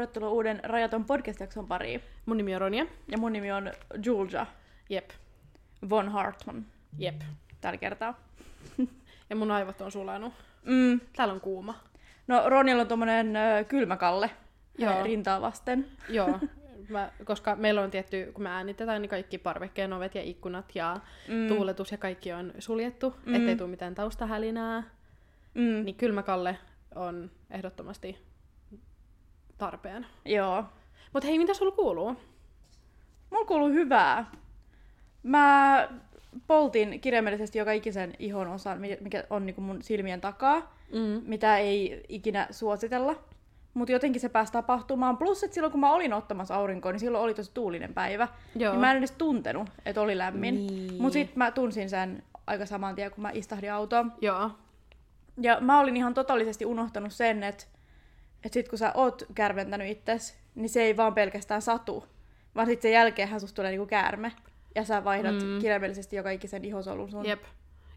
tervetuloa 0.00 0.30
uuden 0.30 0.60
Rajaton 0.64 1.04
podcast-jakson 1.04 1.66
pariin. 1.66 2.02
Mun 2.26 2.36
nimi 2.36 2.54
on 2.54 2.60
Ronja. 2.60 2.86
Ja 3.08 3.18
mun 3.18 3.32
nimi 3.32 3.52
on 3.52 3.72
Julia 4.04 4.46
Jep. 4.88 5.10
von 5.90 6.08
Hartman 6.08 6.66
Jep. 6.98 7.20
tällä 7.60 7.76
kertaa. 7.76 8.20
Ja 9.30 9.36
mun 9.36 9.50
aivot 9.50 9.80
on 9.80 9.92
sulanut. 9.92 10.32
Mm. 10.64 11.00
Täällä 11.16 11.34
on 11.34 11.40
kuuma. 11.40 11.74
No 12.26 12.42
Ronilla 12.48 12.82
on 12.82 12.88
tommonen 12.88 13.36
ö, 13.36 13.64
kylmäkalle. 13.64 14.30
Joo. 14.78 15.02
rintaa 15.02 15.40
vasten. 15.40 15.86
Joo. 16.08 16.38
Mä, 16.88 17.10
koska 17.24 17.56
meillä 17.56 17.80
on 17.80 17.90
tietty, 17.90 18.30
kun 18.34 18.42
me 18.42 18.50
äänitetään, 18.50 19.02
niin 19.02 19.10
kaikki 19.10 19.38
parvekkeen 19.38 19.92
ovet 19.92 20.14
ja 20.14 20.22
ikkunat 20.22 20.74
ja 20.74 21.00
mm. 21.28 21.48
tuuletus 21.48 21.92
ja 21.92 21.98
kaikki 21.98 22.32
on 22.32 22.52
suljettu, 22.58 23.14
mm. 23.26 23.34
ettei 23.34 23.56
tule 23.56 23.68
mitään 23.70 23.94
taustahälinää. 23.94 24.82
Mm. 25.54 25.84
Niin 25.84 25.94
kylmäkalle 25.94 26.58
on 26.94 27.30
ehdottomasti 27.50 28.29
tarpeen. 29.60 30.06
Joo. 30.24 30.64
Mutta 31.12 31.26
hei, 31.28 31.38
mitä 31.38 31.54
sulla 31.54 31.72
kuuluu? 31.72 32.16
Mulla 33.30 33.44
kuuluu 33.46 33.68
hyvää. 33.68 34.30
Mä 35.22 35.88
poltin 36.46 37.00
kirjaimellisesti 37.00 37.58
joka 37.58 37.72
ikisen 37.72 38.14
ihon 38.18 38.48
osan, 38.48 38.78
mi- 38.80 38.98
mikä 39.00 39.24
on 39.30 39.46
niinku 39.46 39.60
mun 39.60 39.82
silmien 39.82 40.20
takaa, 40.20 40.74
Mm. 40.92 41.22
mitä 41.26 41.58
ei 41.58 42.04
ikinä 42.08 42.46
suositella. 42.50 43.14
Mutta 43.74 43.92
jotenkin 43.92 44.20
se 44.20 44.28
pääsi 44.28 44.52
tapahtumaan. 44.52 45.16
Plus, 45.18 45.42
että 45.44 45.54
silloin 45.54 45.70
kun 45.70 45.80
mä 45.80 45.92
olin 45.92 46.12
ottamassa 46.12 46.54
aurinkoa, 46.54 46.92
niin 46.92 47.00
silloin 47.00 47.24
oli 47.24 47.34
tosi 47.34 47.50
tuulinen 47.54 47.94
päivä. 47.94 48.28
Joo. 48.56 48.72
Niin 48.72 48.80
mä 48.80 48.90
en 48.90 48.96
edes 48.98 49.10
tuntenut, 49.10 49.68
että 49.86 50.00
oli 50.00 50.18
lämmin. 50.18 50.66
Niin. 50.66 51.02
Mutta 51.02 51.12
sitten 51.12 51.38
mä 51.38 51.50
tunsin 51.50 51.90
sen 51.90 52.22
aika 52.46 52.66
saman 52.66 52.94
tien, 52.94 53.10
kun 53.10 53.22
mä 53.22 53.30
istahdin 53.34 53.72
autoon. 53.72 54.12
Joo. 54.20 54.50
Ja 55.40 55.60
mä 55.60 55.80
olin 55.80 55.96
ihan 55.96 56.14
totaalisesti 56.14 56.64
unohtanut 56.66 57.12
sen, 57.12 57.42
että, 57.42 57.64
että 58.44 58.54
sit 58.54 58.68
kun 58.68 58.78
sä 58.78 58.92
oot 58.94 59.22
kärventänyt 59.34 59.88
itses, 59.88 60.38
niin 60.54 60.68
se 60.68 60.82
ei 60.82 60.96
vaan 60.96 61.14
pelkästään 61.14 61.62
satu. 61.62 62.04
Vaan 62.54 62.66
sitten 62.66 62.82
sen 62.82 62.92
jälkeenhän 62.92 63.40
susta 63.40 63.56
tulee 63.56 63.70
niinku 63.70 63.86
käärme. 63.86 64.32
Ja 64.74 64.84
sä 64.84 65.04
vaihdat 65.04 65.34
Mm. 65.34 65.58
kirjaimellisesti 65.60 66.16
joka 66.16 66.30
ikisen 66.30 66.64
ihosolun 66.64 67.10
sun 67.10 67.26
Jep. 67.26 67.42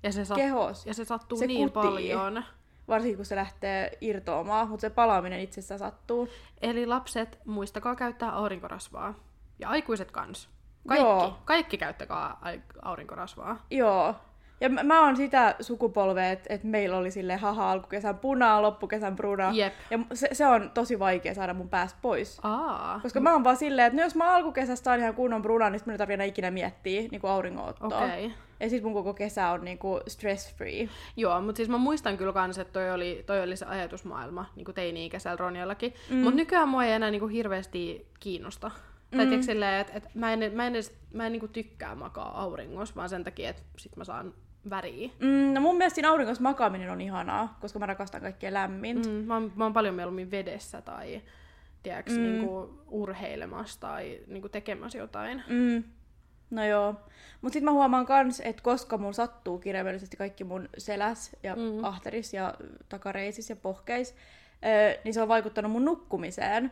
Ja 0.04 0.12
se, 0.12 0.24
sat- 0.24 0.36
kehos. 0.36 0.86
ja 0.86 0.94
se 0.94 1.06
sattuu 1.06 1.38
Se 1.38 1.48
niin 1.48 1.72
kutii. 1.72 1.90
paljon. 1.92 2.44
Varsinkin 2.88 3.16
kun 3.18 3.26
se 3.26 3.36
lähtee 3.36 3.98
irtoamaan, 4.02 4.68
mutta 4.68 4.82
se 4.82 4.90
palaaminen 4.90 5.40
itsessään 5.40 5.80
sattuu. 5.80 6.30
Eli 6.62 6.86
lapset, 6.86 7.40
muistakaa 7.46 7.96
käyttää 7.96 8.32
aurinkorasvaa. 8.32 9.14
Ja 9.60 9.70
aikuiset 9.70 10.12
kans. 10.12 10.50
Kaikki, 10.88 11.06
Joo. 11.08 11.38
kaikki 11.46 11.78
käyttäkää 11.78 12.38
aurinkorasvaa. 12.82 13.66
Joo. 13.72 14.16
Ja 14.64 14.70
mä, 14.70 14.84
mä 14.84 15.06
oon 15.06 15.16
sitä 15.16 15.56
sukupolvea, 15.60 16.32
että 16.32 16.54
et 16.54 16.64
meillä 16.64 16.98
oli 16.98 17.12
sille 17.12 17.36
haha 17.36 17.72
alkukesän 17.72 18.18
punaa, 18.18 18.62
loppukesän 18.62 19.16
bruna. 19.16 19.52
Jep. 19.54 19.74
Ja 19.90 20.00
se, 20.14 20.30
se 20.32 20.46
on 20.46 20.72
tosi 20.74 21.00
vaikea 21.00 21.34
saada 21.34 21.54
mun 21.54 21.70
päästä 21.70 22.00
pois. 22.02 22.40
Aa. 22.44 23.00
Koska 23.00 23.20
mä 23.20 23.34
oon 23.34 23.44
vaan 23.44 23.58
silleen, 23.58 23.88
että 23.88 23.98
no 23.98 24.04
jos 24.04 24.16
mä 24.16 24.36
alkukesästä 24.36 24.84
saan 24.84 25.00
ihan 25.00 25.16
kunnon 25.16 25.42
brunan, 25.42 25.72
niin 25.72 25.80
sit 25.80 25.86
mun 25.86 25.92
ei 25.92 25.98
tarvitse 25.98 26.14
enää 26.14 26.26
ikinä 26.26 26.52
miettiä 26.52 27.02
niin 27.12 27.22
auringonottoa. 27.24 27.88
Okei. 27.88 28.26
Okay. 28.26 28.38
Ja 28.60 28.70
sit 28.70 28.84
mun 28.84 28.94
koko 28.94 29.14
kesä 29.14 29.50
on 29.50 29.66
niinku 29.66 30.00
stress 30.08 30.56
free. 30.56 30.90
Joo, 31.18 31.42
mutta 31.42 31.58
siis 31.58 31.70
mä 31.70 31.78
muistan 31.78 32.18
kyllä 32.18 32.34
kans, 32.34 32.58
että 32.58 32.74
toi 32.74 32.92
oli, 32.92 33.24
toi 33.26 33.44
oli 33.44 33.56
se 33.56 33.66
ajatusmaailma 33.66 34.46
niin 34.56 34.66
kuin 34.66 34.76
teini-ikäisellä 34.76 35.38
Ronjallakin. 35.38 35.94
Mm. 36.10 36.18
Mutta 36.18 36.36
nykyään 36.36 36.70
mua 36.70 36.86
ei 36.86 36.92
enää 36.92 37.12
niin 37.12 37.20
kuin 37.20 37.32
hirveästi 37.32 38.08
kiinnosta. 38.20 38.68
Mm. 38.68 39.18
Tai 39.18 39.26
tiedätkö 39.26 39.46
silleen, 39.46 39.82
että 39.82 39.94
et 39.96 40.16
mä 40.16 40.34
en, 40.34 40.52
mä 40.54 40.68
en, 40.68 40.76
edes, 40.76 40.94
mä 41.14 41.26
en 41.26 41.32
niin 41.32 41.40
kuin 41.40 41.52
tykkää 41.52 41.96
makaa 41.96 42.42
auringossa, 42.42 42.96
vaan 42.96 43.10
sen 43.10 43.24
takia, 43.24 43.50
että 43.50 43.64
sit 43.78 43.96
mä 43.96 44.04
saan 44.04 44.34
väriä. 44.70 45.10
Mm, 45.20 45.54
no 45.54 45.62
mun 45.62 45.78
mielestä 45.78 45.96
siinä 45.96 46.10
auringossa 46.10 46.44
makaaminen 46.44 46.90
on 46.90 47.02
ihanaa, 47.02 47.58
koska 47.62 47.80
mä 47.80 47.86
rakastan 47.86 48.22
kaikkea 48.22 48.54
lämmintä. 48.54 49.10
Mm, 49.10 49.16
mä, 49.16 49.34
oon, 49.34 49.52
mä 49.56 49.64
oon 49.64 49.74
paljon 49.74 49.96
mieluummin 49.96 50.32
vedessä 50.32 50.82
tai 50.82 51.22
tiedätkö, 51.84 52.12
mm. 52.12 52.22
niin 52.22 52.48
kuin 52.48 52.70
urheilemassa 52.88 53.80
tai 53.80 54.20
niin 54.28 54.42
kuin 54.42 54.52
tekemässä 54.52 54.98
jotain. 54.98 55.44
Mm. 55.48 55.84
No 56.50 56.66
joo. 56.66 56.96
Mut 57.42 57.54
sit 57.54 57.64
mä 57.64 57.72
huomaan 57.72 58.06
kans, 58.06 58.40
että 58.40 58.64
koska 58.64 58.98
mun 58.98 59.14
sattuu 59.14 59.58
kirjaimellisesti 59.58 60.18
kaikki 60.18 60.44
mun 60.44 60.70
seläs 60.78 61.36
ja 61.44 61.56
mm. 61.56 61.84
ahteris 61.84 62.34
ja 62.34 62.54
takareisis 62.90 63.50
ja 63.50 63.56
pohkeis, 63.56 64.16
öö, 64.66 65.02
niin 65.04 65.14
se 65.14 65.22
on 65.22 65.28
vaikuttanut 65.28 65.72
mun 65.72 65.86
nukkumiseen. 65.86 66.72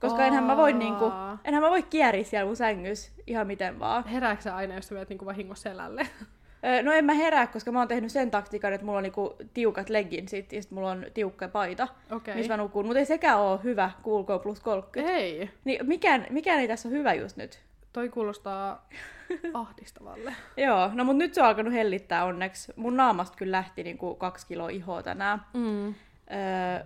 Koska 0.00 0.26
enhän 0.26 0.44
mä 0.44 0.56
voi 0.56 0.72
niinku, 0.72 1.04
enhän 1.44 1.62
mä 1.62 1.70
voi 1.70 1.82
kieriä 1.82 2.24
siellä 2.24 2.46
mun 2.46 2.56
sängys 2.56 3.12
ihan 3.26 3.46
miten 3.46 3.78
vaan. 3.78 4.04
Herääkö 4.04 4.42
sä 4.42 4.56
aina, 4.56 4.74
jos 4.74 4.88
sä 4.88 4.94
menet 4.94 5.08
niin 5.08 5.24
vahingossa 5.24 5.70
selälle? 5.70 6.06
No 6.82 6.92
en 6.92 7.04
mä 7.04 7.12
herää, 7.14 7.46
koska 7.46 7.72
mä 7.72 7.78
oon 7.78 7.88
tehnyt 7.88 8.12
sen 8.12 8.30
taktiikan, 8.30 8.72
että 8.72 8.84
mulla 8.84 8.98
on 8.98 9.02
niinku 9.02 9.36
tiukat 9.54 9.88
legginsit 9.90 10.52
ja 10.52 10.62
sit 10.62 10.70
mulla 10.70 10.90
on 10.90 11.06
tiukka 11.14 11.48
paita, 11.48 11.88
Okei. 12.10 12.34
missä 12.34 12.52
mä 12.52 12.62
nukun. 12.62 12.86
Mutta 12.86 12.98
ei 12.98 13.04
sekään 13.06 13.38
oo 13.38 13.58
hyvä, 13.64 13.90
kuulkoo 14.02 14.38
plus 14.38 14.60
30. 14.60 15.14
Ei. 15.16 15.50
Niin 15.64 15.86
mikään, 15.86 16.26
mikään 16.30 16.60
ei 16.60 16.68
tässä 16.68 16.88
ole 16.88 16.96
hyvä 16.98 17.14
just 17.14 17.36
nyt. 17.36 17.60
Toi 17.92 18.08
kuulostaa 18.08 18.88
ahdistavalle. 19.54 20.34
Joo, 20.56 20.90
no 20.94 21.04
mut 21.04 21.16
nyt 21.16 21.34
se 21.34 21.40
on 21.42 21.46
alkanut 21.48 21.72
hellittää 21.72 22.24
onneksi. 22.24 22.72
Mun 22.76 22.96
naamasta 22.96 23.36
kyllä 23.36 23.56
lähti 23.56 23.82
niinku 23.82 24.14
kaksi 24.14 24.46
kiloa 24.46 24.68
ihoa 24.68 25.02
tänään. 25.02 25.42
Mm. 25.54 25.86
Öö, 25.88 26.84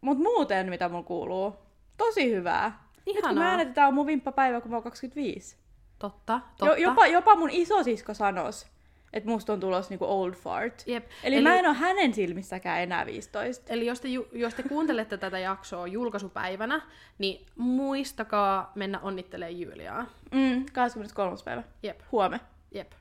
mut 0.00 0.18
muuten, 0.18 0.68
mitä 0.70 0.88
mulla 0.88 1.02
kuuluu, 1.02 1.56
tosi 1.96 2.30
hyvää. 2.34 2.84
Nyt 3.06 3.16
kun 3.16 3.24
Ihanaa. 3.24 3.44
mä 3.44 3.50
äänetetään, 3.50 3.88
on 3.88 3.94
mun 3.94 4.06
vimppapäivä, 4.06 4.60
kun 4.60 4.70
mä 4.70 4.76
oon 4.76 4.82
25. 4.82 5.56
Totta, 5.98 6.32
Jo, 6.32 6.40
totta. 6.66 6.76
jopa, 6.80 7.06
jopa 7.06 7.36
mun 7.36 7.50
isosisko 7.50 8.14
sanos, 8.14 8.66
että 9.14 9.28
musta 9.30 9.52
on 9.52 9.60
tulossa 9.60 9.90
niinku 9.90 10.04
old 10.04 10.32
fart. 10.34 10.82
Jep. 10.86 11.06
Eli, 11.24 11.34
Eli 11.36 11.42
mä 11.44 11.54
en 11.58 11.66
oo 11.66 11.74
hänen 11.74 12.14
silmissäkään 12.14 12.80
enää 12.82 13.06
15. 13.06 13.72
Eli 13.72 13.86
jos 13.86 14.00
te, 14.00 14.08
ju- 14.08 14.28
jos 14.32 14.54
te 14.54 14.62
kuuntelette 14.62 15.16
tätä 15.16 15.38
jaksoa 15.38 15.86
julkaisupäivänä, 15.86 16.82
niin 17.18 17.46
muistakaa 17.56 18.72
mennä 18.74 19.00
onnittelemaan 19.00 19.60
Juliaa. 19.60 20.06
Mm, 20.32 20.66
23. 20.72 21.36
päivä. 21.44 21.62
Jep, 21.82 22.00
Huome. 22.12 22.40
jep. 22.72 22.92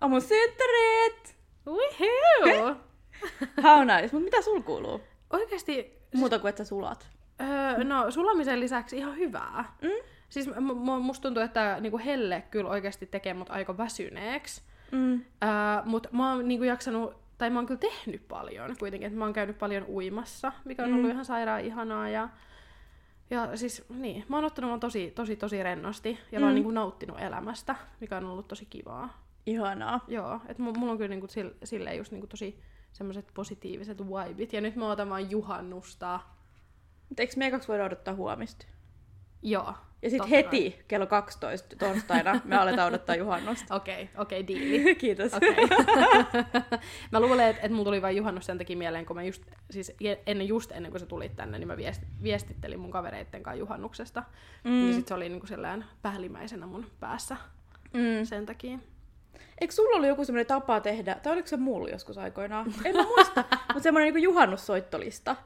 On 0.00 0.10
mun 0.10 0.20
synttärit! 0.20 1.36
Woohoo! 1.66 2.76
How 3.62 3.80
nice. 3.86 4.08
Mut 4.12 4.24
mitä 4.24 4.42
sul 4.42 4.60
kuuluu? 4.60 5.00
Oikeasti, 5.30 5.98
Muuta 6.14 6.38
kuin 6.38 6.48
että 6.48 6.64
sä 6.64 6.68
sulat. 6.68 7.08
öö, 7.40 7.84
no 7.84 8.10
sulamisen 8.10 8.60
lisäksi 8.60 8.96
ihan 8.96 9.16
hyvää. 9.16 9.64
Mm? 9.82 9.88
Siis 10.28 10.46
m- 10.46 10.50
m- 10.90 11.02
musta 11.02 11.22
tuntuu, 11.22 11.42
että 11.42 11.76
niinku 11.80 12.00
helle 12.04 12.42
kyllä 12.50 12.70
oikeasti 12.70 13.06
tekee 13.06 13.34
mut 13.34 13.50
aika 13.50 13.76
väsyneeksi. 13.78 14.62
Mm. 14.92 15.12
Öö, 15.14 15.20
mutta 15.84 16.08
mä 16.12 16.32
oon 16.32 16.48
niinku 16.48 16.64
jaksanut, 16.64 17.14
tai 17.38 17.50
mä 17.50 17.58
oon 17.58 17.66
kyllä 17.66 17.80
tehnyt 17.80 18.28
paljon 18.28 18.76
kuitenkin, 18.78 19.06
että 19.06 19.18
mä 19.18 19.24
oon 19.24 19.32
käynyt 19.34 19.58
paljon 19.58 19.84
uimassa, 19.88 20.52
mikä 20.64 20.82
on 20.84 20.90
ollut 20.92 21.04
Mm. 21.04 21.10
ihan 21.10 21.24
sairaan 21.24 21.60
ihanaa 21.60 22.08
ja 22.08 22.28
ja 23.30 23.56
siis 23.56 23.84
niin, 23.88 24.24
mä 24.28 24.36
oon 24.36 24.44
ottanut 24.44 24.68
vaan 24.68 24.80
tosi, 24.80 25.10
tosi, 25.10 25.36
tosi 25.36 25.62
rennosti 25.62 26.18
ja 26.32 26.38
mm. 26.38 26.42
mä 26.42 26.46
oon 26.46 26.52
Mm. 26.52 26.54
niinku 26.54 26.70
nauttinut 26.70 27.20
elämästä, 27.20 27.76
mikä 28.00 28.16
on 28.16 28.24
ollut 28.24 28.48
tosi 28.48 28.66
kivaa. 28.70 29.22
Ihanaa. 29.46 30.04
Joo, 30.08 30.40
että 30.48 30.62
mulla 30.62 30.92
on 30.92 30.96
kyllä 30.98 31.08
niinku 31.08 31.26
sil, 31.34 31.50
silleen 31.64 31.96
just 31.98 32.12
niinku 32.12 32.26
tosi 32.26 32.60
semmoiset 32.92 33.30
positiiviset 33.34 33.98
vibit. 33.98 34.52
Ja 34.52 34.60
nyt 34.60 34.76
mä 34.76 34.90
otan 34.90 35.08
vaan 35.10 35.30
juhannusta. 35.30 36.20
Mutta 37.08 37.22
eikö 37.22 37.32
me 37.36 37.50
kaksi 37.50 37.68
voida 37.68 37.84
odottaa 37.84 38.14
huomista? 38.14 38.66
Joo. 39.42 39.74
Ja 40.06 40.10
sitten 40.10 40.28
heti 40.28 40.70
kai. 40.70 40.82
kello 40.88 41.06
12 41.06 41.76
torstaina 41.76 42.40
me 42.44 42.56
aletaan 42.56 42.88
odottaa 42.88 43.16
juhannusta. 43.16 43.74
Okei, 43.76 44.02
okay, 44.02 44.22
okei, 44.22 44.40
okay, 44.40 44.48
diili. 44.48 44.94
Kiitos. 45.04 45.34
Okei. 45.34 45.54
mä 47.12 47.20
luulen, 47.20 47.48
että 47.48 47.62
et 47.62 47.72
mulla 47.72 47.84
tuli 47.84 48.02
vain 48.02 48.16
juhannus 48.16 48.46
sen 48.46 48.58
takia 48.58 48.76
mieleen, 48.76 49.06
kun 49.06 49.16
mä 49.16 49.22
just, 49.22 49.42
siis 49.70 49.92
ennen, 50.26 50.48
just 50.48 50.72
ennen 50.72 50.90
kuin 50.90 51.00
sä 51.00 51.06
tulit 51.06 51.36
tänne, 51.36 51.58
niin 51.58 51.68
mä 51.68 51.76
viest, 51.76 52.02
viestittelin 52.22 52.80
mun 52.80 52.90
kavereitten 52.90 53.42
kanssa 53.42 53.58
juhannuksesta. 53.58 54.22
Mm. 54.64 54.88
Ja 54.88 54.94
sit 54.94 55.08
se 55.08 55.14
oli 55.14 55.28
niinku 55.28 55.46
sellainen 55.46 55.84
päällimmäisenä 56.02 56.66
mun 56.66 56.86
päässä 57.00 57.36
Mm. 57.92 58.24
sen 58.24 58.46
takia. 58.46 58.78
Eikö 59.60 59.74
sulla 59.74 59.96
ollut 59.96 60.08
joku 60.08 60.24
semmoinen 60.24 60.46
tapa 60.46 60.80
tehdä, 60.80 61.14
tai 61.22 61.32
oliko 61.32 61.48
se 61.48 61.56
mulla 61.56 61.88
joskus 61.88 62.18
aikoinaan? 62.18 62.74
En 62.84 62.96
mä 62.96 63.02
muista, 63.02 63.44
mutta 63.50 63.82
semmoinen 63.82 64.14
niin 64.14 64.22
juhannussoittolista. 64.22 65.36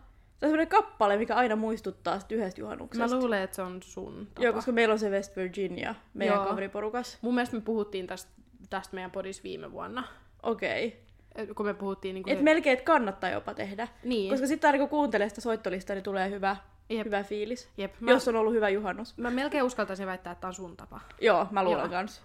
Se 0.40 0.46
on 0.46 0.50
semmoinen 0.50 0.68
kappale, 0.68 1.16
mikä 1.16 1.34
aina 1.34 1.56
muistuttaa 1.56 2.20
sit 2.20 2.32
yhdestä 2.32 2.60
juhannuksesta. 2.60 3.08
Mä 3.08 3.20
luulen, 3.20 3.42
että 3.42 3.56
se 3.56 3.62
on 3.62 3.82
sun 3.82 4.26
tapa. 4.34 4.44
Joo, 4.44 4.52
koska 4.52 4.72
meillä 4.72 4.92
on 4.92 4.98
se 4.98 5.10
West 5.10 5.36
Virginia, 5.36 5.94
meidän 6.14 6.36
Joo. 6.36 6.44
kaveriporukas. 6.44 7.18
Mun 7.22 7.34
mielestä 7.34 7.56
me 7.56 7.62
puhuttiin 7.62 8.06
tästä, 8.06 8.30
tästä 8.70 8.94
meidän 8.94 9.10
podissa 9.10 9.42
viime 9.42 9.72
vuonna. 9.72 10.04
Okei. 10.42 10.86
Okay. 11.34 11.54
Kun 11.54 11.66
me 11.66 11.74
puhuttiin 11.74 12.14
niinku... 12.14 12.30
Et 12.30 12.40
melkein, 12.40 12.78
et 12.78 12.84
kannattaa 12.84 13.30
jopa 13.30 13.54
tehdä. 13.54 13.88
Niin. 14.04 14.30
Koska 14.30 14.46
sitten 14.46 14.68
aina 14.68 14.78
kun 14.78 14.88
kuuntelee 14.88 15.28
sitä 15.28 15.40
soittolistaa, 15.40 15.94
niin 15.94 16.02
tulee 16.04 16.30
hyvä, 16.30 16.56
Jep. 16.90 17.06
hyvä 17.06 17.22
fiilis. 17.22 17.68
Jep, 17.76 17.94
Mä... 18.00 18.10
Jos 18.10 18.28
on 18.28 18.36
ollut 18.36 18.54
hyvä 18.54 18.68
juhannus. 18.68 19.18
mä 19.18 19.30
melkein 19.30 19.64
uskaltaisin 19.64 20.06
väittää, 20.06 20.30
että 20.30 20.40
tää 20.40 20.48
on 20.48 20.54
sun 20.54 20.76
tapa. 20.76 21.00
Joo, 21.20 21.46
mä 21.50 21.64
luulen 21.64 21.80
Joo. 21.80 21.88
kans. 21.88 22.22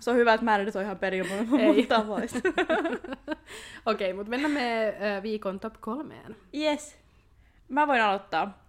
Se 0.00 0.10
on 0.10 0.16
hyvä, 0.16 0.34
että 0.34 0.44
mä 0.44 0.56
en 0.56 0.64
nyt 0.64 0.76
ole 0.76 0.84
ihan 0.84 0.98
perin 0.98 1.26
mun, 1.28 1.86
tavoista. 1.88 2.38
Okei, 3.86 4.12
mutta 4.12 4.30
mennään 4.30 4.52
me 4.52 4.94
viikon 5.22 5.60
top 5.60 5.74
kolmeen. 5.80 6.36
Yes. 6.54 7.03
Mä 7.74 7.86
voin 7.86 8.02
aloittaa. 8.02 8.64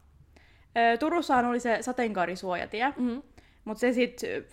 Turussahan 1.00 1.46
oli 1.46 1.60
se 1.60 1.78
sateenkaarisuojatie, 1.82 2.94
Mm-hmm. 2.98 3.22
mutta 3.66 3.80
se 3.82 3.94
sitten 3.94 4.46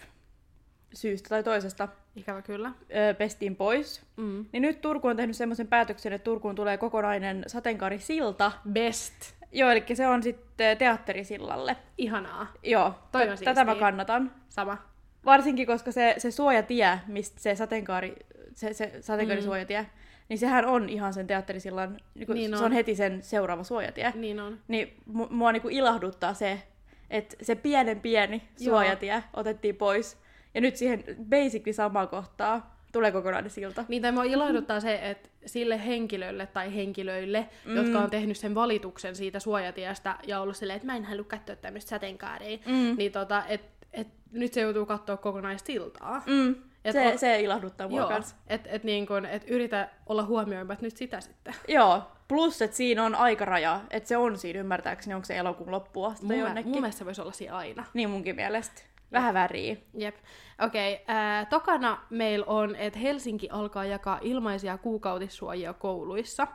syystä 0.94 1.28
tai 1.28 1.42
toisesta 1.42 1.88
Ikävä 2.16 2.42
kyllä. 2.42 2.72
pestiin 3.18 3.56
pois. 3.56 4.02
Mm. 4.16 4.44
Niin 4.52 4.62
nyt 4.62 4.80
Turku 4.80 5.08
on 5.08 5.16
tehnyt 5.16 5.36
semmoisen 5.36 5.66
päätöksen, 5.66 6.12
että 6.12 6.24
Turkuun 6.24 6.54
tulee 6.54 6.78
kokonainen 6.78 7.44
sateenkaarisilta. 7.46 8.52
Best. 8.72 9.14
Joo, 9.52 9.70
eli 9.70 9.84
se 9.94 10.06
on 10.06 10.22
sitten 10.22 10.78
teatterisillalle. 10.78 11.76
Ihanaa. 11.98 12.46
Joo, 12.62 12.94
Toi 13.12 13.28
on 13.28 13.38
tätä 13.44 13.64
mä 13.64 13.74
kannatan. 13.74 14.32
Sama. 14.48 14.78
Varsinkin, 15.24 15.66
koska 15.66 15.92
se, 15.92 16.14
se 16.18 16.30
suojatie, 16.30 16.98
mistä 17.06 17.40
se 17.40 17.54
sateenkaari, 17.54 18.16
se, 18.54 18.72
se 18.72 18.92
sateenkaarisuojatie, 19.00 19.86
niin 20.28 20.38
sehän 20.38 20.66
on 20.66 20.88
ihan 20.88 21.14
sen 21.14 21.26
teatterisillan, 21.26 21.96
niin 22.14 22.28
Niin 22.34 22.50
se 22.50 22.56
on. 22.56 22.64
on 22.64 22.72
heti 22.72 22.94
sen 22.94 23.22
seuraava 23.22 23.64
suojatie. 23.64 24.12
Niin 24.14 24.40
on. 24.40 24.58
Niin 24.68 24.96
mu- 25.10 25.30
mua 25.30 25.52
niinku 25.52 25.68
ilahduttaa 25.68 26.34
se, 26.34 26.62
että 27.10 27.36
se 27.42 27.54
pienen 27.54 28.00
pieni 28.00 28.42
Joo. 28.60 28.70
suojatie 28.74 29.24
otettiin 29.34 29.76
pois. 29.76 30.18
Ja 30.54 30.60
nyt 30.60 30.76
siihen 30.76 31.04
basically 31.30 31.72
samaan 31.72 32.08
kohtaa 32.08 32.76
tulee 32.92 33.12
kokonainen 33.12 33.50
silta. 33.50 33.84
Niin 33.88 34.02
tai 34.02 34.12
mua 34.12 34.24
ilahduttaa 34.24 34.80
se, 34.80 35.10
että 35.10 35.28
sille 35.46 35.86
henkilölle 35.86 36.46
tai 36.46 36.74
henkilöille, 36.74 37.48
mm. 37.64 37.76
jotka 37.76 37.98
on 38.00 38.10
tehnyt 38.10 38.36
sen 38.36 38.54
valituksen 38.54 39.16
siitä 39.16 39.40
suojatiestä 39.40 40.16
ja 40.26 40.40
ollut 40.40 40.56
silleen, 40.56 40.76
että 40.76 40.86
mä 40.86 40.96
en 40.96 41.04
halua 41.04 41.24
katsoa 41.24 41.56
tämmöistä 41.56 41.88
sateenkaaria, 41.88 42.58
Mm. 42.66 42.94
niin 42.98 43.12
tota, 43.12 43.44
et, 43.48 43.60
et, 43.92 44.08
nyt 44.32 44.52
se 44.52 44.60
joutuu 44.60 44.86
katsoa 44.86 45.16
kokonaisiltaa. 45.16 46.22
Mm. 46.26 46.54
Et 46.84 46.92
Se, 46.92 47.12
on- 47.12 47.18
se 47.18 47.40
ilahduttaa 47.40 47.88
mua 47.88 48.00
Joo, 48.00 48.08
kanssa. 48.08 48.36
että 48.46 48.70
et 48.72 48.84
niin 48.84 49.06
kun, 49.06 49.26
et 49.26 49.44
yritä 49.46 49.88
olla 50.06 50.24
huomioimatta 50.24 50.84
nyt 50.84 50.96
sitä 50.96 51.20
sitten. 51.20 51.54
Joo, 51.68 52.02
plus 52.28 52.62
että 52.62 52.76
siinä 52.76 53.04
on 53.04 53.14
aikaraja, 53.14 53.80
että 53.90 54.08
se 54.08 54.16
on 54.16 54.38
siinä 54.38 54.60
ymmärtääkseni, 54.60 55.14
onko 55.14 55.24
se 55.24 55.36
elokuun 55.36 55.70
loppuun 55.70 56.12
asti 56.12 56.26
Mun, 56.26 56.38
jonnekin. 56.38 56.72
mun 56.72 56.80
mielestä 56.80 56.98
se 56.98 57.04
voisi 57.04 57.20
olla 57.20 57.32
siinä 57.32 57.56
aina. 57.56 57.84
Niin 57.94 58.10
munkin 58.10 58.36
mielestä. 58.36 58.82
Vähän 59.12 59.34
väriä. 59.34 59.76
Jep. 59.94 60.14
Okei, 60.62 60.94
okay, 60.94 61.46
tokana 61.50 61.98
meillä 62.10 62.46
on, 62.46 62.76
että 62.76 62.98
Helsinki 62.98 63.48
alkaa 63.50 63.84
jakaa 63.84 64.18
ilmaisia 64.22 64.78
kuukautissuojia 64.78 65.72
kouluissa. 65.72 66.46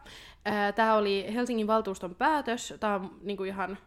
Tämä 0.75 0.95
oli 0.95 1.33
Helsingin 1.33 1.67
valtuuston 1.67 2.15
päätös, 2.15 2.73
tämä 2.79 2.95
on 2.95 3.17
niinku 3.21 3.43
ihan 3.43 3.77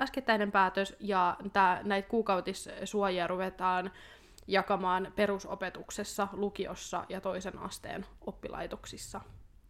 äskettäinen 0.00 0.52
päätös, 0.52 0.96
ja 1.00 1.36
tää, 1.52 1.80
näitä 1.82 2.08
kuukautissuojia 2.08 3.26
ruvetaan 3.26 3.90
jakamaan 4.46 5.12
perusopetuksessa, 5.16 6.28
lukiossa 6.32 7.04
ja 7.08 7.20
toisen 7.20 7.58
asteen 7.58 8.06
oppilaitoksissa. 8.26 9.20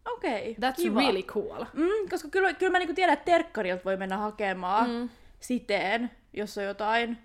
Okei, 0.05 0.53
That's 0.53 0.75
kiva. 0.75 0.99
really 0.99 1.23
cool. 1.23 1.65
Mm, 1.73 2.09
koska 2.09 2.27
kyllä, 2.29 2.53
kyllä 2.53 2.71
mä 2.71 2.79
niinku 2.79 2.93
tiedän, 2.93 3.13
että 3.13 3.25
terkkarilta 3.25 3.83
voi 3.85 3.97
mennä 3.97 4.17
hakemaan 4.17 4.89
mm. 4.89 5.09
siteen, 5.39 6.11
jos 6.33 6.57
on 6.57 6.63
jotain. 6.63 7.17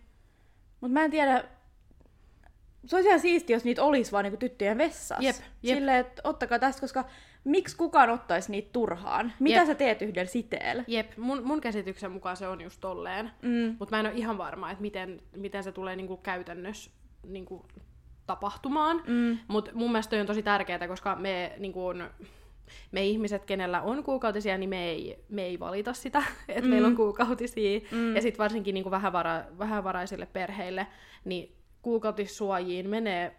Mutta 0.80 0.92
mä 0.92 1.04
en 1.04 1.10
tiedä, 1.10 1.44
se 2.86 2.96
olisi 2.96 3.08
ihan 3.08 3.20
siistiä, 3.20 3.56
jos 3.56 3.64
niitä 3.64 3.82
olisi 3.82 4.12
vaan 4.12 4.24
niinku 4.24 4.38
tyttöjen 4.38 4.78
vessassa. 4.78 5.16
Jep, 5.20 5.36
jep. 5.62 5.76
Silleen, 5.76 5.98
että 5.98 6.22
ottakaa 6.24 6.58
tästä, 6.58 6.80
koska 6.80 7.04
miksi 7.44 7.76
kukaan 7.76 8.10
ottaisi 8.10 8.50
niitä 8.50 8.68
turhaan? 8.72 9.32
Mitä 9.38 9.58
Jep. 9.58 9.66
sä 9.66 9.74
teet 9.74 10.02
yhdellä 10.02 10.30
siteellä? 10.30 10.84
Jep, 10.86 11.16
mun, 11.16 11.42
mun 11.44 11.60
käsityksen 11.60 12.12
mukaan 12.12 12.36
se 12.36 12.48
on 12.48 12.60
just 12.60 12.80
tolleen. 12.80 13.30
Mm. 13.42 13.76
Mutta 13.78 13.96
mä 13.96 14.00
en 14.00 14.06
ole 14.06 14.14
ihan 14.14 14.38
varma, 14.38 14.70
että 14.70 14.82
miten, 14.82 15.20
miten 15.36 15.62
se 15.62 15.72
tulee 15.72 15.96
niinku 15.96 16.16
käytännössä 16.16 16.90
niinku 17.26 17.66
tapahtumaan. 18.26 19.02
Mm. 19.06 19.38
Mutta 19.48 19.70
mun 19.74 19.92
mielestä 19.92 20.10
toi 20.10 20.20
on 20.20 20.26
tosi 20.26 20.42
tärkeää, 20.42 20.88
koska 20.88 21.16
me, 21.16 21.52
niinku, 21.58 21.80
me 22.92 23.06
ihmiset, 23.06 23.44
kenellä 23.44 23.82
on 23.82 24.04
kuukautisia, 24.04 24.58
niin 24.58 24.70
me 24.70 24.84
ei, 24.84 25.24
me 25.28 25.42
ei 25.42 25.60
valita 25.60 25.92
sitä, 25.92 26.22
että 26.48 26.60
mm. 26.62 26.68
meillä 26.68 26.88
on 26.88 26.96
kuukautisia. 26.96 27.80
Mm. 27.90 28.16
Ja 28.16 28.22
sitten 28.22 28.38
varsinkin 28.38 28.74
niinku 28.74 28.90
vähävara, 28.90 29.44
vähävaraisille 29.58 30.26
perheille, 30.26 30.86
niin 31.24 31.56
kuukautissuojiin 31.82 32.88
menee, 32.88 33.36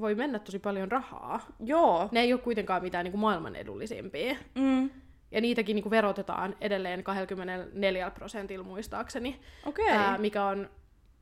voi 0.00 0.14
mennä 0.14 0.38
tosi 0.38 0.58
paljon 0.58 0.90
rahaa. 0.90 1.40
Joo. 1.60 2.08
Ne 2.12 2.20
ei 2.20 2.32
ole 2.32 2.40
kuitenkaan 2.40 2.82
mitään 2.82 3.04
niinku 3.04 3.18
maailman 3.18 3.56
edullisimpia. 3.56 4.36
Mm. 4.54 4.90
Ja 5.30 5.40
niitäkin 5.40 5.74
niinku 5.74 5.90
verotetaan 5.90 6.56
edelleen 6.60 7.04
24 7.04 8.10
prosentilla 8.10 8.64
muistaakseni, 8.64 9.40
Okei. 9.66 9.88
ää, 9.88 10.18
mikä 10.18 10.44
on 10.44 10.68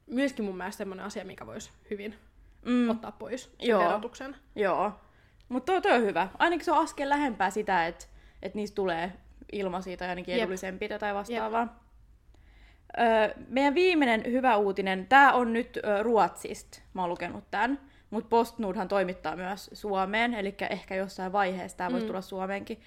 myöskin 0.06 0.44
mun 0.44 0.56
mielestä 0.56 0.78
semmoinen 0.78 1.06
asia, 1.06 1.24
mikä 1.24 1.46
voisi 1.46 1.70
hyvin 1.90 2.14
Mm. 2.64 2.90
ottaa 2.90 3.12
pois 3.12 3.54
Joo. 3.58 3.84
verotuksen. 3.84 4.36
Joo. 4.56 4.92
Mutta 5.48 5.72
toi, 5.72 5.82
toi 5.82 5.92
on 5.92 6.02
hyvä. 6.02 6.28
Ainakin 6.38 6.64
se 6.64 6.72
on 6.72 6.78
askel 6.78 7.08
lähempää 7.08 7.50
sitä, 7.50 7.86
että 7.86 8.04
et 8.42 8.54
niistä 8.54 8.74
tulee 8.74 9.12
ilmaisia 9.52 9.96
tai 9.96 10.08
ainakin 10.08 10.32
Jep. 10.34 10.42
edullisempia 10.42 10.98
tai 10.98 11.14
vastaavaa. 11.14 11.82
Öö, 13.00 13.34
meidän 13.48 13.74
viimeinen 13.74 14.22
hyvä 14.26 14.56
uutinen, 14.56 15.06
tämä 15.06 15.32
on 15.32 15.52
nyt 15.52 15.76
ö, 15.84 16.02
Ruotsista, 16.02 16.80
mä 16.94 17.00
oon 17.02 17.10
lukenut 17.10 17.44
tämän, 17.50 17.80
mutta 18.10 18.28
PostNordhan 18.28 18.88
toimittaa 18.88 19.36
myös 19.36 19.70
Suomeen, 19.72 20.34
eli 20.34 20.54
ehkä 20.70 20.94
jossain 20.94 21.32
vaiheessa 21.32 21.76
tämä 21.78 21.90
voisi 21.92 22.04
Mm. 22.04 22.08
tulla 22.08 22.20
Suomeenkin. 22.20 22.80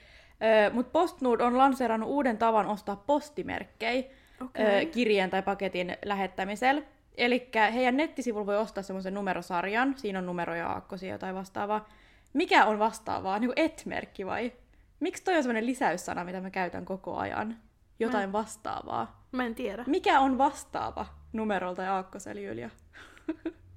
Öö, 0.44 0.69
mutta 0.69 0.91
PostNord 0.91 1.41
on 1.41 1.57
lanseerannut 1.57 2.09
uuden 2.09 2.38
tavan 2.38 2.65
ostaa 2.65 2.95
postimerkkejä 2.95 4.03
Okei. 4.41 4.81
ö, 4.81 4.85
kirjeen 4.85 5.29
tai 5.29 5.41
paketin 5.41 5.97
lähettämisellä. 6.06 6.81
Eli 7.17 7.50
heidän 7.73 7.97
nettisivulla 7.97 8.45
voi 8.45 8.57
ostaa 8.57 8.83
semmoisen 8.83 9.13
numerosarjan, 9.13 9.94
siinä 9.97 10.19
on 10.19 10.25
numeroja, 10.25 10.67
aakkosia 10.67 11.17
tai 11.17 11.33
vastaavaa. 11.33 11.89
Mikä 12.33 12.65
on 12.65 12.79
vastaavaa? 12.79 13.39
Niin 13.39 13.47
kuin 13.47 13.65
et-merkki 13.65 14.25
vai? 14.25 14.51
Miksi 15.00 15.23
toi 15.23 15.35
on 15.38 15.44
semmoinen 15.44 15.65
lisäyssana, 15.65 16.23
mitä 16.23 16.41
mä 16.41 16.50
käytän 16.50 16.85
koko 16.85 17.17
ajan? 17.17 17.57
Jotain 18.00 18.31
vastaavaa. 18.31 19.27
Mä 19.31 19.45
en 19.45 19.56
tiedä. 19.56 19.83
Mikä 19.88 20.19
on 20.19 20.38
vastaava 20.38 21.06
numerolta 21.33 21.81
ja 21.81 21.95
aakkosella, 21.95 22.41
Julia? 22.47 22.69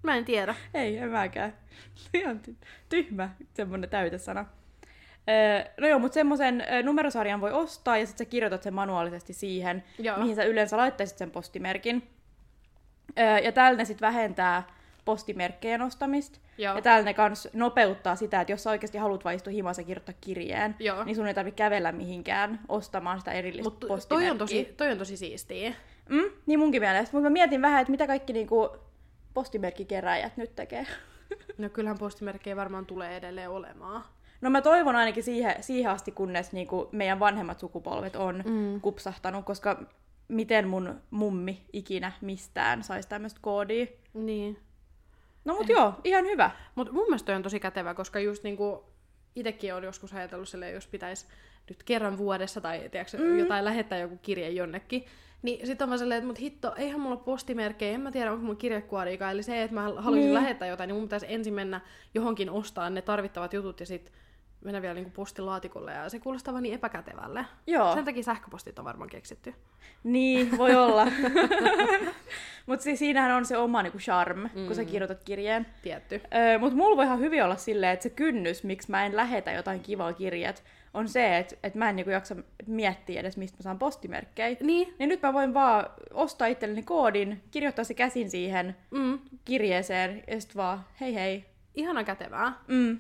Mä 0.02 0.16
en 0.16 0.24
tiedä. 0.24 0.54
Ei, 0.74 0.98
en 0.98 1.10
mäkään. 1.10 1.54
Ihan 2.14 2.40
ty- 2.48 2.66
tyhmä 2.88 3.30
semmonen 3.54 3.90
täytesana. 3.90 4.46
Öö, 5.28 5.72
no 5.80 5.88
joo, 5.88 5.98
mutta 5.98 6.14
semmoisen 6.14 6.64
numerosarjan 6.82 7.40
voi 7.40 7.52
ostaa 7.52 7.98
ja 7.98 8.06
sitten 8.06 8.26
sä 8.26 8.30
kirjoitat 8.30 8.62
sen 8.62 8.74
manuaalisesti 8.74 9.32
siihen, 9.32 9.84
Joo. 9.98 10.18
mihin 10.18 10.36
sä 10.36 10.44
yleensä 10.44 10.76
laittaisit 10.76 11.18
sen 11.18 11.30
postimerkin. 11.30 12.10
Öö, 13.18 13.38
ja 13.38 13.52
tällä 13.52 13.76
ne 13.76 13.84
sitten 13.84 14.06
vähentää 14.06 14.62
postimerkkejä 15.04 15.84
ostamista. 15.84 16.38
Joo. 16.58 16.76
Ja 16.76 16.82
tällä 16.82 17.04
ne 17.04 17.14
kans 17.14 17.48
nopeuttaa 17.52 18.16
sitä, 18.16 18.40
että 18.40 18.52
jos 18.52 18.62
sä 18.62 18.70
oikeasti 18.70 18.98
haluat 18.98 19.24
vaan 19.24 19.34
istua 19.34 19.52
himassa 19.52 19.82
ja 19.82 19.86
kirjoittaa 19.86 20.14
kirjeen, 20.20 20.76
Joo. 20.78 21.04
niin 21.04 21.16
sun 21.16 21.26
ei 21.26 21.34
tarvitse 21.34 21.56
kävellä 21.56 21.92
mihinkään 21.92 22.60
ostamaan 22.68 23.18
sitä 23.18 23.32
erillistä 23.32 23.70
Mutta 23.70 23.86
postimerkkiä. 23.86 24.28
toi 24.28 24.30
on, 24.30 24.38
tosi, 24.38 24.74
toi 24.76 24.92
on 24.92 24.98
tosi 24.98 25.16
siistiä. 25.16 25.72
Mm, 26.08 26.30
niin 26.46 26.58
munkin 26.58 26.82
mielestä. 26.82 27.16
Mutta 27.16 27.30
mä 27.30 27.32
mietin 27.32 27.62
vähän, 27.62 27.80
että 27.80 27.90
mitä 27.90 28.06
kaikki 28.06 28.32
niinku 28.32 28.76
postimerkkikeräjät 29.34 30.36
nyt 30.36 30.56
tekee. 30.56 30.86
No 31.58 31.68
kyllähän 31.68 31.98
postimerkkejä 31.98 32.56
varmaan 32.56 32.86
tulee 32.86 33.16
edelleen 33.16 33.50
olemaan. 33.50 34.04
No 34.40 34.50
mä 34.50 34.60
toivon 34.60 34.96
ainakin 34.96 35.22
siihen, 35.22 35.62
siihen 35.62 35.90
asti, 35.90 36.12
kunnes 36.12 36.52
niinku 36.52 36.88
meidän 36.92 37.20
vanhemmat 37.20 37.58
sukupolvet 37.58 38.16
on 38.16 38.42
mm. 38.46 38.80
kupsahtanut, 38.80 39.44
koska 39.44 39.82
miten 40.28 40.68
mun 40.68 41.00
mummi 41.10 41.62
ikinä 41.72 42.12
mistään 42.20 42.82
saisi 42.82 43.08
tämmöistä 43.08 43.40
koodia. 43.42 43.86
Niin. 44.14 44.58
No 45.44 45.54
mut 45.54 45.68
joo, 45.68 45.94
ihan 46.04 46.24
hyvä. 46.24 46.50
Mutta 46.74 46.92
mun 46.92 47.04
mielestä 47.04 47.36
on 47.36 47.42
tosi 47.42 47.60
kätevä, 47.60 47.94
koska 47.94 48.20
just 48.20 48.42
niinku 48.42 48.84
itsekin 49.36 49.74
on 49.74 49.84
joskus 49.84 50.12
ajatellut 50.12 50.48
silleen, 50.48 50.74
jos 50.74 50.86
pitäisi 50.86 51.26
nyt 51.68 51.82
kerran 51.82 52.18
vuodessa 52.18 52.60
tai 52.60 52.88
tiedätkö, 52.88 53.18
mm. 53.18 53.38
jotain 53.38 53.64
lähettää 53.64 53.98
joku 53.98 54.16
kirje 54.16 54.50
jonnekin, 54.50 55.04
niin 55.42 55.66
sitten 55.66 55.84
on 55.84 55.88
vaan 55.88 55.98
silleen, 55.98 56.18
että 56.18 56.26
mut 56.26 56.40
hitto, 56.40 56.74
eihän 56.76 57.00
mulla 57.00 57.16
postimerkkejä, 57.16 57.94
en 57.94 58.00
mä 58.00 58.10
tiedä, 58.10 58.32
onko 58.32 58.44
mulla 58.44 58.58
kirjekuoriikaan. 58.58 59.32
Eli 59.32 59.42
se, 59.42 59.62
että 59.62 59.74
mä 59.74 59.82
haluaisin 59.82 60.14
niin. 60.14 60.34
lähettää 60.34 60.68
jotain, 60.68 60.88
niin 60.88 60.96
mun 60.96 61.04
pitäisi 61.04 61.26
ensin 61.28 61.54
mennä 61.54 61.80
johonkin 62.14 62.50
ostaa 62.50 62.90
ne 62.90 63.02
tarvittavat 63.02 63.52
jutut 63.52 63.80
ja 63.80 63.86
sitten 63.86 64.14
mennä 64.64 64.82
vielä 64.82 64.94
niinku 64.94 65.10
postilaatikolle. 65.10 65.92
Ja 65.92 66.08
se 66.08 66.18
kuulostaa 66.18 66.52
vaan 66.54 66.62
niin 66.62 66.74
epäkätevälle. 66.74 67.44
Joo. 67.66 67.94
Sen 67.94 68.04
takia 68.04 68.22
sähköpostit 68.22 68.78
on 68.78 68.84
varmaan 68.84 69.10
keksitty. 69.10 69.54
Niin, 70.04 70.58
voi 70.58 70.74
olla. 70.86 71.06
Mutta 72.66 72.82
siis 72.82 72.98
siinähän 72.98 73.30
on 73.32 73.44
se 73.44 73.56
oma 73.56 73.82
niinku 73.82 73.98
charm, 73.98 74.38
mm. 74.38 74.66
kun 74.66 74.74
sä 74.74 74.84
kirjoitat 74.84 75.24
kirjeen. 75.24 75.66
Tietty. 75.82 76.20
Öö, 76.34 76.58
Mutta 76.58 76.76
mulla 76.76 76.96
voi 76.96 77.04
ihan 77.04 77.18
hyvin 77.18 77.44
olla 77.44 77.56
silleen, 77.56 77.92
että 77.92 78.02
se 78.02 78.10
kynnys, 78.10 78.64
miksi 78.64 78.90
mä 78.90 79.06
en 79.06 79.16
lähetä 79.16 79.52
jotain 79.52 79.80
kivaa 79.80 80.12
kirjat, 80.12 80.64
on 80.94 81.08
se, 81.08 81.36
että 81.38 81.56
et 81.62 81.74
mä 81.74 81.88
en 81.88 81.96
niinku 81.96 82.10
jaksa 82.10 82.36
miettiä 82.66 83.20
edes, 83.20 83.36
mistä 83.36 83.56
mä 83.58 83.62
saan 83.62 83.78
postimerkkejä. 83.78 84.56
Niin. 84.60 84.94
Niin 84.98 85.08
nyt 85.08 85.22
mä 85.22 85.32
voin 85.32 85.54
vaan 85.54 85.86
ostaa 86.14 86.48
itselleni 86.48 86.82
koodin, 86.82 87.42
kirjoittaa 87.50 87.84
se 87.84 87.94
käsin 87.94 88.30
siihen 88.30 88.76
Mm. 88.90 89.18
kirjeeseen 89.44 90.22
ja 90.26 90.40
sit 90.40 90.56
vaan 90.56 90.84
hei 91.00 91.14
hei. 91.14 91.44
Ihana 91.74 92.04
kätevää. 92.04 92.52
Mm. 92.68 92.98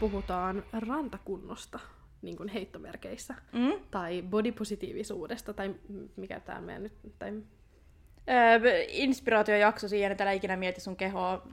Puhutaan 0.00 0.62
rantakunnosta, 0.72 1.78
niin 2.22 2.36
kuin 2.36 2.48
heittomerkeissä. 2.48 3.34
Mm. 3.52 3.72
Tai 3.90 4.22
bodypositiivisuudesta, 4.22 5.54
tai 5.54 5.74
mikä 6.16 6.40
tämä 6.40 6.60
meidän 6.60 6.82
nyt... 6.82 6.92
Tai... 7.18 7.32
Öö, 8.30 8.84
inspiraatiojakso 8.88 9.88
siihen, 9.88 10.12
että 10.12 10.24
älä 10.24 10.32
ikinä 10.32 10.56
mieti 10.56 10.80
sun 10.80 10.96
kehoa 10.96 11.46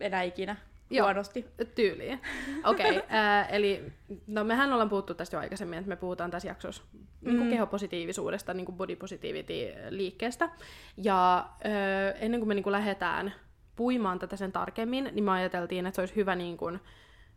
enää 0.00 0.22
ikinä 0.22 0.56
Joo. 0.90 1.06
huonosti. 1.06 1.46
Tyyliin. 1.74 2.20
Okei, 2.64 2.98
okay, 2.98 3.08
eli 3.48 3.92
no 4.26 4.44
mehän 4.44 4.72
ollaan 4.72 4.88
puhuttu 4.88 5.14
tästä 5.14 5.36
jo 5.36 5.40
aikaisemmin, 5.40 5.78
että 5.78 5.88
me 5.88 5.96
puhutaan 5.96 6.30
tässä 6.30 6.48
jaksossa 6.48 6.82
mm. 7.20 7.38
niin 7.38 7.50
kehopositiivisuudesta, 7.50 8.54
niin 8.54 8.66
body 8.66 8.96
positivity 8.96 9.52
liikkeestä. 9.88 10.50
Ja 10.96 11.48
ö, 11.64 12.10
ennen 12.10 12.40
kuin 12.40 12.48
me 12.48 12.54
niin 12.54 12.62
kuin 12.62 12.72
lähdetään 12.72 13.34
puimaan 13.76 14.18
tätä 14.18 14.36
sen 14.36 14.52
tarkemmin, 14.52 15.10
niin 15.12 15.24
me 15.24 15.30
ajateltiin, 15.30 15.86
että 15.86 15.96
se 15.96 16.02
olisi 16.02 16.16
hyvä 16.16 16.34
niin 16.36 16.56
kuin, 16.56 16.80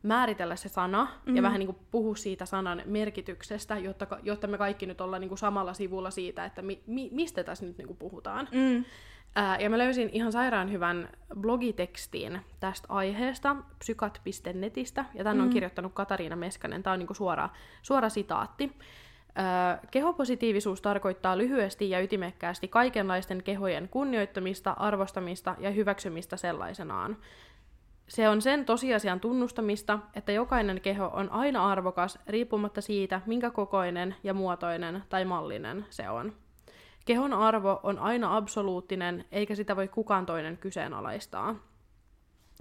määritellä 0.03 0.55
se 0.55 0.69
sana 0.69 1.07
mm. 1.25 1.35
ja 1.35 1.41
vähän 1.41 1.59
niin 1.59 1.67
kuin 1.67 1.77
puhua 1.91 2.15
siitä 2.15 2.45
sanan 2.45 2.81
merkityksestä, 2.85 3.77
jotta, 3.77 4.07
jotta 4.23 4.47
me 4.47 4.57
kaikki 4.57 4.85
nyt 4.85 5.01
ollaan 5.01 5.21
niin 5.21 5.29
kuin 5.29 5.37
samalla 5.37 5.73
sivulla 5.73 6.11
siitä, 6.11 6.45
että 6.45 6.61
mi, 6.61 6.83
mi, 6.87 7.09
mistä 7.11 7.43
tässä 7.43 7.65
nyt 7.65 7.77
niin 7.77 7.87
kuin 7.87 7.97
puhutaan. 7.97 8.47
Mm. 8.51 8.85
Ää, 9.35 9.59
ja 9.59 9.69
mä 9.69 9.77
löysin 9.77 10.09
ihan 10.13 10.31
sairaan 10.31 10.71
hyvän 10.71 11.09
blogitekstin 11.39 12.41
tästä 12.59 12.87
aiheesta 12.89 13.55
psykat.netistä, 13.79 15.05
ja 15.13 15.23
tämän 15.23 15.37
mm. 15.37 15.43
on 15.43 15.49
kirjoittanut 15.49 15.93
Katariina 15.93 16.35
Meskanen, 16.35 16.83
tämä 16.83 16.93
on 16.93 16.99
niinku 16.99 17.13
suora, 17.13 17.49
suora 17.81 18.09
sitaatti. 18.09 18.71
Ää, 19.35 19.79
kehopositiivisuus 19.91 20.81
tarkoittaa 20.81 21.37
lyhyesti 21.37 21.89
ja 21.89 22.01
ytimekkäästi 22.01 22.67
kaikenlaisten 22.67 23.43
kehojen 23.43 23.89
kunnioittamista, 23.89 24.71
arvostamista 24.71 25.55
ja 25.59 25.71
hyväksymistä 25.71 26.37
sellaisenaan. 26.37 27.17
Se 28.11 28.29
on 28.29 28.41
sen 28.41 28.65
tosiasian 28.65 29.19
tunnustamista, 29.19 29.99
että 30.15 30.31
jokainen 30.31 30.81
keho 30.81 31.05
on 31.13 31.31
aina 31.31 31.71
arvokas 31.71 32.19
riippumatta 32.27 32.81
siitä, 32.81 33.21
minkä 33.25 33.49
kokoinen 33.51 34.15
ja 34.23 34.33
muotoinen 34.33 35.03
tai 35.09 35.25
mallinen 35.25 35.85
se 35.89 36.09
on. 36.09 36.33
Kehon 37.05 37.33
arvo 37.33 37.79
on 37.83 37.99
aina 37.99 38.37
absoluuttinen, 38.37 39.25
eikä 39.31 39.55
sitä 39.55 39.75
voi 39.75 39.87
kukaan 39.87 40.25
toinen 40.25 40.57
kyseenalaistaa. 40.57 41.55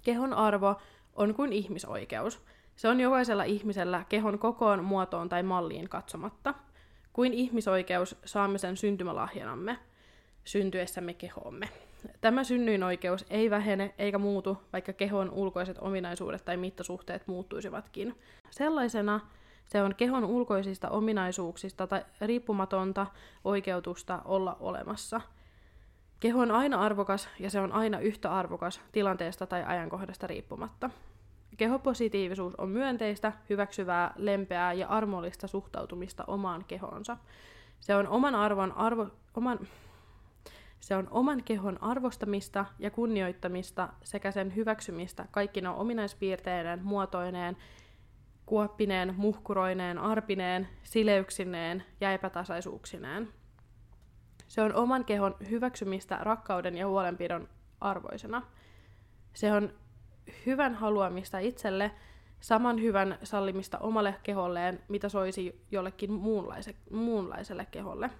Kehon 0.03 0.33
arvo 0.33 0.81
on 1.15 1.35
kuin 1.35 1.53
ihmisoikeus. 1.53 2.45
Se 2.77 2.89
on 2.89 3.01
jokaisella 3.01 3.45
ihmisellä 3.45 4.05
kehon 4.09 4.39
kokoon, 4.39 4.85
muotoon 4.85 5.29
tai 5.29 5.43
malliin 5.43 5.89
katsomatta. 5.89 6.55
Kuin 7.13 7.35
ihmisoikeus 7.35 8.17
saamme 8.25 8.59
sen 8.59 8.77
syntymälahjanamme, 8.77 9.79
syntyessämme 10.45 11.15
kehoomme. 11.15 11.69
Tämä 12.21 12.45
synnyin-oikeus 12.45 13.27
ei 13.31 13.51
vähene 13.51 13.95
eikä 13.99 14.19
muutu, 14.19 14.59
vaikka 14.73 14.93
kehon 14.93 15.31
ulkoiset 15.31 15.79
ominaisuudet 15.81 16.45
tai 16.45 16.57
mittasuhteet 16.57 17.27
muuttuisivatkin. 17.27 18.19
Sellaisena 18.51 19.21
se 19.67 19.83
on 19.83 19.95
kehon 19.95 20.25
ulkoisista 20.25 20.89
ominaisuuksista 20.89 21.87
tai 21.87 22.05
riippumatonta 22.21 23.07
oikeutusta 23.45 24.23
olla 24.25 24.57
olemassa. 24.61 25.21
Keho 26.21 26.41
on 26.41 26.51
aina 26.51 26.81
arvokas 26.81 27.29
ja 27.39 27.51
se 27.51 27.61
on 27.61 27.73
aina 27.73 27.99
yhtä 27.99 28.33
arvokas 28.33 28.81
tilanteesta 28.93 29.47
tai 29.47 29.65
ajankohdasta 29.65 30.27
riippumatta. 30.27 30.91
Kehopositiivisuus 31.57 32.55
on 32.55 32.69
myönteistä, 32.69 33.33
hyväksyvää, 33.51 34.13
lempeää 34.17 34.73
ja 34.73 34.89
armollista 34.89 35.47
suhtautumista 35.47 36.25
omaan 36.27 36.65
kehoonsa. 36.69 37.17
Se 37.81 37.97
on 37.97 38.09
oman 38.09 38.35
arvon 38.35 38.73
arvo, 38.73 39.07
oman, 39.35 39.59
se 40.81 40.97
on 40.97 41.09
oman 41.11 41.43
kehon 41.45 41.83
arvostamista 41.83 42.65
ja 42.79 42.91
kunnioittamista 42.91 43.89
sekä 44.05 44.31
sen 44.31 44.57
hyväksymistä 44.57 45.27
kaikki 45.31 45.61
ne 45.61 45.69
ominaispiirteinen, 45.69 46.85
muotoineen 46.85 47.57
kuoppineen, 48.51 49.15
muhkuroineen, 49.17 49.99
arpineen, 49.99 50.69
sileyksineen 50.83 51.85
ja 52.01 52.13
epätasaisuuksineen. 52.13 53.29
Se 54.49 54.63
on 54.63 54.75
oman 54.75 55.05
kehon 55.05 55.37
hyväksymistä 55.51 56.19
rakkauden 56.21 56.77
ja 56.77 56.89
huolenpidon 56.89 57.49
arvoisena. 57.81 58.43
Se 59.35 59.53
on 59.53 59.73
hyvän 60.47 60.75
haluamista 60.75 61.39
itselle, 61.39 61.91
saman 62.41 62.81
hyvän 62.81 63.19
sallimista 63.23 63.79
omalle 63.79 64.15
keholleen, 64.23 64.81
mitä 64.89 65.09
soisi 65.09 65.65
jollekin 65.71 66.11
muunlaise- 66.11 66.95
muunlaiselle 66.95 67.67
keholle. 67.71 68.11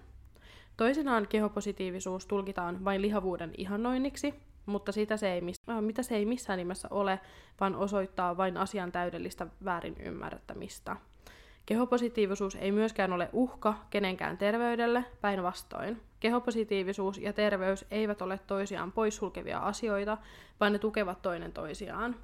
Toisinaan 0.77 1.27
kehopositiivisuus 1.27 2.25
tulkitaan 2.25 2.85
vain 2.85 3.01
lihavuuden 3.01 3.51
ihannoinniksi, 3.57 4.33
mutta 4.65 4.91
sitä 4.91 5.17
se 5.17 5.33
ei, 5.33 5.41
äh, 5.69 5.81
mitä 5.81 6.03
se 6.03 6.15
ei 6.15 6.25
missään 6.25 6.57
nimessä 6.59 6.87
ole, 6.91 7.19
vaan 7.59 7.75
osoittaa 7.75 8.37
vain 8.37 8.57
asian 8.57 8.91
täydellistä 8.91 9.47
väärin 9.65 9.95
ymmärtämistä. 9.99 10.97
Kehopositiivisuus 11.65 12.55
ei 12.55 12.71
myöskään 12.71 13.13
ole 13.13 13.29
uhka 13.33 13.73
kenenkään 13.89 14.37
terveydelle, 14.37 15.05
päinvastoin. 15.21 16.01
Kehopositiivisuus 16.19 17.17
ja 17.17 17.33
terveys 17.33 17.85
eivät 17.91 18.21
ole 18.21 18.39
toisiaan 18.47 18.91
poissulkevia 18.91 19.59
asioita, 19.59 20.17
vaan 20.59 20.73
ne 20.73 20.79
tukevat 20.79 21.21
toinen 21.21 21.53
toisiaan. 21.53 22.15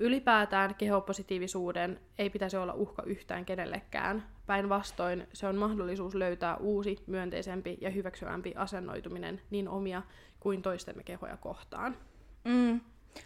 Ylipäätään 0.00 0.74
kehopositiivisuuden 0.74 2.00
ei 2.18 2.30
pitäisi 2.30 2.56
olla 2.56 2.74
uhka 2.74 3.02
yhtään 3.02 3.44
kenellekään. 3.44 4.24
Päinvastoin 4.46 5.26
se 5.32 5.46
on 5.46 5.56
mahdollisuus 5.56 6.14
löytää 6.14 6.56
uusi, 6.56 6.98
myönteisempi 7.06 7.78
ja 7.80 7.90
hyväksyvämpi 7.90 8.52
asennoituminen 8.56 9.40
niin 9.50 9.68
omia 9.68 10.02
kuin 10.40 10.62
toistemme 10.62 11.02
kehoja 11.02 11.36
kohtaan. 11.36 11.96
Mm. 12.44 12.80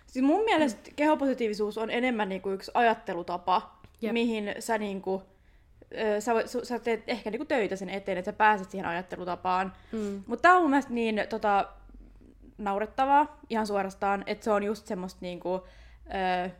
Siis 0.07 0.25
mun 0.25 0.45
mielestä 0.45 0.91
mm. 0.91 0.97
kehopositiivisuus 0.97 1.79
on 1.79 1.91
enemmän 1.91 2.29
niinku 2.29 2.51
yksi 2.51 2.71
ajattelutapa, 2.75 3.81
Jep. 4.03 4.13
mihin 4.13 4.55
sä, 4.59 4.79
niinku, 4.79 5.23
sä, 6.19 6.33
sä 6.63 6.79
teet 6.79 7.03
ehkä 7.07 7.31
niinku 7.31 7.45
töitä 7.45 7.77
sen 7.77 7.91
eteen, 7.91 8.19
että 8.19 8.31
sä 8.31 8.37
pääset 8.37 8.71
siihen 8.71 8.89
ajattelutapaan. 8.89 9.73
Mm. 9.93 10.23
Mutta 10.27 10.43
tää 10.43 10.55
on 10.55 10.63
mun 10.63 10.71
mielestä 10.71 10.93
niin 10.93 11.23
tota, 11.29 11.69
naurettavaa 12.59 13.39
ihan 13.51 13.67
suorastaan, 13.67 14.25
että 14.27 14.45
se 14.45 14.51
on 14.51 14.63
just 14.63 14.87
semmoista 14.87 15.19
niinku, 15.23 15.67
ö, 16.45 16.51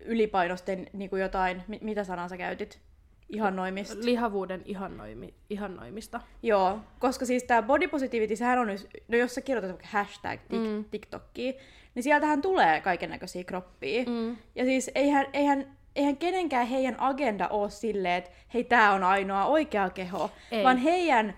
ylipainosten 0.00 0.86
niinku 0.92 1.16
jotain, 1.16 1.62
mitä 1.80 2.04
sanaa 2.04 2.28
sä 2.28 2.36
käytit? 2.36 2.85
Ihannoimista. 3.28 4.04
Lihavuuden 4.04 4.62
ihannoimi, 4.64 5.34
ihannoimista. 5.50 6.20
Joo, 6.42 6.80
koska 6.98 7.26
siis 7.26 7.44
tämä 7.44 7.62
body 7.62 7.88
positivity, 7.88 8.36
sehän 8.36 8.58
on, 8.58 8.68
no 9.08 9.18
jos 9.18 9.34
sä 9.34 9.40
kirjoitat 9.40 9.82
hashtag 9.82 10.40
tik, 10.48 10.60
mm. 10.60 10.84
TikTokkiin, 10.90 11.54
niin 11.94 12.02
sieltähän 12.02 12.42
tulee 12.42 12.80
kaiken 12.80 13.10
näköisiä 13.10 13.44
kroppia. 13.44 14.04
Mm. 14.04 14.36
Ja 14.54 14.64
siis 14.64 14.90
eihän, 14.94 15.26
eihän, 15.32 15.76
eihän 15.96 16.16
kenenkään 16.16 16.66
heidän 16.66 16.96
agenda 16.98 17.48
ole 17.48 17.70
silleen, 17.70 18.14
että 18.14 18.30
hei, 18.54 18.64
tämä 18.64 18.92
on 18.92 19.04
ainoa 19.04 19.44
oikea 19.44 19.90
keho, 19.90 20.30
Ei. 20.50 20.64
vaan 20.64 20.76
heidän 20.76 21.34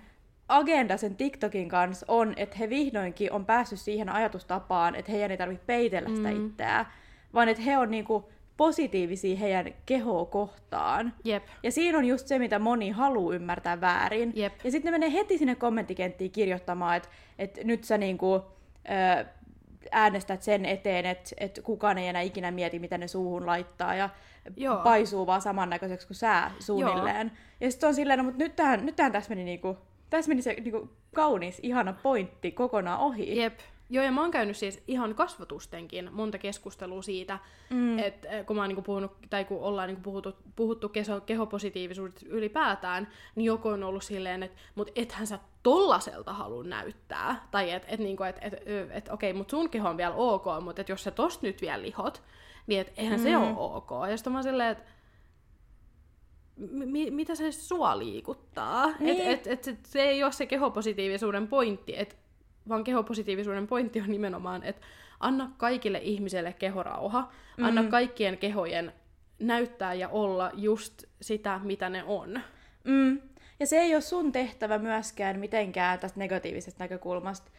agenda 0.49 0.97
sen 0.97 1.17
TikTokin 1.17 1.69
kanssa 1.69 2.07
on, 2.09 2.35
että 2.37 2.57
he 2.59 2.69
vihdoinkin 2.69 3.33
on 3.33 3.47
päässyt 3.47 3.81
siihen 3.81 4.09
ajatustapaan, 4.09 4.95
että 4.95 5.13
heidän 5.13 5.31
ei 5.31 5.37
tarvitse 5.37 5.65
peitellä 5.67 6.09
sitä 6.09 6.31
mm. 6.31 6.47
itseään, 6.47 6.87
vaan 7.35 7.49
että 7.49 7.63
he 7.63 7.79
on 7.79 7.91
niinku 7.91 8.29
positiivisia 8.59 9.37
heidän 9.37 9.75
kehoa 9.87 10.25
kohtaan. 10.25 11.15
Jep. 11.25 11.45
Ja 11.63 11.73
siinä 11.73 11.99
on 11.99 12.05
just 12.05 12.27
se, 12.27 12.39
mitä 12.39 12.59
moni 12.59 12.91
haluaa 12.91 13.35
ymmärtää 13.35 13.81
väärin. 13.81 14.33
Jep. 14.35 14.53
Ja 14.65 14.71
sitten 14.71 14.93
ne 14.93 14.99
menee 14.99 15.13
heti 15.13 15.39
sinne 15.39 15.55
kommenttikenttiin 15.55 16.31
kirjoittamaan, 16.31 16.97
että, 16.97 17.09
että 17.39 17.61
nyt 17.65 17.85
sä 17.85 17.99
niinku, 17.99 18.35
ö, 18.35 19.25
äänestät 19.93 20.43
sen 20.43 20.65
eteen, 20.65 21.07
että, 21.07 21.31
että 21.37 21.63
kukaan 21.63 21.99
ei 21.99 22.09
enää 22.09 22.23
ikinä 22.23 22.51
mieti, 22.51 22.79
mitä 22.79 22.99
ne 22.99 23.09
suuhun 23.09 23.47
laittaa, 23.47 23.95
ja 23.95 24.11
Joo. 24.57 24.77
paisuu 24.77 25.27
vaan 25.27 25.43
samannäköiseksi 25.43 26.07
kuin 26.07 26.17
sä 26.17 26.51
suunnilleen. 26.59 27.27
Joo. 27.27 27.37
Ja 27.61 27.71
sitten 27.71 27.89
on 27.89 27.95
silleen, 27.95 28.19
no, 28.19 28.25
mutta 28.25 28.39
nyt 28.39 28.57
tähän, 28.57 28.87
nyt 28.87 28.97
tähän 28.97 29.13
tässä 29.13 29.31
meni, 29.31 29.45
niinku, 29.45 29.79
tässä 30.11 30.29
meni 30.29 30.43
se 30.43 30.55
niinku, 30.55 30.91
kaunis, 31.15 31.61
ihana 31.63 31.93
pointti 31.93 32.53
kokonaan 32.53 33.01
ohi. 33.01 33.39
Jep. 33.39 33.59
Joo, 33.91 34.05
ja 34.05 34.13
mä 34.13 34.21
oon 34.21 34.31
käynyt 34.31 34.57
siis 34.57 34.83
ihan 34.89 35.15
kasvatustenkin 35.15 36.09
monta 36.13 36.39
keskustelua 36.39 37.03
siitä, 37.03 37.39
mm. 37.71 37.99
että 37.99 38.29
eh, 38.29 38.47
kun 38.47 38.57
mä 38.57 38.63
oon 38.63 38.69
niinku 38.69 38.83
puhunut, 38.83 39.13
tai 39.31 39.45
kun 39.45 39.61
ollaan 39.61 39.89
niinku 39.89 40.03
puhuttu, 40.03 40.37
puhuttu 40.57 40.89
keho, 40.89 41.21
kehopositiivisuudesta 41.21 42.27
ylipäätään, 42.29 43.09
niin 43.35 43.45
joku 43.45 43.69
on 43.69 43.83
ollut 43.83 44.03
silleen, 44.03 44.43
että 44.43 44.59
mut 44.75 44.91
ethän 44.97 45.27
sä 45.27 45.39
tollaselta 45.63 46.33
halua 46.33 46.65
näyttää. 46.65 47.49
Tai 47.51 47.71
että 47.71 47.89
et, 47.91 48.01
niinku, 48.01 48.23
et, 48.23 48.37
et, 48.41 48.55
et, 48.55 48.91
et 48.91 49.09
okei, 49.09 49.33
mut 49.33 49.51
sun 49.51 49.71
keho 49.71 49.89
on 49.89 49.97
vielä 49.97 50.15
ok, 50.15 50.45
mutta 50.61 50.81
et 50.81 50.89
jos 50.89 51.05
sä 51.05 51.11
tosta 51.11 51.47
nyt 51.47 51.63
vielä 51.63 51.83
lihot, 51.83 52.23
niin 52.67 52.81
et 52.81 52.93
eihän 52.97 53.21
mm. 53.21 53.23
se 53.23 53.37
ole 53.37 53.55
ok. 53.57 53.91
Ja 54.11 54.17
sitten 54.17 54.33
mä 54.33 54.39
oon 54.39 54.45
silleen, 54.45 54.71
että 54.71 54.85
mi- 56.57 57.11
mitä 57.11 57.35
se 57.35 57.53
sua 57.53 57.99
liikuttaa. 57.99 58.87
Niin. 58.99 59.21
Et, 59.21 59.47
et, 59.47 59.47
et, 59.47 59.69
et, 59.69 59.87
se 59.87 60.03
ei 60.03 60.25
ole 60.25 60.33
se 60.33 60.47
kehopositiivisuuden 60.47 61.49
pointti, 61.49 61.95
että 61.97 62.17
vaan 62.69 62.85
kehopositiivisuuden 62.85 63.67
pointti 63.67 64.01
on 64.01 64.11
nimenomaan, 64.11 64.63
että 64.63 64.87
anna 65.21 65.51
kaikille 65.57 65.99
ihmisille 65.99 66.53
kehorauha, 66.53 67.33
mm. 67.57 67.65
anna 67.65 67.85
kaikkien 67.85 68.39
kehojen 68.39 68.93
näyttää 69.39 69.95
ja 69.95 70.09
olla 70.09 70.51
just 70.55 71.05
sitä, 71.21 71.61
mitä 71.63 71.89
ne 71.89 72.05
on. 72.05 72.41
Mm. 72.85 73.21
Ja 73.61 73.67
se 73.67 73.79
ei 73.79 73.95
ole 73.95 74.01
sun 74.01 74.33
tehtävä 74.33 74.79
myöskään 74.79 75.39
mitenkään 75.39 75.99
tästä 75.99 76.19
negatiivisesta 76.19 76.85
näkökulmasta. 76.85 77.51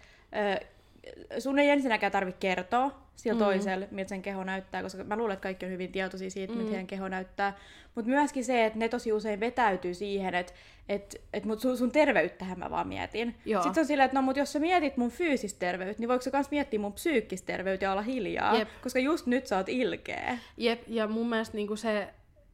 Sun 1.39 1.60
ei 1.60 1.70
ensinnäkään 1.70 2.12
tarvitse 2.12 2.39
kertoa 2.39 3.10
sillä 3.15 3.34
mm. 3.34 3.39
toiselle, 3.39 3.88
miltä 3.91 4.10
sen 4.10 4.22
keho 4.22 4.44
näyttää, 4.44 4.84
koska 4.84 5.03
mä 5.03 5.15
luulen, 5.15 5.34
että 5.34 5.44
kaikki 5.44 5.65
on 5.65 5.72
hyvin 5.72 5.91
tietoisia 5.91 6.29
siitä, 6.29 6.53
mm. 6.53 6.65
heidän 6.65 6.88
keho 6.88 7.08
näyttää. 7.08 7.58
Mutta 7.96 8.10
myöskin 8.10 8.46
se, 8.46 8.65
että 8.65 8.79
ne 8.79 8.89
tosi 8.89 9.13
usein 9.13 9.39
vetäytyy 9.39 9.94
siihen, 9.94 10.36
että 10.36 10.53
et, 10.89 11.22
et 11.34 11.46
mut 11.46 11.60
sun, 11.60 11.77
sun 11.77 11.91
terveyttähän 11.91 12.60
mä 12.60 12.70
vaan 12.70 12.88
mietin. 12.88 13.36
Joo. 13.46 13.63
Sitten 13.63 13.82
on 13.82 13.88
sillä, 13.88 14.03
että 14.03 14.18
no 14.18 14.22
mut 14.22 14.38
jos 14.38 14.53
sä 14.53 14.60
mietit 14.60 14.98
mun 14.98 15.12
fyysistä 15.12 15.60
terveyttä, 15.60 16.01
niin 16.01 16.10
voiko 16.10 16.22
sä 16.22 16.32
kans 16.32 16.51
miettiä 16.51 16.79
mun 16.79 16.94
psyykkistä 16.94 17.46
terveyttä 17.46 17.86
ja 17.86 17.91
olla 17.91 18.01
hiljaa? 18.01 18.58
Jep. 18.58 18.70
Koska 18.82 19.00
just 19.00 19.25
nyt 19.25 19.48
sä 19.48 19.58
oot 19.58 19.70
ilkeä. 19.70 20.38
Jep, 20.58 20.82
ja 20.88 21.08
mun 21.08 21.29
mielestä 21.29 21.58
niinku 21.58 21.75
se, 21.75 22.08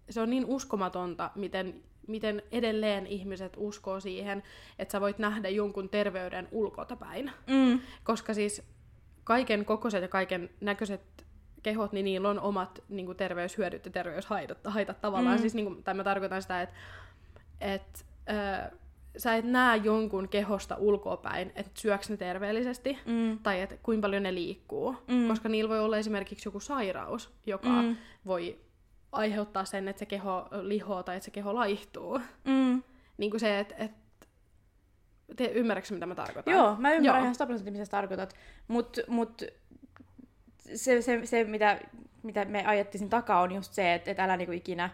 se 0.09 0.21
on 0.21 0.29
niin 0.29 0.45
uskomatonta, 0.45 1.31
miten 1.35 1.83
miten 2.07 2.43
edelleen 2.51 3.07
ihmiset 3.07 3.53
uskoo 3.57 3.99
siihen, 3.99 4.43
että 4.79 4.91
sä 4.91 5.01
voit 5.01 5.19
nähdä 5.19 5.49
jonkun 5.49 5.89
terveyden 5.89 6.47
ulkotapäin. 6.51 7.31
Mm. 7.47 7.79
Koska 8.03 8.33
siis 8.33 8.61
kaiken 9.23 9.65
kokoiset 9.65 10.01
ja 10.01 10.07
kaiken 10.07 10.49
näköiset 10.61 11.25
kehot, 11.63 11.91
niin 11.91 12.05
niillä 12.05 12.29
on 12.29 12.39
omat 12.39 12.83
niin 12.89 13.05
kuin 13.05 13.17
terveyshyödyt 13.17 13.85
ja 13.85 13.91
terveyshaitat 13.91 14.57
haitat 14.63 15.01
tavallaan. 15.01 15.37
Mm. 15.37 15.41
Siis, 15.41 15.55
niin 15.55 15.65
kuin, 15.65 15.83
tai 15.83 15.93
mä 15.93 16.03
tarkoitan 16.03 16.41
sitä, 16.41 16.61
että 16.61 16.75
et, 17.61 18.05
äh, 18.29 18.71
sä 19.17 19.35
et 19.35 19.45
näe 19.45 19.77
jonkun 19.77 20.29
kehosta 20.29 20.75
ulkoapäin, 20.75 21.51
että 21.55 21.71
syöks 21.73 22.09
ne 22.09 22.17
terveellisesti, 22.17 22.97
mm. 23.05 23.39
tai 23.43 23.61
että 23.61 23.77
kuinka 23.83 24.05
paljon 24.05 24.23
ne 24.23 24.33
liikkuu. 24.33 24.95
Mm. 25.07 25.27
Koska 25.27 25.49
niillä 25.49 25.69
voi 25.69 25.79
olla 25.79 25.97
esimerkiksi 25.97 26.47
joku 26.47 26.59
sairaus, 26.59 27.33
joka 27.45 27.81
mm. 27.81 27.97
voi 28.25 28.59
aiheuttaa 29.15 29.65
sen, 29.65 29.87
että 29.87 29.99
se 29.99 30.05
keho 30.05 30.47
lihoo 30.61 31.03
tai 31.03 31.15
että 31.15 31.25
se 31.25 31.31
keho 31.31 31.55
laihtuu. 31.55 32.19
Mm. 32.43 32.83
Niin 33.17 33.31
kuin 33.31 33.39
se, 33.39 33.59
että 33.59 33.75
et, 33.77 33.91
te 35.35 35.45
ymmärrätkö, 35.45 35.93
mitä 35.93 36.05
mä 36.05 36.15
tarkoitan? 36.15 36.53
Joo, 36.53 36.75
mä 36.79 36.93
ymmärrän 36.93 37.05
Joo. 37.05 37.17
ihan 37.17 37.35
100 37.35 37.53
mitä 37.53 37.85
sä 37.85 37.91
tarkoitat. 37.91 38.35
Mutta 38.67 39.01
mut 39.07 39.41
se, 40.75 41.01
se, 41.01 41.25
se 41.25 41.43
mitä, 41.43 41.79
mitä 42.23 42.45
me 42.45 42.65
ajettiin 42.65 42.99
siinä 42.99 43.09
takaa, 43.09 43.41
on 43.41 43.51
just 43.51 43.73
se, 43.73 43.93
että 43.93 44.11
et 44.11 44.19
älä 44.19 44.37
niinku 44.37 44.51
ikinä 44.51 44.89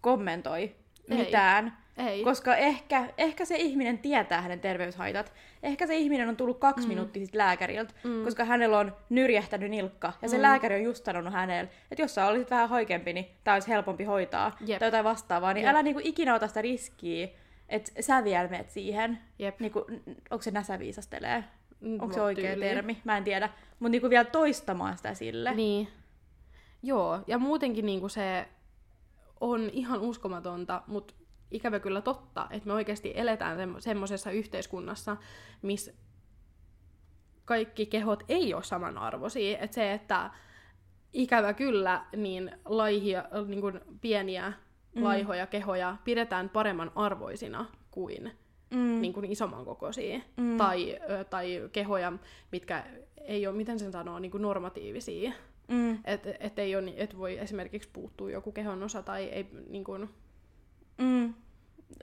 kommentoi 0.00 0.60
Ei. 0.60 0.76
mitään. 1.08 1.76
Ei. 2.08 2.24
Koska 2.24 2.56
ehkä, 2.56 3.06
ehkä 3.18 3.44
se 3.44 3.56
ihminen 3.56 3.98
tietää 3.98 4.40
hänen 4.40 4.60
terveyshaitat. 4.60 5.32
Ehkä 5.62 5.86
se 5.86 5.96
ihminen 5.96 6.28
on 6.28 6.36
tullut 6.36 6.58
kaksi 6.58 6.86
mm. 6.86 6.88
minuuttia 6.88 7.24
sitten 7.24 7.38
lääkäriltä, 7.38 7.94
mm. 8.04 8.24
koska 8.24 8.44
hänellä 8.44 8.78
on 8.78 8.96
nyrjähtänyt 9.08 9.70
nilkka. 9.70 10.12
Ja 10.22 10.28
se 10.28 10.36
mm. 10.36 10.42
lääkäri 10.42 10.74
on 10.74 10.82
just 10.82 11.04
sanonut 11.04 11.32
hänelle, 11.32 11.70
että 11.90 12.02
jos 12.02 12.14
sä 12.14 12.26
olisit 12.26 12.50
vähän 12.50 12.68
hoikempi, 12.68 13.12
niin 13.12 13.26
tämä 13.44 13.54
olisi 13.54 13.68
helpompi 13.68 14.04
hoitaa. 14.04 14.56
Jep. 14.66 14.78
Tai 14.78 14.86
jotain 14.86 15.04
vastaavaa. 15.04 15.52
Niin 15.54 15.64
Jep. 15.64 15.70
älä 15.70 15.82
niinku 15.82 16.00
ikinä 16.04 16.34
ota 16.34 16.48
sitä 16.48 16.62
riskiä, 16.62 17.28
että 17.68 18.02
sä 18.02 18.24
vielä 18.24 18.48
menet 18.48 18.70
siihen. 18.70 19.18
Jep. 19.38 19.60
Niinku, 19.60 19.86
onko 20.30 20.42
se 20.42 20.50
näsäviisastelee? 20.50 21.44
Mm, 21.80 22.00
onko 22.00 22.14
se 22.14 22.20
oikea 22.20 22.52
tyyli. 22.52 22.64
termi? 22.64 23.00
Mä 23.04 23.16
en 23.16 23.24
tiedä. 23.24 23.48
Mutta 23.78 23.90
niinku 23.90 24.10
vielä 24.10 24.24
toistamaan 24.24 24.96
sitä 24.96 25.14
sille. 25.14 25.54
Niin. 25.54 25.88
Joo, 26.82 27.20
ja 27.26 27.38
muutenkin 27.38 27.86
niinku 27.86 28.08
se 28.08 28.48
on 29.40 29.70
ihan 29.72 30.00
uskomatonta, 30.00 30.82
mutta 30.86 31.14
ikävä 31.50 31.80
kyllä 31.80 32.00
totta, 32.00 32.46
että 32.50 32.66
me 32.66 32.72
oikeasti 32.72 33.12
eletään 33.16 33.58
semmo- 33.58 33.80
semmoisessa 33.80 34.30
yhteiskunnassa, 34.30 35.16
missä 35.62 35.92
kaikki 37.44 37.86
kehot 37.86 38.24
ei 38.28 38.54
ole 38.54 38.62
samanarvoisia. 38.62 39.58
Että 39.58 39.74
se, 39.74 39.92
että 39.92 40.30
ikävä 41.12 41.52
kyllä, 41.52 42.04
niin 42.16 42.52
laihia, 42.64 43.24
niin 43.46 43.60
kuin 43.60 43.80
pieniä 44.00 44.52
mm. 44.94 45.04
laihoja 45.04 45.46
kehoja 45.46 45.96
pidetään 46.04 46.48
paremman 46.48 46.92
arvoisina 46.94 47.66
kuin, 47.90 48.32
mm. 48.70 49.00
niin 49.00 49.12
kuin 49.12 49.32
isomman 49.32 49.64
kokoisia. 49.64 50.20
Mm. 50.36 50.56
Tai, 50.56 50.98
tai 51.30 51.68
kehoja, 51.72 52.12
mitkä 52.52 52.84
ei 53.20 53.46
ole, 53.46 53.56
miten 53.56 53.78
sen 53.78 53.92
sanoo, 53.92 54.18
niin 54.18 54.30
kuin 54.30 54.42
normatiivisia. 54.42 55.32
Mm. 55.68 55.98
Että 56.04 56.34
et 56.40 56.58
ei 56.58 56.76
ole, 56.76 56.92
et 56.96 57.18
voi 57.18 57.38
esimerkiksi 57.38 57.88
puuttua 57.92 58.30
joku 58.30 58.52
kehon 58.52 58.82
osa 58.82 59.02
tai 59.02 59.24
ei 59.24 59.46
niin 59.68 59.84
kuin, 59.84 60.10
Mm. 61.00 61.34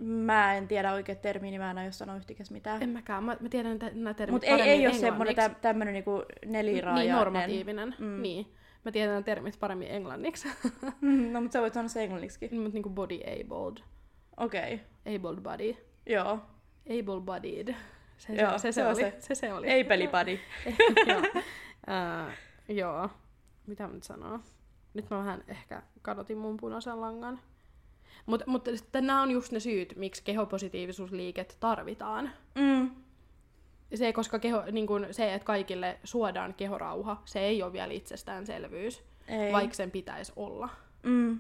Mä 0.01 0.56
en 0.56 0.68
tiedä 0.68 0.94
oikein 0.94 1.18
termiä, 1.18 1.51
niin 1.51 1.62
mä 1.62 1.72
en 1.72 1.77
aio 1.77 1.92
sanoa 1.92 2.16
yhtikäs 2.16 2.51
mitään. 2.51 2.84
En 2.84 2.89
mäkään, 2.89 3.24
mä, 3.24 3.38
mä 3.39 3.50
tiedän 3.50 3.80
nämä 3.94 4.13
termit 4.13 4.32
Mutta 4.32 4.48
ei, 4.48 4.62
ei 4.62 4.88
ole 4.88 4.94
semmoinen 4.94 5.36
tä, 5.36 5.50
tämmöinen 5.50 5.94
niinku 5.94 6.24
neliraajainen. 6.46 7.06
Niin, 7.06 7.16
normatiivinen. 7.16 7.96
Mm. 8.00 8.22
Niin. 8.22 8.54
Mä 8.86 8.92
tiedän 8.92 9.10
nämä 9.10 9.22
termit 9.22 9.60
paremmin 9.60 9.92
englanniksi. 9.92 10.48
no, 11.32 11.41
mutta 11.41 11.54
sä 11.54 11.62
voit 11.62 11.74
sanoa 11.74 11.88
se 11.88 12.04
englanniksi. 12.04 12.50
Mutta 12.52 12.74
niinku 12.74 12.89
body 12.89 13.15
abled. 13.15 13.84
Okei. 14.38 14.74
Okay. 14.74 15.15
Abled 15.15 15.41
body. 15.41 15.76
Joo. 16.06 16.39
Able 16.89 17.22
bodied. 17.22 17.76
Se, 18.17 18.34
joo, 18.34 18.52
se, 18.52 18.58
se, 18.60 18.72
se, 18.72 18.88
oli. 18.88 18.95
se. 18.95 19.15
se, 19.19 19.36
se 19.36 19.54
oli. 19.54 19.67
Ei 19.67 19.84
pelibody. 19.84 20.39
joo. 21.08 21.22
Uh, 21.88 22.34
joo. 22.76 23.10
Mitä 23.67 23.88
mä 23.88 23.93
nyt 23.93 24.04
sanoo? 24.04 24.39
Nyt 24.93 25.10
mä 25.10 25.17
vähän 25.17 25.43
ehkä 25.48 25.82
kadotin 26.02 26.38
mun 26.38 26.58
punaisen 26.58 27.02
langan. 27.02 27.39
Mutta 28.28 28.46
mut 28.48 28.70
sitten 28.76 29.08
nämä 29.08 29.22
on 29.22 29.32
just 29.32 29.52
ne 29.52 29.60
syyt, 29.60 29.94
miksi 29.96 30.24
kehopositiivisuusliiket 30.24 31.58
tarvitaan. 31.60 32.32
Mm. 32.56 32.92
Se, 33.96 34.13
koska 34.13 34.40
keho, 34.40 34.63
niin 34.72 34.88
kun 34.88 35.08
se, 35.12 35.34
että 35.34 35.46
kaikille 35.46 36.00
suodaan 36.04 36.54
kehorauha, 36.54 37.22
se 37.26 37.40
ei 37.40 37.63
ole 37.63 37.74
vielä 37.74 37.94
itsestäänselvyys, 37.94 39.04
ei. 39.28 39.54
vaikka 39.54 39.76
sen 39.76 39.92
pitäisi 39.92 40.34
olla. 40.36 40.70
Mm. 41.04 41.40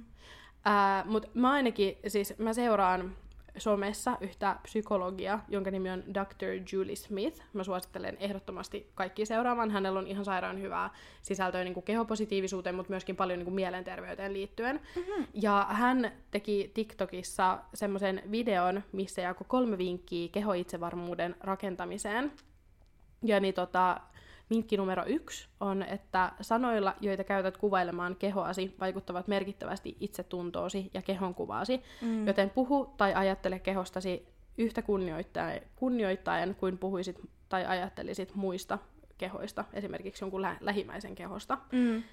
Mutta 1.05 1.27
mä 1.33 1.51
ainakin, 1.51 1.97
siis 2.07 2.37
mä 2.37 2.53
seuraan 2.53 3.15
somessa 3.57 4.17
yhtä 4.21 4.55
psykologia, 4.63 5.39
jonka 5.47 5.71
nimi 5.71 5.89
on 5.89 6.03
Dr. 6.13 6.73
Julie 6.73 6.95
Smith. 6.95 7.41
Mä 7.53 7.63
suosittelen 7.63 8.17
ehdottomasti 8.19 8.91
kaikki 8.95 9.25
seuraamaan. 9.25 9.71
Hänellä 9.71 9.99
on 9.99 10.07
ihan 10.07 10.25
sairaan 10.25 10.61
hyvää 10.61 10.89
sisältöä 11.21 11.63
niin 11.63 11.73
kuin 11.73 11.83
kehopositiivisuuteen, 11.83 12.75
mutta 12.75 12.89
myöskin 12.89 13.15
paljon 13.15 13.39
niin 13.39 13.45
kuin 13.45 13.55
mielenterveyteen 13.55 14.33
liittyen. 14.33 14.81
Mm-hmm. 14.95 15.27
Ja 15.33 15.67
hän 15.69 16.11
teki 16.31 16.71
TikTokissa 16.73 17.59
semmoisen 17.73 18.21
videon, 18.31 18.83
missä 18.91 19.21
jakoi 19.21 19.45
kolme 19.47 19.77
vinkkiä 19.77 20.27
kehoitsevarmuuden 20.31 21.35
rakentamiseen. 21.39 22.31
Ja 23.23 23.39
niin 23.39 23.53
tota, 23.53 24.01
Vinkki 24.49 24.77
numero 24.77 25.03
yksi 25.05 25.47
on, 25.59 25.83
että 25.83 26.31
sanoilla, 26.41 26.95
joita 27.01 27.23
käytät 27.23 27.57
kuvailemaan 27.57 28.15
kehoasi, 28.15 28.75
vaikuttavat 28.79 29.27
merkittävästi 29.27 29.97
itsetuntoosi 29.99 30.91
ja 30.93 31.01
kehonkuvaasi, 31.01 31.83
mm. 32.01 32.27
joten 32.27 32.49
puhu 32.49 32.93
tai 32.97 33.13
ajattele 33.13 33.59
kehostasi 33.59 34.27
yhtä 34.57 34.81
kunnioittaen, 34.81 35.61
kunnioittaen 35.75 36.55
kuin 36.55 36.77
puhuisit 36.77 37.19
tai 37.49 37.65
ajattelisit 37.65 38.35
muista 38.35 38.79
kehoista, 39.17 39.65
esimerkiksi 39.73 40.23
jonkun 40.23 40.41
lä- 40.41 40.57
lähimmäisen 40.61 41.15
kehosta. 41.15 41.57
Mm. 41.71 42.03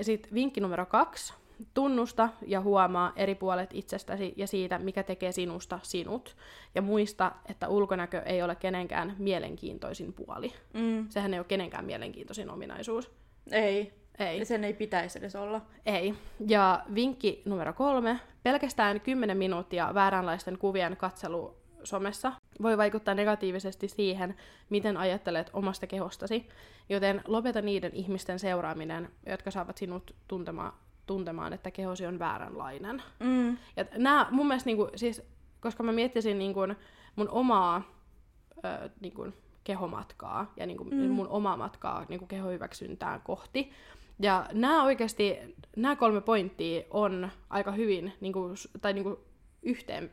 Sitten 0.00 0.34
vinkki 0.34 0.60
numero 0.60 0.86
kaksi 0.86 1.34
Tunnusta 1.74 2.28
ja 2.46 2.60
huomaa 2.60 3.12
eri 3.16 3.34
puolet 3.34 3.70
itsestäsi 3.72 4.34
ja 4.36 4.46
siitä, 4.46 4.78
mikä 4.78 5.02
tekee 5.02 5.32
sinusta 5.32 5.78
sinut. 5.82 6.36
Ja 6.74 6.82
muista, 6.82 7.32
että 7.48 7.68
ulkonäkö 7.68 8.22
ei 8.26 8.42
ole 8.42 8.56
kenenkään 8.56 9.16
mielenkiintoisin 9.18 10.12
puoli. 10.12 10.52
Mm. 10.74 11.06
Sehän 11.08 11.34
ei 11.34 11.40
ole 11.40 11.46
kenenkään 11.46 11.84
mielenkiintoisin 11.84 12.50
ominaisuus. 12.50 13.10
Ei. 13.50 13.92
Ei. 14.18 14.44
Sen 14.44 14.64
ei 14.64 14.74
pitäisi 14.74 15.18
edes 15.18 15.36
olla. 15.36 15.60
Ei. 15.86 16.14
Ja 16.46 16.82
vinkki 16.94 17.42
numero 17.44 17.72
kolme. 17.72 18.20
Pelkästään 18.42 19.00
10 19.00 19.36
minuuttia 19.36 19.94
vääränlaisten 19.94 20.58
kuvien 20.58 20.96
katselu 20.96 21.62
somessa 21.84 22.32
voi 22.62 22.78
vaikuttaa 22.78 23.14
negatiivisesti 23.14 23.88
siihen, 23.88 24.34
miten 24.70 24.96
ajattelet 24.96 25.50
omasta 25.52 25.86
kehostasi, 25.86 26.48
joten 26.88 27.22
lopeta 27.26 27.62
niiden 27.62 27.90
ihmisten 27.94 28.38
seuraaminen, 28.38 29.08
jotka 29.26 29.50
saavat 29.50 29.78
sinut 29.78 30.14
tuntemaan 30.28 30.72
tuntemaan, 31.06 31.52
että 31.52 31.70
kehosi 31.70 32.06
on 32.06 32.18
vääränlainen. 32.18 33.02
Mm. 33.20 33.56
Ja 33.76 33.84
nämä 33.96 34.26
mun 34.30 34.46
mielestä, 34.46 34.68
niin 34.68 34.76
kuin, 34.76 34.90
siis, 34.96 35.22
koska 35.60 35.82
mä 35.82 35.92
miettisin 35.92 36.38
niin 36.38 36.54
kuin, 36.54 36.76
mun 37.16 37.28
omaa 37.28 37.82
ö, 38.56 38.90
niin 39.00 39.14
kuin, 39.14 39.34
kehomatkaa 39.64 40.52
ja 40.56 40.66
niin 40.66 40.76
kuin, 40.76 40.94
mm. 40.94 41.10
mun 41.10 41.28
omaa 41.28 41.56
matkaa 41.56 42.06
niin 42.08 42.18
kuin 42.18 42.28
kehohyväksyntään 42.28 43.20
kohti. 43.20 43.72
Ja 44.20 44.46
nämä 44.52 44.84
oikeasti, 44.84 45.38
nämä 45.76 45.96
kolme 45.96 46.20
pointtia 46.20 46.82
on 46.90 47.30
aika 47.50 47.72
hyvin, 47.72 48.12
niin 48.20 48.32
kuin, 48.32 48.54
tai 48.80 48.92
niin 48.92 49.04
kuin 49.04 49.16
yhteen, 49.62 50.10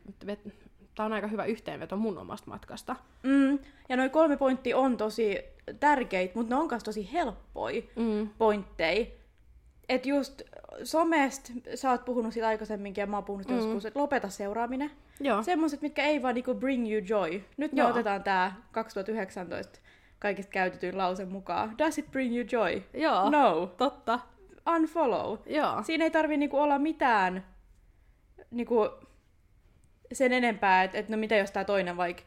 tämä 0.94 1.06
on 1.06 1.12
aika 1.12 1.26
hyvä 1.26 1.44
yhteenveto 1.44 1.96
mun 1.96 2.18
omasta 2.18 2.50
matkasta. 2.50 2.96
Mm. 3.22 3.58
Ja 3.88 3.96
noin 3.96 4.10
kolme 4.10 4.36
pointtia 4.36 4.78
on 4.78 4.96
tosi 4.96 5.38
tärkeitä, 5.80 6.34
mutta 6.34 6.54
ne 6.54 6.60
on 6.60 6.68
myös 6.70 6.84
tosi 6.84 7.12
helppoja 7.12 7.82
mm. 7.96 8.28
pointteja. 8.38 9.06
Että 9.90 10.08
just 10.08 10.42
somesta, 10.84 11.52
sä 11.74 11.90
oot 11.90 12.04
puhunut 12.04 12.32
siitä 12.32 12.48
aikaisemminkin 12.48 13.02
ja 13.02 13.06
mä 13.06 13.16
oon 13.16 13.24
puhunut 13.24 13.48
mm. 13.48 13.56
joskus, 13.56 13.86
että 13.86 14.00
lopeta 14.00 14.28
seuraaminen. 14.28 14.90
Joo. 15.20 15.42
Semmoiset, 15.42 15.82
mitkä 15.82 16.02
ei 16.02 16.22
vaan 16.22 16.34
niinku 16.34 16.54
bring 16.54 16.92
you 16.92 17.02
joy. 17.08 17.42
Nyt 17.56 17.72
me 17.72 17.80
Joo. 17.80 17.90
otetaan 17.90 18.22
tää 18.22 18.54
2019 18.72 19.78
kaikista 20.18 20.50
käytetyin 20.50 20.98
lause 20.98 21.24
mukaan. 21.24 21.78
Does 21.78 21.98
it 21.98 22.10
bring 22.10 22.36
you 22.36 22.46
joy? 22.52 22.82
Joo. 22.94 23.30
No. 23.30 23.66
Totta. 23.76 24.20
Unfollow. 24.76 25.38
Joo. 25.46 25.82
Siinä 25.82 26.04
ei 26.04 26.10
tarvi 26.10 26.36
niinku 26.36 26.58
olla 26.58 26.78
mitään 26.78 27.44
niinku 28.50 28.88
sen 30.12 30.32
enempää, 30.32 30.82
että 30.82 30.98
et 30.98 31.08
no 31.08 31.16
mitä 31.16 31.36
jos 31.36 31.50
tää 31.50 31.64
toinen 31.64 31.96
vaikka 31.96 32.22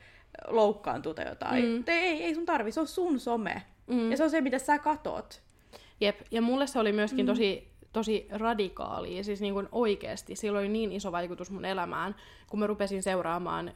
loukkaantuu 0.48 1.14
tai 1.14 1.28
jotain. 1.28 1.66
Mm. 1.66 1.84
Ei, 1.88 2.00
ei, 2.00 2.24
ei 2.24 2.36
sun 2.36 2.46
tarvi, 2.46 2.72
se 2.72 2.80
on 2.80 2.88
sun 2.88 3.20
some. 3.20 3.64
Mm. 3.88 4.12
Ja 4.12 4.18
se 4.18 4.24
on 4.24 4.30
se, 4.30 4.42
mitä 4.42 4.60
sä 4.60 4.80
katot. 4.80 5.43
Jep, 6.04 6.22
ja 6.32 6.42
mulle 6.42 6.68
se 6.68 6.80
oli 6.80 6.92
myöskin 6.92 7.26
mm. 7.26 7.28
tosi 7.28 7.74
tosi 7.94 8.28
radikaalia, 8.32 9.24
siis 9.24 9.42
niin 9.42 9.54
kuin 9.54 9.68
oikeasti. 9.72 10.36
Sillä 10.36 10.60
oli 10.60 10.70
niin 10.70 10.92
iso 10.92 11.12
vaikutus 11.12 11.52
mun 11.52 11.66
elämään, 11.66 12.16
kun 12.50 12.60
mä 12.60 12.68
rupesin 12.68 13.04
seuraamaan 13.04 13.72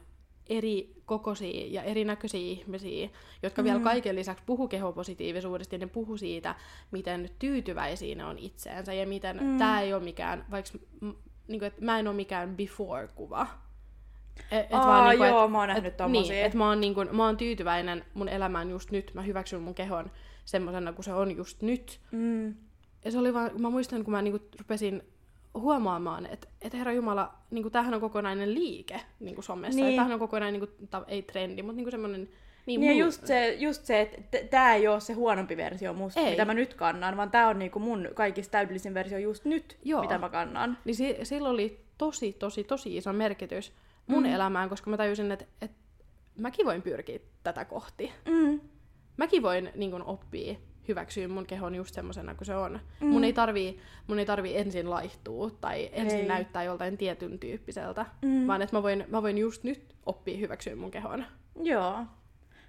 eri 0.48 1.02
kokoisia 1.04 1.66
ja 1.68 1.82
erinäköisiä 1.82 2.40
ihmisiä, 2.40 3.08
jotka 3.42 3.62
mm. 3.62 3.66
vielä 3.66 3.80
kaiken 3.80 4.16
lisäksi 4.16 4.44
puhu 4.46 4.68
kehopositiivisuudesta 4.68 5.74
ja 5.74 5.78
ne 5.78 5.86
puhu 5.86 6.16
siitä, 6.16 6.54
miten 6.90 7.30
tyytyväisiä 7.38 8.14
ne 8.14 8.24
on 8.24 8.38
itseensä 8.38 8.92
ja 8.92 9.06
miten 9.06 9.36
mm. 9.42 9.58
tämä 9.58 9.80
ei 9.80 9.94
ole 9.94 10.02
mikään, 10.02 10.44
vaikka 10.50 10.78
niin 11.48 11.58
kuin, 11.58 11.66
että 11.66 11.84
mä 11.84 11.98
en 11.98 12.08
ole 12.08 12.16
mikään 12.16 12.56
before-kuva. 12.56 13.46
Et, 14.50 14.66
et 14.66 14.74
Aa, 14.74 14.86
vaan, 14.86 15.08
niin 15.08 15.18
kuin, 15.18 15.28
joo, 15.28 15.44
et, 15.44 15.50
mä 15.50 15.58
oon 15.58 15.68
nähnyt 15.68 16.00
et, 16.00 16.08
Niin, 16.08 16.32
että 16.32 16.58
mä 16.58 16.68
oon, 16.68 16.80
niin 16.80 16.94
kuin, 16.94 17.16
mä 17.16 17.24
oon 17.24 17.36
tyytyväinen 17.36 18.04
mun 18.14 18.28
elämään 18.28 18.70
just 18.70 18.90
nyt, 18.90 19.10
mä 19.14 19.22
hyväksyn 19.22 19.60
mun 19.60 19.74
kehon 19.74 20.10
semmoisena 20.48 20.92
kuin 20.92 21.04
se 21.04 21.12
on 21.12 21.36
just 21.36 21.62
nyt. 21.62 22.00
Mm. 22.10 22.54
ja 23.04 23.10
se 23.10 23.18
oli 23.18 23.34
vaan, 23.34 23.50
mä 23.60 23.70
muistan, 23.70 24.04
kun 24.04 24.12
mä 24.12 24.22
niinku 24.22 24.48
rupesin 24.58 25.02
huomaamaan, 25.54 26.26
että, 26.26 26.48
että 26.62 26.78
herra 26.78 26.92
Jumala, 26.92 27.34
niin 27.50 27.62
kuin, 27.62 27.72
tämähän 27.72 27.94
on 27.94 28.00
kokonainen 28.00 28.54
liike 28.54 29.00
niin 29.20 29.34
kuin 29.34 29.44
somessa. 29.44 29.80
Niin. 29.80 29.96
Tämähän 29.96 30.12
on 30.12 30.18
kokonainen, 30.18 30.60
niin 30.60 30.68
kuin, 30.68 30.88
ta, 30.88 31.04
ei 31.08 31.22
trendi, 31.22 31.62
mutta 31.62 31.76
niin 31.76 31.84
kuin 31.84 31.90
semmoinen... 31.90 32.28
Niin, 32.66 32.80
niin 32.80 32.98
just, 32.98 33.26
se, 33.26 33.54
just 33.58 33.84
se, 33.84 34.00
että 34.00 34.38
tämä 34.50 34.74
ei 34.74 34.88
ole 34.88 35.00
se 35.00 35.12
huonompi 35.12 35.56
versio 35.56 35.92
musta, 35.92 36.20
ei. 36.20 36.30
mitä 36.30 36.44
mä 36.44 36.54
nyt 36.54 36.74
kannan, 36.74 37.16
vaan 37.16 37.30
tämä 37.30 37.48
on 37.48 37.58
niinku 37.58 37.78
mun 37.78 38.08
kaikista 38.14 38.52
täydellisin 38.52 38.94
versio 38.94 39.18
just 39.18 39.44
nyt, 39.44 39.78
Joo. 39.84 40.02
mitä 40.02 40.18
mä 40.18 40.28
kannan. 40.28 40.78
Niin 40.84 40.94
si- 40.94 41.18
sillä 41.22 41.48
oli 41.48 41.80
tosi, 41.98 42.32
tosi, 42.32 42.64
tosi 42.64 42.96
iso 42.96 43.12
merkitys 43.12 43.72
mun 44.06 44.22
mm. 44.22 44.32
elämään, 44.34 44.68
koska 44.68 44.90
mä 44.90 44.96
tajusin, 44.96 45.32
että, 45.32 45.44
että 45.62 45.76
mäkin 46.36 46.66
voin 46.66 46.82
pyrkiä 46.82 47.18
tätä 47.42 47.64
kohti. 47.64 48.12
Mm. 48.26 48.60
Mäkin 49.18 49.42
voin 49.42 49.70
niin 49.74 49.90
kun, 49.90 50.02
oppia 50.02 50.54
hyväksyä 50.88 51.28
mun 51.28 51.46
kehon 51.46 51.74
just 51.74 51.94
semmosena 51.94 52.34
kuin 52.34 52.46
se 52.46 52.56
on. 52.56 52.80
Mm. 53.00 53.06
Mun, 53.06 53.24
ei 53.24 53.32
tarvii, 53.32 53.80
mun 54.06 54.18
ei 54.18 54.26
tarvii 54.26 54.56
ensin 54.56 54.90
laihtua 54.90 55.50
tai 55.50 55.90
ensin 55.92 56.20
ei. 56.20 56.26
näyttää 56.26 56.62
joltain 56.62 56.98
tietyn 56.98 57.38
tyyppiseltä, 57.38 58.06
mm. 58.22 58.46
vaan 58.46 58.62
että 58.62 58.76
mä 58.76 58.82
voin, 58.82 59.04
mä 59.08 59.22
voin 59.22 59.38
just 59.38 59.64
nyt 59.64 59.94
oppia 60.06 60.38
hyväksyä 60.38 60.76
mun 60.76 60.90
kehon. 60.90 61.24
Joo. 61.62 61.98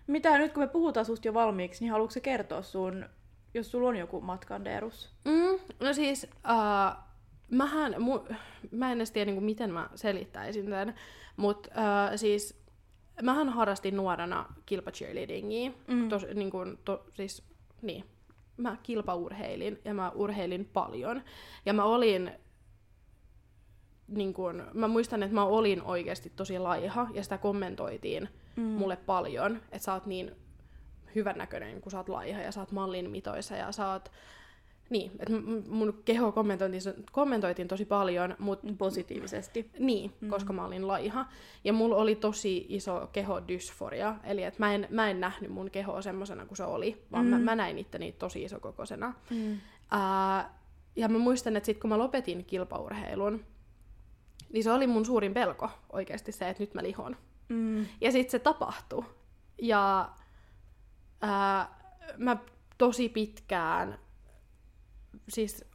Mitä 0.08 0.38
nyt 0.38 0.54
kun 0.54 0.64
me 0.64 0.68
puhutaan 0.68 1.06
susta 1.06 1.28
jo 1.28 1.34
valmiiksi, 1.34 1.84
niin 1.84 1.92
haluatko 1.92 2.20
kertoa 2.24 2.62
sun, 2.62 3.06
jos 3.54 3.72
sulla 3.72 3.90
on 3.90 3.96
joku 3.96 4.22
matkandeerus? 4.22 5.10
Mm, 5.26 5.60
no 5.80 5.94
siis, 5.94 6.28
uh, 6.34 7.04
mähän, 7.52 7.96
mu, 8.00 8.20
mä 8.72 8.92
en 8.92 8.98
edes 8.98 9.12
tiedä 9.12 9.32
niin 9.32 9.44
miten 9.44 9.74
mä 9.74 9.90
selittäisin 9.96 10.70
tämän, 10.70 10.96
mutta 11.38 11.70
uh, 11.70 12.20
siis 12.20 12.60
mähän 13.22 13.50
harrastin 13.50 13.98
nuorena 13.98 14.46
kilpacheerleadingia, 14.66 15.72
mm. 15.88 16.10
tos, 16.10 16.26
niin 16.34 16.52
kuin, 16.52 16.80
to, 16.86 17.06
siis 17.14 17.44
niin, 17.82 18.04
mä 18.58 18.78
kilpaurheilin 18.84 19.82
ja 19.86 19.94
mä 19.94 20.10
urheilin 20.10 20.66
paljon. 20.74 21.22
Ja 21.66 21.74
mä 21.74 21.84
olin, 21.84 22.32
niin 24.08 24.34
kun, 24.34 24.68
mä 24.74 24.88
muistan, 24.88 25.24
että 25.24 25.36
mä 25.36 25.44
olin 25.44 25.84
oikeasti 25.84 26.32
tosi 26.36 26.60
laiha 26.60 27.08
ja 27.14 27.24
sitä 27.24 27.38
kommentoitiin 27.38 28.30
mm. 28.56 28.64
mulle 28.64 28.96
paljon, 28.96 29.56
että 29.56 29.80
sä 29.80 29.94
oot 29.94 30.06
niin 30.06 30.32
hyvännäköinen, 31.16 31.82
kun 31.82 31.92
sä 31.92 31.98
oot 31.98 32.10
laiha 32.10 32.42
ja 32.42 32.52
sä 32.52 32.60
oot 32.60 32.72
mallin 32.72 33.10
mitoissa 33.10 33.56
ja 33.56 33.72
sä 33.72 33.92
oot 33.92 34.12
niin, 34.90 35.12
että 35.20 35.34
mun 35.68 36.02
keho 36.06 36.32
kommentoitiin, 36.32 36.82
kommentoitiin 37.12 37.68
tosi 37.68 37.86
paljon, 37.86 38.36
mutta 38.40 38.68
positiivisesti. 38.78 39.72
Niin, 39.80 40.14
mm. 40.22 40.30
koska 40.30 40.54
mä 40.54 40.66
olin 40.66 40.88
laiha. 40.88 41.26
Ja 41.64 41.74
mulla 41.74 41.96
oli 41.96 42.16
tosi 42.16 42.66
iso 42.70 43.10
kehodysforia, 43.14 44.16
eli 44.24 44.44
että 44.44 44.60
mä 44.60 44.74
en, 44.74 44.88
mä 44.90 45.10
en 45.10 45.20
nähnyt 45.20 45.52
mun 45.52 45.72
kehoa 45.72 46.02
semmoisena 46.02 46.46
kuin 46.46 46.58
se 46.58 46.64
oli, 46.64 47.06
vaan 47.12 47.26
mm. 47.26 47.30
mä, 47.30 47.40
mä 47.40 47.56
näin 47.56 47.78
itteni 47.78 48.12
tosi 48.12 48.44
isokokoisena. 48.44 49.14
Mm. 49.30 49.52
Uh, 49.52 50.52
ja 50.96 51.10
mä 51.10 51.18
muistan, 51.18 51.56
että 51.56 51.66
sit 51.66 51.80
kun 51.80 51.90
mä 51.90 51.98
lopetin 51.98 52.46
kilpaurheilun, 52.46 53.46
niin 54.54 54.64
se 54.64 54.72
oli 54.72 54.88
mun 54.88 55.06
suurin 55.06 55.34
pelko 55.34 55.70
oikeasti 55.90 56.32
se, 56.32 56.50
että 56.50 56.64
nyt 56.64 56.74
mä 56.74 56.84
lihon. 56.84 57.18
Mm. 57.50 57.86
Ja 58.02 58.12
sitten 58.12 58.32
se 58.32 58.40
tapahtui. 58.40 59.06
Ja 59.62 60.10
uh, 61.24 61.76
mä 62.18 62.38
tosi 62.78 63.10
pitkään 63.10 64.00
siis 65.30 65.66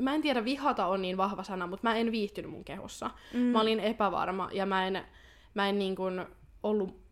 mä 0.00 0.14
en 0.14 0.22
tiedä, 0.22 0.44
vihata 0.44 0.86
on 0.86 1.02
niin 1.02 1.16
vahva 1.16 1.42
sana, 1.42 1.66
mutta 1.66 1.88
mä 1.88 1.96
en 1.96 2.12
viihtynyt 2.12 2.50
mun 2.50 2.64
kehossa. 2.64 3.10
Mm. 3.34 3.40
Mä 3.40 3.60
olin 3.60 3.80
epävarma 3.80 4.50
ja 4.52 4.66
mä 4.66 4.86
en, 4.86 5.04
mä 5.54 5.68
en 5.68 5.78
niin 5.78 5.96
kuin 5.96 6.26
ollut 6.62 7.04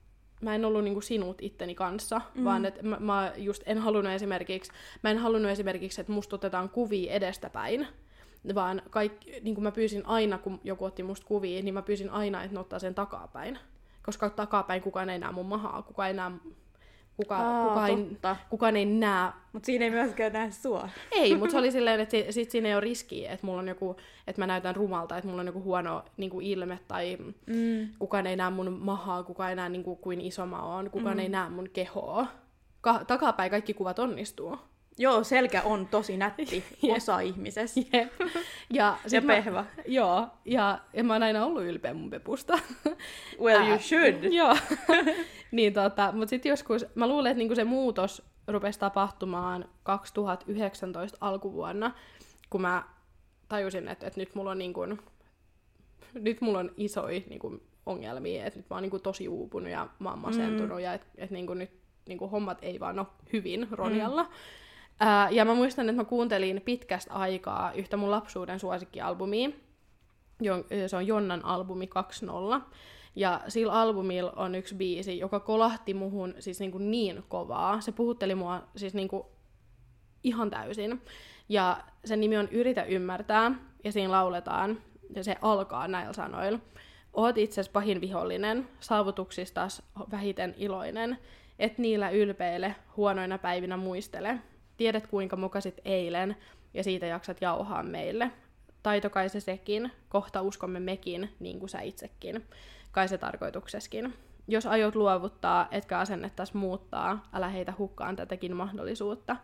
mä 0.42 0.54
en 0.54 0.64
ollut 0.64 0.84
niinku 0.84 1.00
sinut 1.00 1.42
itteni 1.42 1.74
kanssa, 1.74 2.20
mm. 2.34 2.44
vaan 2.44 2.64
että 2.64 2.82
mä, 2.82 2.96
mä 3.00 3.32
just 3.36 3.62
en 3.66 3.78
halunnut 3.78 4.12
esimerkiksi, 4.12 4.72
mä 5.02 5.10
en 5.10 5.18
halunnut 5.18 5.50
esimerkiksi, 5.50 6.00
että 6.00 6.12
musta 6.12 6.36
otetaan 6.36 6.68
kuvia 6.68 7.12
edestäpäin, 7.12 7.86
vaan 8.54 8.82
kaikki, 8.90 9.40
niin 9.40 9.54
kuin 9.54 9.62
mä 9.62 9.72
pyysin 9.72 10.06
aina, 10.06 10.38
kun 10.38 10.60
joku 10.64 10.84
otti 10.84 11.02
musta 11.02 11.26
kuvia, 11.26 11.62
niin 11.62 11.74
mä 11.74 11.82
pyysin 11.82 12.10
aina, 12.10 12.42
että 12.42 12.54
ne 12.54 12.60
ottaa 12.60 12.78
sen 12.78 12.94
takapäin. 12.94 13.58
Koska 14.02 14.30
takapäin 14.30 14.82
kukaan 14.82 15.10
ei 15.10 15.18
näe 15.18 15.32
mun 15.32 15.46
mahaa, 15.46 15.82
kukaan 15.82 16.08
ei 16.08 16.14
näe 16.14 16.30
kuka, 17.16 17.36
Aa, 17.36 17.68
kuka 17.68 17.86
ei, 17.86 18.16
kukaan 18.50 18.76
ei 18.76 18.84
näe. 18.86 19.30
Mutta 19.52 19.66
siinä 19.66 19.84
ei 19.84 19.90
myöskään 19.90 20.32
näe 20.32 20.50
sua. 20.50 20.88
Ei, 21.10 21.36
mutta 21.36 21.50
se 21.52 21.58
oli 21.58 21.72
silleen, 21.78 22.00
että 22.00 22.16
sit 22.30 22.50
siinä 22.50 22.68
ei 22.68 22.74
ole 22.74 22.80
riskiä, 22.80 23.32
että 23.32 23.46
mulla 23.46 23.58
on 23.58 23.68
joku, 23.68 23.96
että 24.26 24.42
mä 24.42 24.46
näytän 24.46 24.76
rumalta, 24.76 25.16
että 25.16 25.28
mulla 25.28 25.40
on 25.40 25.46
joku 25.46 25.62
huono 25.62 26.04
niin 26.16 26.30
kuin 26.30 26.46
ilme, 26.46 26.78
tai 26.88 27.16
mm. 27.46 27.88
kukaan 27.98 28.26
ei 28.26 28.36
näe 28.36 28.50
mun 28.50 28.78
mahaa, 28.80 29.22
kukaan 29.22 29.50
ei 29.50 29.56
näe 29.56 29.68
niin 29.68 29.84
kuin, 29.84 29.96
kuin 29.96 30.20
iso 30.20 30.46
mä 30.46 30.62
oon, 30.62 30.90
kukaan 30.90 31.16
mm. 31.16 31.20
ei 31.20 31.28
näe 31.28 31.48
mun 31.48 31.70
kehoa. 31.72 32.26
Ka- 32.80 33.04
takapäin 33.04 33.50
kaikki 33.50 33.74
kuvat 33.74 33.98
onnistuu. 33.98 34.58
Joo, 34.98 35.24
selkä 35.24 35.62
on 35.62 35.88
tosi 35.88 36.16
nätti 36.16 36.64
osa 36.96 37.20
ihmisestä. 37.20 37.80
Yep. 37.94 38.12
Ja, 38.72 38.96
ja 39.10 39.22
pehvä. 39.22 39.64
joo, 39.86 40.28
ja, 40.44 40.78
ja 40.92 41.04
mä 41.04 41.12
oon 41.12 41.22
aina 41.22 41.44
ollut 41.44 41.62
ylpeä 41.62 41.94
mun 41.94 42.10
pepusta. 42.10 42.58
Well, 43.42 43.68
you 43.68 43.78
should. 43.78 44.24
joo. 44.40 44.56
niin 45.50 45.72
tota, 45.72 46.12
mutta 46.12 46.30
sitten 46.30 46.50
joskus, 46.50 46.86
mä 46.94 47.08
luulen, 47.08 47.30
että 47.30 47.38
niinku 47.38 47.54
se 47.54 47.64
muutos 47.64 48.22
rupesi 48.46 48.78
tapahtumaan 48.78 49.68
2019 49.82 51.18
alkuvuonna, 51.20 51.94
kun 52.50 52.60
mä 52.60 52.82
tajusin, 53.48 53.88
että, 53.88 54.06
että 54.06 54.20
nyt 54.20 54.34
mulla 54.34 54.50
on 54.50 54.58
niinku, 54.58 54.80
nyt 56.14 56.40
mulla 56.40 56.58
on 56.58 56.70
isoja 56.76 57.20
niinku, 57.28 57.60
ongelmia, 57.86 58.46
että 58.46 58.58
nyt 58.58 58.70
mä 58.70 58.76
oon 58.76 58.82
niinku 58.82 58.98
tosi 58.98 59.28
uupunut 59.28 59.70
ja 59.70 59.88
mä 59.98 60.10
oon 60.10 60.18
masentunut 60.18 60.76
mm. 60.76 60.84
ja 60.84 60.92
että 60.92 61.06
et, 61.16 61.30
niinku, 61.30 61.54
nyt 61.54 61.70
niinku, 62.08 62.28
hommat 62.28 62.58
ei 62.62 62.80
vaan 62.80 62.98
ole 62.98 63.06
hyvin 63.32 63.68
Ronjalla. 63.70 64.22
Mm. 64.22 64.28
Ja 65.30 65.44
mä 65.44 65.54
muistan, 65.54 65.88
että 65.88 66.02
mä 66.02 66.04
kuuntelin 66.04 66.62
pitkästä 66.64 67.14
aikaa 67.14 67.72
yhtä 67.72 67.96
mun 67.96 68.10
lapsuuden 68.10 68.60
suosikkialbumia. 68.60 69.50
Se 70.86 70.96
on 70.96 71.06
Jonnan 71.06 71.44
albumi 71.44 71.88
2.0. 72.56 72.60
Ja 73.16 73.40
sillä 73.48 73.72
albumilla 73.72 74.32
on 74.36 74.54
yksi 74.54 74.74
biisi, 74.74 75.18
joka 75.18 75.40
kolahti 75.40 75.94
muhun 75.94 76.34
siis 76.38 76.60
niin, 76.60 76.72
kuin 76.72 76.90
niin 76.90 77.24
kovaa. 77.28 77.80
Se 77.80 77.92
puhutteli 77.92 78.34
mua 78.34 78.62
siis 78.76 78.94
niin 78.94 79.08
kuin 79.08 79.22
ihan 80.24 80.50
täysin. 80.50 81.02
Ja 81.48 81.80
sen 82.04 82.20
nimi 82.20 82.36
on 82.36 82.48
Yritä 82.48 82.84
ymmärtää, 82.84 83.52
ja 83.84 83.92
siinä 83.92 84.12
lauletaan, 84.12 84.78
ja 85.14 85.24
se 85.24 85.36
alkaa 85.42 85.88
näillä 85.88 86.12
sanoilla. 86.12 86.58
Oot 87.12 87.38
itses 87.38 87.68
pahin 87.68 88.00
vihollinen, 88.00 88.68
saavutuksistas 88.80 89.82
vähiten 90.10 90.54
iloinen, 90.58 91.18
et 91.58 91.78
niillä 91.78 92.10
ylpeile, 92.10 92.74
huonoina 92.96 93.38
päivinä 93.38 93.76
muistele. 93.76 94.38
Tiedät 94.82 95.06
kuinka 95.06 95.36
mukasit 95.36 95.80
eilen, 95.84 96.36
ja 96.74 96.84
siitä 96.84 97.06
jaksat 97.06 97.40
jauhaa 97.40 97.82
meille. 97.82 98.30
Taito 98.82 99.10
kai 99.10 99.28
se 99.28 99.40
sekin, 99.40 99.92
kohta 100.08 100.42
uskomme 100.42 100.80
mekin, 100.80 101.30
niin 101.40 101.58
kuin 101.58 101.68
sä 101.68 101.80
itsekin 101.80 102.44
kai 102.92 103.08
se 103.08 103.18
tarkoitukseskin. 103.18 104.14
Jos 104.48 104.66
aiot 104.66 104.94
luovuttaa, 104.94 105.68
etkä 105.70 105.98
asennettas 105.98 106.54
muuttaa, 106.54 107.28
älä 107.32 107.48
heitä 107.48 107.74
hukkaan 107.78 108.16
tätäkin 108.16 108.56
mahdollisuutta. 108.56 109.36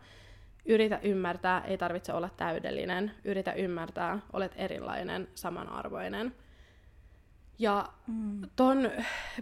Yritä 0.65 0.99
ymmärtää, 1.03 1.63
ei 1.65 1.77
tarvitse 1.77 2.13
olla 2.13 2.29
täydellinen. 2.37 3.11
Yritä 3.23 3.53
ymmärtää, 3.53 4.19
olet 4.33 4.51
erilainen, 4.55 5.27
samanarvoinen. 5.35 6.35
Ja 7.59 7.85
mm. 8.07 8.41
ton 8.55 8.91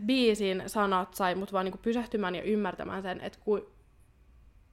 biisin 0.06 0.64
sanat 0.68 1.14
sai 1.14 1.36
mut 1.36 1.54
vaan 1.54 1.66
niinku 1.66 1.80
pysähtymään 1.82 2.36
ja 2.36 2.44
ymmärtämään 2.44 3.02
sen, 3.02 3.22
että 3.22 3.40
ku, 3.40 3.77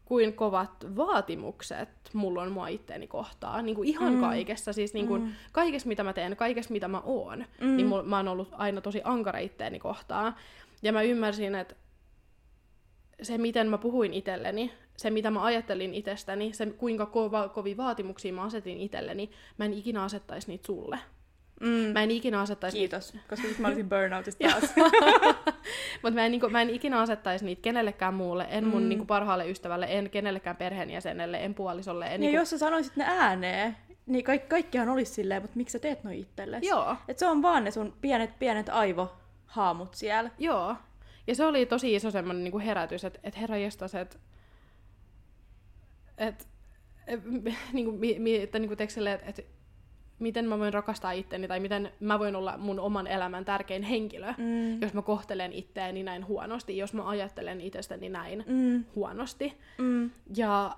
kuin 0.05 0.33
kovat 0.33 0.97
vaatimukset 0.97 1.89
mulla 2.13 2.43
on 2.43 2.53
mua 2.53 2.69
itteeni 2.69 3.07
kohtaan. 3.07 3.67
Niin 3.67 3.77
kuin 3.77 3.89
ihan 3.89 4.15
mm. 4.15 4.21
kaikessa, 4.21 4.73
siis 4.73 4.95
niin 4.95 5.07
kuin 5.07 5.23
mm. 5.23 5.33
kaikessa 5.53 5.89
mitä 5.89 6.05
mä 6.05 6.13
teen, 6.13 6.37
kaikessa 6.37 6.73
mitä 6.73 6.89
mä 6.89 7.01
oon, 7.01 7.45
mm. 7.61 7.77
niin 7.77 7.87
mulla, 7.87 8.03
mä 8.03 8.17
oon 8.17 8.29
ollut 8.29 8.49
aina 8.53 8.81
tosi 8.81 9.01
ankara 9.05 9.39
itteeni 9.39 9.79
kohtaan. 9.79 10.35
Ja 10.83 10.93
mä 10.93 11.03
ymmärsin, 11.03 11.55
että 11.55 11.75
se 13.23 13.39
miten 13.39 13.69
mä 13.69 13.79
puhuin 13.79 14.15
itselleni, 14.15 14.73
se 14.97 15.11
mitä 15.11 15.31
mä 15.31 15.45
ajattelin 15.45 15.95
itsestäni, 15.95 16.53
se 16.53 16.67
kuinka 16.67 17.07
kova, 17.07 17.49
kovia 17.49 17.77
vaatimuksia 17.77 18.33
mä 18.33 18.43
asetin 18.43 18.81
itselleni, 18.81 19.31
mä 19.59 19.65
en 19.65 19.75
ikinä 19.75 20.03
asettaisi 20.03 20.49
niitä 20.49 20.67
sulle. 20.67 20.99
Mm. 21.61 21.69
Mä 21.69 22.03
en 22.03 22.11
ikinä 22.11 22.41
asettaisi... 22.41 22.79
Kiitos, 22.79 23.15
niitä... 23.15 23.29
koska 23.29 23.49
mä 23.59 23.69
olisin 23.69 23.89
burnoutista 23.89 24.49
taas. 24.49 24.75
Mutta 26.03 26.15
mä, 26.15 26.27
en, 26.27 26.33
niin 26.33 26.53
mä 26.53 26.63
en 26.63 26.71
ikinä 26.71 27.01
asettaisi 27.01 27.45
niitä 27.45 27.63
kenellekään 27.63 28.15
muulle, 28.15 28.47
en 28.51 28.67
mun 28.67 28.83
mm. 28.83 28.89
niin 28.89 28.99
kuin, 28.99 29.07
parhaalle 29.07 29.51
ystävälle, 29.51 29.87
en 29.89 30.11
kenellekään 30.11 30.57
perheenjäsenelle, 30.57 31.45
en 31.45 31.55
puolisolle. 31.55 32.07
En, 32.07 32.13
ja 32.13 32.19
niin 32.19 32.31
kuin... 32.31 32.39
jos 32.39 32.51
sä 32.51 32.59
sanoisit 32.59 32.97
ne 32.97 33.05
ääneen, 33.09 33.77
niin 34.07 34.25
kaikki, 34.25 34.49
kaikkihan 34.49 34.89
olisi 34.89 35.13
silleen, 35.13 35.43
mutta 35.43 35.57
miksi 35.57 35.73
sä 35.73 35.79
teet 35.79 36.05
noin 36.05 36.19
itsellesi? 36.19 36.67
Joo. 36.67 36.97
Et 37.09 37.19
se 37.19 37.27
on 37.27 37.43
vaan 37.43 37.65
ne 37.65 37.71
sun 37.71 37.97
pienet, 38.01 38.39
pienet 38.39 38.69
aivohaamut 38.69 39.95
siellä. 39.95 40.31
Joo. 40.39 40.77
Ja 41.27 41.35
se 41.35 41.45
oli 41.45 41.67
tosi 41.67 41.95
iso 41.95 42.11
semmoinen 42.11 42.45
niin 42.45 42.61
herätys, 42.61 43.05
että 43.05 43.21
et 43.23 43.41
herra 43.41 43.57
jestas, 43.57 43.95
että 43.95 44.17
et, 46.19 46.49
et, 47.07 47.21
niin 47.73 47.85
kuin, 47.85 48.23
mi, 48.23 48.37
että 48.37 48.59
kuin, 48.59 48.73
että 49.09 49.25
et, 49.27 49.47
miten 50.19 50.49
mä 50.49 50.59
voin 50.59 50.75
rakastaa 50.75 51.13
itteni 51.13 51.49
tai 51.49 51.61
miten 51.61 51.93
mä 52.01 52.19
voin 52.19 52.37
olla 52.37 52.59
mun 52.59 52.81
oman 52.81 53.07
elämän 53.07 53.45
tärkein 53.45 53.83
henkilö, 53.83 54.35
mm. 54.39 54.83
jos 54.83 54.95
mä 54.95 55.03
kohtelen 55.03 55.53
itteeni 55.53 56.03
näin 56.03 56.27
huonosti, 56.27 56.77
jos 56.77 56.95
mä 56.95 57.09
ajattelen 57.09 57.61
itsestäni 57.61 58.09
näin 58.09 58.45
mm. 58.47 58.85
huonosti. 58.95 59.59
Mm. 59.79 60.11
Ja 60.37 60.77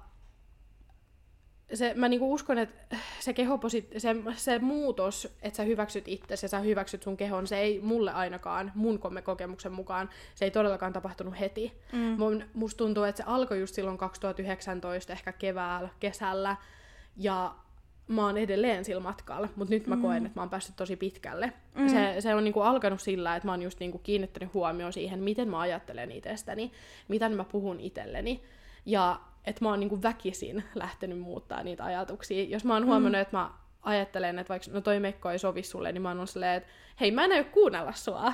se, 1.75 1.95
mä 1.97 2.09
niinku 2.09 2.33
uskon, 2.33 2.59
että 2.59 2.97
se, 3.21 3.33
kehoposit, 3.33 3.93
se, 3.99 4.17
se 4.37 4.59
muutos, 4.59 5.37
että 5.43 5.57
sä 5.57 5.63
hyväksyt 5.63 6.09
itse 6.09 6.35
ja 6.43 6.49
sä 6.49 6.59
hyväksyt 6.59 7.03
sun 7.03 7.17
kehon, 7.17 7.47
se 7.47 7.59
ei 7.59 7.81
mulle 7.81 8.13
ainakaan, 8.13 8.73
mun 8.75 9.01
kokemuksen 9.25 9.73
mukaan, 9.73 10.11
se 10.35 10.45
ei 10.45 10.51
todellakaan 10.51 10.93
tapahtunut 10.93 11.41
heti. 11.41 11.73
Mm. 11.93 11.99
Mun, 11.99 12.45
musta 12.55 12.79
tuntuu, 12.79 13.05
että 13.05 13.23
se 13.23 13.25
alkoi 13.27 13.61
just 13.61 13.75
silloin 13.75 13.99
2019, 13.99 15.13
ehkä 15.13 15.33
keväällä, 15.33 15.89
kesällä, 16.01 16.57
ja 17.17 17.55
mä 18.09 18.27
oon 18.27 18.39
edelleen 18.39 18.85
sillä 18.85 19.03
matkalla, 19.03 19.49
mutta 19.57 19.75
nyt 19.75 19.87
mä 19.87 19.97
mm. 19.97 20.03
koen, 20.03 20.27
että 20.27 20.39
mä 20.39 20.43
oon 20.43 20.51
päässyt 20.51 20.77
tosi 20.77 20.97
pitkälle. 20.97 21.53
Mm. 21.75 21.89
Se, 21.89 22.17
se 22.21 22.35
on 22.35 22.45
niinku 22.45 22.61
alkanut 22.61 23.01
sillä, 23.01 23.37
että 23.37 23.49
mä 23.49 23.53
oon 23.53 23.63
just 23.63 23.81
niinku 23.81 23.99
kiinnittänyt 23.99 24.55
huomioon 24.55 24.93
siihen, 24.93 25.23
miten 25.23 25.49
mä 25.49 25.61
ajattelen 25.61 26.13
itsestäni, 26.13 26.73
miten 27.09 27.33
mä 27.33 27.45
puhun 27.45 27.81
itselleni. 27.81 28.43
Ja 28.87 29.21
että 29.47 29.65
mä 29.65 29.71
oon 29.71 29.81
niinku 29.81 30.03
väkisin 30.03 30.65
lähtenyt 30.75 31.19
muuttaa 31.19 31.63
niitä 31.63 31.85
ajatuksia. 31.85 32.45
Jos 32.45 32.65
mä 32.65 32.73
oon 32.73 32.83
mm. 32.83 32.89
huomannut, 32.89 33.21
että 33.21 33.37
mä 33.37 33.51
ajattelen, 33.83 34.39
että 34.39 34.49
vaikka 34.49 34.71
no 34.73 34.81
toi 34.81 35.01
mekko 35.01 35.31
ei 35.31 35.39
sovi 35.39 35.63
sulle, 35.63 35.93
niin 35.93 36.03
mä 36.03 36.13
oon 36.13 36.27
silleen, 36.27 36.57
että 36.57 36.69
hei 37.01 37.11
mä 37.11 37.25
en 37.25 37.33
aio 37.33 37.45
kuunnella 37.45 37.93
sua. 37.93 38.33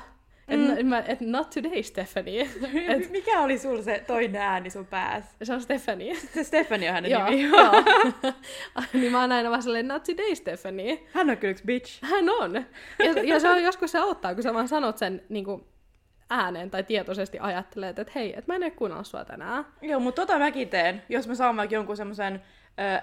Mm. 0.51 0.93
Et, 0.93 1.09
et 1.09 1.21
not 1.21 1.51
today, 1.51 1.83
Stephanie. 1.83 2.49
Et, 2.89 3.11
Mikä 3.11 3.41
oli 3.41 3.59
sulla 3.59 3.83
se 3.83 4.05
toinen 4.07 4.43
ääni 4.43 4.71
sun 4.71 4.87
päässä? 4.87 5.37
Se 5.43 5.55
on 5.55 5.61
Stephanie. 5.61 6.15
Se 6.15 6.45
Stephanie 6.45 6.89
on 6.89 6.95
hänen 6.95 7.11
joo, 7.11 7.31
nimi. 7.31 7.43
Joo. 7.43 7.73
niin 8.93 9.13
mä 9.13 9.21
oon 9.21 9.33
aina 9.33 9.51
vaan 9.51 9.63
silleen, 9.63 9.89
not 9.89 10.05
today, 10.05 10.35
Stephanie. 10.35 11.03
Hän 11.13 11.31
on 11.31 11.37
kyllä 11.37 11.51
yksi 11.51 11.65
bitch. 11.65 12.03
Hän 12.03 12.31
on. 12.31 12.55
Ja, 12.99 13.23
ja 13.23 13.41
se 13.41 13.49
on 13.49 13.63
joskus 13.69 13.93
se 13.93 13.99
auttaa, 13.99 14.35
kun 14.35 14.43
sä 14.43 14.55
vaan 14.55 14.69
sanot 14.69 14.99
sen 14.99 15.23
niin 15.29 15.45
kuin, 15.45 15.65
ääneen 16.31 16.71
tai 16.71 16.83
tietoisesti 16.83 17.39
ajattelet, 17.41 17.99
että 17.99 18.13
hei, 18.15 18.39
että 18.39 18.53
mä 18.53 18.67
en 18.67 18.73
kuunnella 18.73 19.05
sua 19.05 19.25
tänään. 19.25 19.67
Joo, 19.83 20.01
mutta 20.01 20.23
tota 20.23 20.39
mäkin 20.39 20.69
teen, 20.69 21.03
jos 21.09 21.29
mä 21.29 21.35
saan 21.35 21.57
vaikka 21.57 21.75
jonkun 21.75 21.97
semmoisen 21.97 22.43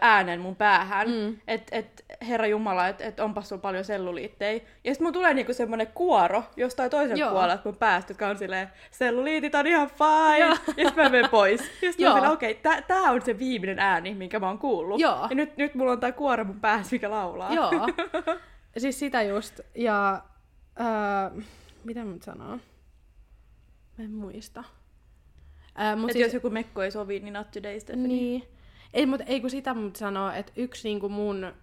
äänen 0.01 0.39
mun 0.39 0.55
päähän, 0.55 1.09
mm. 1.09 1.37
että 1.47 1.75
et, 1.75 2.05
herra 2.21 2.47
Jumala, 2.47 2.87
että 2.87 3.03
et 3.03 3.19
onpas 3.19 3.49
sulla 3.49 3.61
paljon 3.61 3.85
selluliittejä. 3.85 4.61
Ja 4.83 4.93
sitten 4.93 5.05
mun 5.05 5.13
tulee 5.13 5.33
niinku 5.33 5.53
semmonen 5.53 5.87
kuoro 5.87 6.43
jostain 6.57 6.91
toisen 6.91 7.17
Joo. 7.17 7.31
puolelta 7.31 7.61
mun 7.65 7.75
päästä, 7.75 8.11
jotka 8.11 8.27
on 8.27 8.37
silleen, 8.37 8.69
selluliitit 8.91 9.55
on 9.55 9.67
ihan 9.67 9.89
fine, 9.89 10.39
Joo. 10.39 10.49
ja 10.49 10.83
sitten 10.85 11.03
mä 11.03 11.09
menen 11.09 11.29
pois. 11.29 11.61
Ja 11.81 11.91
sitten 11.91 12.23
mä 12.23 12.31
okei, 12.31 12.51
okay, 12.51 12.61
tää, 12.61 12.81
tää 12.81 13.01
on 13.01 13.21
se 13.21 13.39
viimeinen 13.39 13.79
ääni, 13.79 14.15
minkä 14.15 14.39
mä 14.39 14.47
oon 14.47 14.59
kuullut. 14.59 14.99
Joo. 14.99 15.27
Ja 15.29 15.35
nyt, 15.35 15.57
nyt 15.57 15.75
mulla 15.75 15.91
on 15.91 15.99
tää 15.99 16.11
kuoro 16.11 16.43
mun 16.43 16.59
päässä, 16.59 16.95
mikä 16.95 17.11
laulaa. 17.11 17.53
Joo. 17.53 17.71
siis 18.77 18.99
sitä 18.99 19.21
just. 19.21 19.59
Ja 19.75 20.23
äh, 20.81 21.45
mitä 21.83 22.03
mä 22.03 22.11
nyt 22.11 22.23
sanoo? 22.23 22.57
Mä 23.97 24.05
en 24.05 24.11
muista. 24.11 24.63
Ää, 25.75 25.95
mut 25.95 26.11
siis, 26.11 26.23
jos 26.23 26.33
joku 26.33 26.49
mekko 26.49 26.83
ei 26.83 26.91
sovi, 26.91 27.19
niin 27.19 27.33
not 27.33 27.51
today, 27.51 27.79
Stephanie. 27.79 28.07
Niin. 28.07 28.58
Ei, 28.93 29.05
mutta 29.05 29.25
ei 29.25 29.41
kun 29.41 29.49
sitä 29.49 29.73
mut 29.73 29.95
sanoo, 29.95 30.31
että 30.31 30.51
yksi 30.55 30.87
niinku 30.87 31.09
mun 31.09 31.53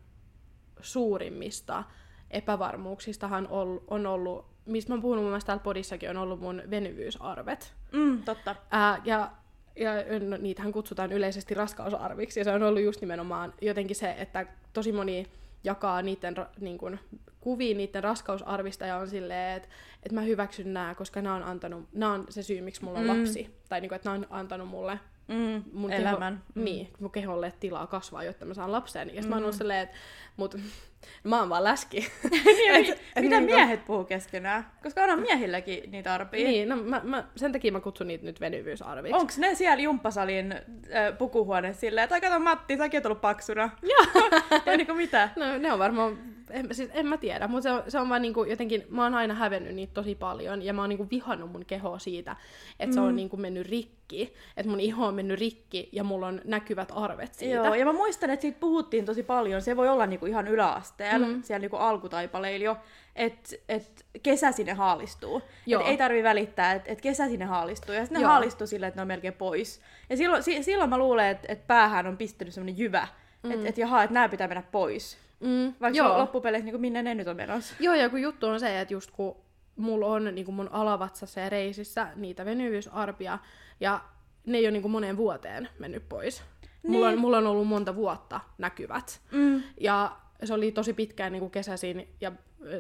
suurimmista 0.81 1.85
epävarmuuksistahan 2.31 3.49
on, 3.51 3.81
on 3.89 4.07
ollut, 4.07 4.47
mistä 4.67 4.91
mä 4.91 4.95
oon 4.95 5.03
puhunut 5.03 5.25
mun 5.25 5.31
mielestä 5.31 5.47
täällä 5.47 5.63
podissakin, 5.63 6.11
on 6.11 6.17
ollut 6.17 6.41
mun 6.41 6.63
venyvyysarvet. 6.71 7.75
Mm, 7.93 8.23
totta. 8.23 8.57
Ää, 8.71 9.03
ja 9.05 9.31
ja 9.77 9.93
no, 10.29 10.37
niitähän 10.37 10.73
kutsutaan 10.73 11.13
yleisesti 11.13 11.55
raskausarviksi, 11.55 12.41
ja 12.41 12.45
se 12.45 12.53
on 12.53 12.63
ollut 12.63 12.83
just 12.83 13.01
nimenomaan 13.01 13.55
jotenkin 13.61 13.97
se, 13.97 14.15
että 14.19 14.47
tosi 14.73 14.93
moni 14.93 15.27
jakaa 15.65 16.03
niiden 16.03 16.35
niin 16.61 16.79
kuin, 16.79 17.01
kuvia 17.41 17.77
niiden 17.77 18.05
raskausarvista 18.05 18.87
ja 18.87 18.97
on 18.97 19.09
silleen, 19.09 19.57
että, 19.57 19.69
että 20.03 20.15
mä 20.15 20.21
hyväksyn 20.21 20.75
nämä, 20.75 20.95
koska 20.95 21.23
nämä 21.23 21.35
on, 21.35 21.43
antanut, 21.43 21.89
nämä 21.93 22.13
on 22.13 22.27
se 22.29 22.43
syy, 22.43 22.61
miksi 22.61 22.85
mulla 22.85 22.99
on 22.99 23.05
mm. 23.05 23.19
lapsi. 23.19 23.57
Tai 23.69 23.81
niin 23.81 23.89
kuin, 23.89 23.97
että 23.97 24.11
nämä 24.11 24.19
on 24.19 24.27
antanut 24.31 24.69
mulle 24.69 25.01
mm, 25.29 25.63
mun 25.73 25.93
elämän. 25.93 26.35
Keho, 26.35 26.53
mm. 26.55 26.65
Niin, 26.65 26.89
mun 27.01 27.11
keholle 27.11 27.53
tilaa 27.61 27.87
kasvaa, 27.87 28.25
jotta 28.25 28.45
mä 28.45 28.55
saan 28.55 28.73
lapsen. 28.73 29.09
Ja 29.09 29.13
sitten 29.15 29.25
mm. 29.25 29.31
mä 29.31 29.37
oon 29.37 29.55
mm. 29.55 29.59
silleen, 29.59 29.81
että 29.81 29.97
mut, 30.37 30.55
mä 31.25 31.39
oon 31.39 31.49
vaan 31.49 31.65
läski. 31.65 31.97
niin, 32.31 32.75
et, 32.75 32.89
et, 32.89 33.23
mitä 33.23 33.41
niin, 33.41 33.45
miehet 33.45 33.85
puhuu 33.85 34.05
keskenään? 34.05 34.67
Koska 34.83 35.03
onhan 35.03 35.21
miehilläkin 35.21 35.91
niitä 35.91 36.15
arpia. 36.15 36.49
Niin, 36.49 36.69
no 36.69 36.77
mä, 36.77 37.01
mä, 37.05 37.25
sen 37.37 37.53
takia 37.53 37.73
mä 37.73 37.81
kutsun 37.81 38.07
niitä 38.07 38.25
nyt 38.25 38.41
venyvyysarviksi. 38.41 39.21
Onks 39.21 39.39
ne 39.39 39.55
siellä 39.55 39.83
jumppasalin 39.83 40.53
äh, 40.53 41.19
pukuhuoneessa 41.19 41.81
silleen, 41.81 42.05
että 42.05 42.21
kato 42.21 42.39
Matti, 42.39 42.77
säkin 42.77 42.99
oot 42.99 43.07
ollut 43.07 43.21
paksuna. 43.21 43.71
Joo. 43.83 44.31
tai 44.65 44.77
niinku 44.77 44.95
mitä? 44.95 45.29
No 45.37 45.59
ne 45.59 45.73
on 45.73 45.79
varmaan 45.79 46.19
en, 46.51 46.75
siis 46.75 46.91
en 46.93 47.07
mä 47.07 47.17
tiedä, 47.17 47.49
mutta 47.49 47.63
se 47.63 47.71
on, 47.71 47.83
se 47.89 47.99
on 47.99 48.09
vaan 48.09 48.23
niinku 48.23 48.45
jotenkin, 48.45 48.87
mä 48.89 49.03
oon 49.03 49.15
aina 49.15 49.35
hävennyt 49.35 49.75
niitä 49.75 49.95
tosi 49.95 50.15
paljon 50.15 50.63
ja 50.63 50.73
mä 50.73 50.83
oon 50.83 50.89
niinku 50.89 51.07
vihannut 51.11 51.53
mun 51.53 51.65
kehoa 51.65 51.99
siitä, 51.99 52.37
että 52.71 52.87
mm. 52.87 52.93
se 52.93 53.01
on 53.01 53.09
mm. 53.09 53.17
niinku 53.17 53.37
mennyt 53.37 53.67
rikki, 53.67 54.35
että 54.57 54.71
mun 54.71 54.81
iho 54.81 55.07
on 55.07 55.15
mennyt 55.15 55.39
rikki 55.39 55.89
ja 55.93 56.05
mulla 56.05 56.27
on 56.27 56.41
näkyvät 56.45 56.93
arvet 56.95 57.35
siitä. 57.35 57.55
Joo, 57.55 57.75
ja 57.75 57.85
mä 57.85 57.93
muistan, 57.93 58.31
että 58.31 58.43
siitä 58.43 58.61
puhuttiin 58.61 59.05
tosi 59.05 59.23
paljon, 59.23 59.63
se 59.63 59.77
voi 59.77 59.89
olla 59.89 60.07
niinku 60.07 60.27
ihan 60.27 60.49
yläasteella, 60.49 61.27
mm. 61.27 61.43
siellä 61.43 61.61
niinku 61.61 61.77
alkutaipaleilla 61.77 62.65
jo, 62.65 62.77
että 63.17 63.57
et 63.69 64.07
kesäsi 64.23 64.65
ne 64.65 64.73
haalistuu. 64.73 65.43
Joo. 65.67 65.83
Et 65.83 65.89
ei 65.89 65.97
tarvi 65.97 66.23
välittää, 66.23 66.73
että 66.73 66.93
et 66.93 67.01
kesäsi 67.01 67.37
ne 67.37 67.45
haalistuu. 67.45 67.95
Ja 67.95 68.01
sitten 68.01 68.19
ne 68.19 68.23
Joo. 68.23 68.31
haalistuu 68.31 68.67
sillä, 68.67 68.87
että 68.87 68.99
ne 68.99 69.03
on 69.03 69.09
melkein 69.09 69.35
pois. 69.35 69.81
Ja 70.11 70.17
silloin, 70.17 70.43
si, 70.43 70.63
silloin 70.63 70.91
mä 70.91 70.99
luulen, 70.99 71.27
että 71.27 71.47
et 71.53 71.67
päähän 71.67 72.07
on 72.07 72.17
pistänyt 72.17 72.55
semmonen 72.55 72.79
jyvä, 72.79 73.09
mm. 73.43 73.51
että 73.51 73.69
et, 73.69 73.79
jaha, 73.79 74.03
että 74.03 74.15
nämä 74.15 74.29
pitää 74.29 74.49
mennä 74.49 74.63
pois. 74.73 75.26
Mm, 75.41 75.75
Vaikka 75.81 75.99
joo. 75.99 76.19
loppupeleissä 76.19 76.65
niin 76.65 76.81
minne 76.81 77.03
ne 77.03 77.15
nyt 77.15 77.29
on 77.29 77.37
menossa. 77.37 77.75
Joo, 77.81 77.95
ja 77.95 78.09
kun 78.09 78.23
juttu 78.23 78.47
on 78.47 78.61
se, 78.61 78.81
että 78.81 78.95
just 78.95 79.11
kun 79.11 79.37
mulla 79.77 80.07
on 80.07 80.35
niin 80.35 80.45
kuin 80.45 80.55
mun 80.55 80.69
alavatsassa 80.73 81.41
ja 81.41 81.49
reisissä 81.49 82.09
niitä 82.17 82.45
venyvyysarpia, 82.45 83.39
ja 83.81 84.01
ne 84.47 84.59
ei 84.59 84.65
ole 84.65 84.71
niin 84.71 84.83
kuin 84.83 84.93
moneen 84.93 85.17
vuoteen 85.17 85.69
mennyt 85.79 86.09
pois. 86.09 86.43
Niin. 86.83 86.93
Mulla, 86.93 87.09
on, 87.09 87.19
mulla 87.19 87.39
on 87.39 87.47
ollut 87.47 87.69
monta 87.69 87.97
vuotta 87.97 88.41
näkyvät. 88.59 89.21
Mm. 89.31 89.63
Ja 89.81 90.17
se 90.45 90.55
oli 90.55 90.73
tosi 90.73 90.93
pitkään 90.93 91.33
niin 91.33 91.41
kuin 91.41 91.51
kesäisin 91.51 92.09
ja 92.21 92.33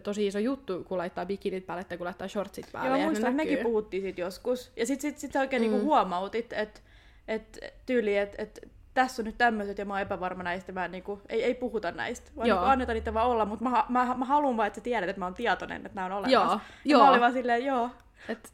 tosi 0.03 0.27
iso 0.27 0.39
juttu, 0.39 0.85
kun 0.85 0.99
laittaa 0.99 1.27
bikinit 1.27 1.67
päälle 1.67 1.85
tai 1.85 1.99
kun 1.99 2.05
laittaa 2.05 2.29
shortsit 2.29 2.73
päälle. 2.73 2.99
Joo, 2.99 3.07
muistan, 3.07 3.31
että 3.31 3.45
mekin 3.45 3.59
puhuttiin 3.59 4.03
siitä 4.03 4.21
joskus. 4.21 4.73
Ja 4.77 4.87
sit, 4.87 5.01
sit, 5.01 5.19
sit 5.19 5.37
oikein 5.37 5.61
niinku 5.61 5.77
mm. 5.77 5.81
niinku 5.81 5.95
huomautit, 5.95 6.53
että 6.53 6.81
et, 7.29 7.59
tyyli, 7.87 8.17
että 8.17 8.43
et, 8.43 8.71
tässä 8.97 9.23
on 9.23 9.27
nyt 9.27 9.39
tämmöiset 9.39 9.79
ja 9.79 9.85
mä 9.85 9.95
oon 9.95 10.01
epävarma 10.01 10.43
näistä, 10.43 10.73
mä 10.73 10.89
niinku, 10.89 11.21
ei, 11.29 11.45
ei 11.45 11.55
puhuta 11.55 11.93
näistä, 11.93 12.31
vaan 12.37 12.49
niinku 12.49 12.65
annetaan 12.65 12.95
niitä 12.95 13.15
vaan 13.15 13.27
olla, 13.27 13.45
mutta 13.45 13.65
mä, 13.65 13.85
mä, 13.89 14.15
mä 14.15 14.25
haluan 14.25 14.57
vaan, 14.57 14.67
että 14.67 14.81
sä 14.81 14.85
tiedät, 14.85 15.09
että 15.09 15.21
mä 15.21 15.27
oon 15.27 15.35
tietoinen, 15.35 15.87
että 15.87 15.95
nämä 15.95 16.07
on 16.07 16.13
olemassa. 16.13 16.33
Joo, 16.33 16.61
joo. 16.85 17.03
Mä 17.03 17.11
olin 17.11 17.21
vaan 17.21 17.33
silleen, 17.33 17.65
joo. 17.65 17.91
Et, 18.29 18.53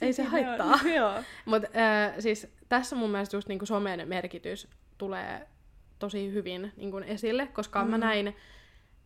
ei 0.00 0.12
se 0.12 0.22
haittaa. 0.22 0.78
Mutta 1.44 1.68
äh, 1.76 2.14
siis 2.18 2.52
tässä 2.68 2.96
mun 2.96 3.10
mielestä 3.10 3.36
just 3.36 3.48
niinku 3.48 3.66
somen 3.66 4.08
merkitys 4.08 4.68
tulee 4.98 5.48
tosi 5.98 6.32
hyvin 6.32 6.72
niinku 6.76 6.98
esille, 6.98 7.46
koska 7.46 7.84
mm. 7.84 7.90
mä 7.90 7.98
näin 7.98 8.36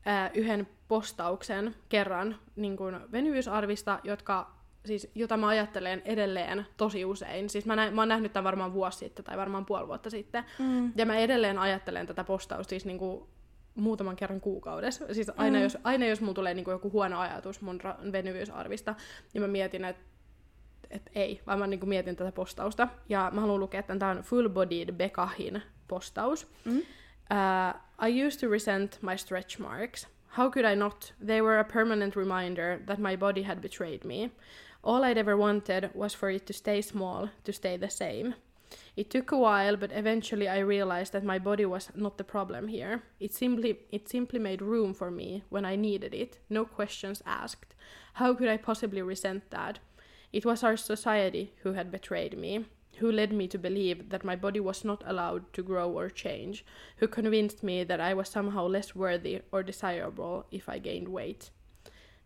äh, 0.06 0.30
yhden 0.34 0.68
postauksen 0.88 1.74
kerran 1.88 2.38
niinku 2.56 2.84
venyvyysarvista, 3.12 4.00
jotka 4.04 4.55
siis, 4.86 5.10
jota 5.14 5.36
mä 5.36 5.48
ajattelen 5.48 6.02
edelleen 6.04 6.66
tosi 6.76 7.04
usein. 7.04 7.50
Siis 7.50 7.66
mä, 7.66 7.76
näin, 7.76 7.94
mä 7.94 8.00
oon 8.00 8.08
nähnyt 8.08 8.32
tämän 8.32 8.44
varmaan 8.44 8.72
vuosi 8.72 8.98
sitten 8.98 9.24
tai 9.24 9.36
varmaan 9.36 9.66
puoli 9.66 9.88
vuotta 9.88 10.10
sitten. 10.10 10.44
Mm. 10.58 10.92
Ja 10.96 11.06
mä 11.06 11.16
edelleen 11.16 11.58
ajattelen 11.58 12.06
tätä 12.06 12.24
postausta 12.24 12.70
siis 12.70 12.84
niinku 12.84 13.28
muutaman 13.74 14.16
kerran 14.16 14.40
kuukaudessa. 14.40 15.14
Siis 15.14 15.30
aina, 15.36 15.58
mm. 15.58 15.62
jos, 15.62 15.78
aina 15.84 16.06
jos 16.06 16.20
mulla 16.20 16.34
tulee 16.34 16.54
niinku 16.54 16.70
joku 16.70 16.90
huono 16.90 17.20
ajatus 17.20 17.60
mun 17.60 17.80
ra- 17.80 18.12
venyvyysarvista, 18.12 18.94
niin 19.34 19.42
mä 19.42 19.48
mietin, 19.48 19.84
että 19.84 20.02
et 20.90 21.10
ei, 21.14 21.40
vaan 21.46 21.58
mä 21.58 21.66
niinku 21.66 21.86
mietin 21.86 22.16
tätä 22.16 22.32
postausta. 22.32 22.88
Ja 23.08 23.30
mä 23.34 23.40
haluan 23.40 23.60
lukea, 23.60 23.80
että 23.80 23.96
tämä 23.96 24.10
on 24.10 24.18
Full 24.22 24.48
Bodied 24.48 24.92
Bekahin 24.92 25.62
postaus. 25.88 26.52
Mm. 26.64 26.78
Uh, 26.78 28.06
I 28.08 28.26
used 28.26 28.40
to 28.40 28.52
resent 28.52 28.98
my 29.02 29.18
stretch 29.18 29.58
marks. 29.58 30.08
How 30.38 30.50
could 30.50 30.72
I 30.72 30.76
not? 30.76 31.14
They 31.26 31.42
were 31.42 31.60
a 31.60 31.64
permanent 31.64 32.16
reminder 32.16 32.78
that 32.86 32.98
my 32.98 33.16
body 33.16 33.42
had 33.42 33.60
betrayed 33.60 34.04
me. 34.04 34.30
All 34.86 35.02
I'd 35.02 35.18
ever 35.18 35.36
wanted 35.36 35.90
was 35.94 36.14
for 36.14 36.30
it 36.30 36.46
to 36.46 36.52
stay 36.52 36.80
small, 36.80 37.30
to 37.42 37.52
stay 37.52 37.76
the 37.76 37.90
same. 37.90 38.36
It 38.94 39.10
took 39.10 39.32
a 39.32 39.36
while, 39.36 39.76
but 39.76 39.90
eventually 39.90 40.46
I 40.46 40.60
realized 40.60 41.12
that 41.12 41.24
my 41.24 41.40
body 41.40 41.64
was 41.64 41.90
not 41.96 42.18
the 42.18 42.22
problem 42.22 42.68
here. 42.68 43.02
It 43.18 43.34
simply 43.34 43.80
it 43.90 44.08
simply 44.08 44.38
made 44.38 44.62
room 44.62 44.94
for 44.94 45.10
me 45.10 45.42
when 45.48 45.64
I 45.64 45.74
needed 45.74 46.14
it, 46.14 46.38
no 46.48 46.64
questions 46.64 47.20
asked. 47.26 47.74
How 48.12 48.32
could 48.34 48.46
I 48.46 48.58
possibly 48.58 49.02
resent 49.02 49.50
that? 49.50 49.80
It 50.32 50.46
was 50.46 50.62
our 50.62 50.76
society 50.76 51.52
who 51.64 51.72
had 51.72 51.90
betrayed 51.90 52.38
me, 52.38 52.66
who 52.98 53.10
led 53.10 53.32
me 53.32 53.48
to 53.48 53.58
believe 53.58 54.10
that 54.10 54.24
my 54.24 54.36
body 54.36 54.60
was 54.60 54.84
not 54.84 55.02
allowed 55.04 55.52
to 55.54 55.64
grow 55.64 55.90
or 55.90 56.08
change, 56.10 56.64
who 56.98 57.08
convinced 57.08 57.64
me 57.64 57.82
that 57.82 58.00
I 58.00 58.14
was 58.14 58.28
somehow 58.28 58.68
less 58.68 58.94
worthy 58.94 59.40
or 59.50 59.64
desirable 59.64 60.46
if 60.52 60.68
I 60.68 60.78
gained 60.78 61.08
weight. 61.08 61.50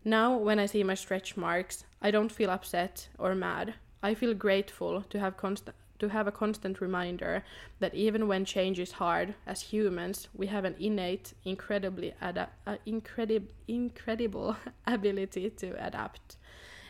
Now, 0.03 0.37
when 0.37 0.59
I 0.59 0.65
see 0.65 0.83
my 0.83 0.95
stretch 0.95 1.37
marks, 1.37 1.85
I 2.01 2.11
don't 2.11 2.31
feel 2.31 2.49
upset 2.49 3.09
or 3.19 3.35
mad. 3.35 3.75
I 4.01 4.15
feel 4.15 4.33
grateful 4.33 5.03
to 5.09 5.19
have 5.19 5.37
constant 5.37 5.75
to 5.99 6.09
have 6.09 6.27
a 6.27 6.31
constant 6.31 6.81
reminder 6.81 7.43
that 7.79 7.93
even 7.93 8.27
when 8.27 8.43
change 8.43 8.79
is 8.79 8.91
hard, 8.91 9.35
as 9.45 9.61
humans, 9.61 10.29
we 10.35 10.47
have 10.47 10.65
an 10.65 10.75
innate, 10.79 11.33
incredibly 11.45 12.11
ada- 12.21 12.49
uh, 12.65 12.77
incredi- 12.87 13.51
incredible 13.67 14.55
ability 14.87 15.51
to 15.51 15.67
adapt. 15.79 16.37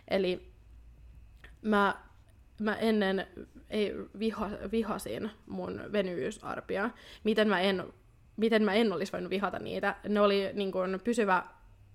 Eli 0.08 0.40
mä, 1.62 1.96
mä 2.60 2.76
ennen 2.76 3.28
ei, 3.70 3.94
viha, 4.20 4.50
vihasin 4.72 5.30
mun 5.48 5.82
venyvyysarpia. 5.92 6.90
Miten 7.24 7.50
mä 7.50 7.60
en 7.60 7.84
miten 8.38 8.64
mä 8.64 8.74
en 8.74 8.94
olisi 8.94 9.12
voinut 9.12 9.30
vihata 9.30 9.60
niitä. 9.60 9.96
Ne 10.08 10.22
oli 10.22 10.50
niin 10.54 10.72
kuin 10.72 11.00
pysyvä, 11.04 11.44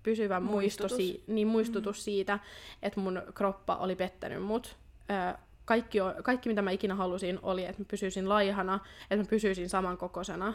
pysyvä 0.06 0.40
muistutus. 0.40 0.92
Muisto, 0.92 0.96
si, 0.96 1.24
niin 1.26 1.48
muistutus 1.48 1.96
mm. 1.98 2.02
siitä, 2.02 2.38
että 2.82 3.00
mun 3.00 3.22
kroppa 3.34 3.76
oli 3.76 3.96
pettänyt 3.96 4.42
mut. 4.42 4.76
Ö, 5.10 5.38
kaikki, 5.64 5.98
kaikki, 6.22 6.48
mitä 6.48 6.62
mä 6.62 6.70
ikinä 6.70 6.94
halusin, 6.94 7.38
oli, 7.42 7.64
että 7.64 7.82
mä 7.82 7.86
pysyisin 7.90 8.28
laihana, 8.28 8.80
että 9.02 9.16
mä 9.16 9.30
pysyisin 9.30 9.68
samankokoisena. 9.68 10.54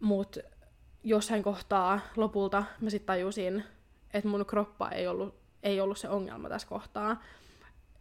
Mut 0.00 0.38
jossain 1.04 1.42
kohtaa 1.42 2.00
lopulta 2.16 2.64
mä 2.80 2.90
sitten 2.90 3.06
tajusin, 3.06 3.64
että 4.14 4.28
mun 4.28 4.46
kroppa 4.46 4.88
ei 4.88 5.06
ollut, 5.06 5.34
ei 5.62 5.80
ollut 5.80 5.98
se 5.98 6.08
ongelma 6.08 6.48
tässä 6.48 6.68
kohtaa. 6.68 7.22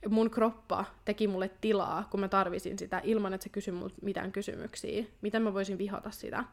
Mun 0.09 0.29
kroppa 0.29 0.85
teki 1.05 1.27
mulle 1.27 1.51
tilaa, 1.61 2.07
kun 2.11 2.19
mä 2.19 2.27
tarvisin 2.27 2.79
sitä, 2.79 3.01
ilman 3.03 3.33
että 3.33 3.43
se 3.43 3.49
kysyi 3.49 3.73
multa 3.73 3.95
mitään 4.01 4.31
kysymyksiä. 4.31 5.03
Miten 5.21 5.41
mä 5.41 5.53
voisin 5.53 5.77
vihata 5.77 6.11
sitä? 6.11 6.43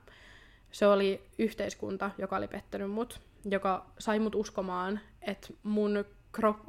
Se 0.72 0.86
oli 0.86 1.22
yhteiskunta, 1.38 2.10
joka 2.18 2.36
oli 2.36 2.48
pettänyt 2.48 2.90
mut, 2.90 3.20
joka 3.44 3.86
sai 3.98 4.18
mut 4.18 4.34
uskomaan, 4.34 5.00
että 5.22 5.48
mun 5.62 6.04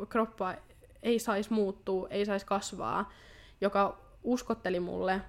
kroppa 0.09 0.55
ei 1.03 1.19
saisi 1.19 1.53
muuttua, 1.53 2.07
ei 2.09 2.25
saisi 2.25 2.45
kasvaa, 2.45 3.11
joka 3.61 4.01
uskotteli 4.23 4.79
mulle, 4.79 5.21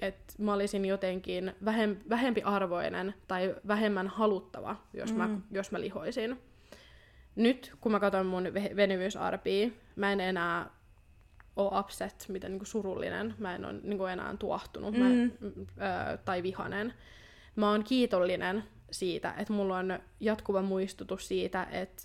että 0.00 0.34
mä 0.38 0.52
olisin 0.52 0.84
jotenkin 0.84 1.52
vähem, 1.64 1.96
vähempi 2.08 2.42
arvoinen 2.42 3.14
tai 3.28 3.54
vähemmän 3.66 4.08
haluttava, 4.08 4.76
jos, 4.94 5.12
mm. 5.12 5.18
mä, 5.18 5.28
jos 5.50 5.70
mä 5.70 5.80
lihoisin. 5.80 6.40
Nyt, 7.36 7.72
kun 7.80 7.92
mä 7.92 8.00
katson 8.00 8.26
mun 8.26 8.44
venyvyysarpia, 8.76 9.68
mä 9.96 10.12
en 10.12 10.20
enää 10.20 10.70
ole 11.56 11.80
upset, 11.80 12.26
miten 12.28 12.52
niin 12.52 12.66
surullinen, 12.66 13.34
mä 13.38 13.54
en 13.54 13.64
ole 13.64 13.72
niin 13.82 14.08
enää 14.12 14.36
tuohtunut 14.36 14.94
mm. 14.94 15.00
mä, 15.00 15.08
ö, 15.10 16.16
tai 16.24 16.42
vihanen. 16.42 16.94
Mä 17.56 17.70
oon 17.70 17.84
kiitollinen 17.84 18.64
siitä, 18.90 19.34
että 19.38 19.52
mulla 19.52 19.78
on 19.78 19.98
jatkuva 20.20 20.62
muistutus 20.62 21.28
siitä, 21.28 21.66
että 21.70 22.02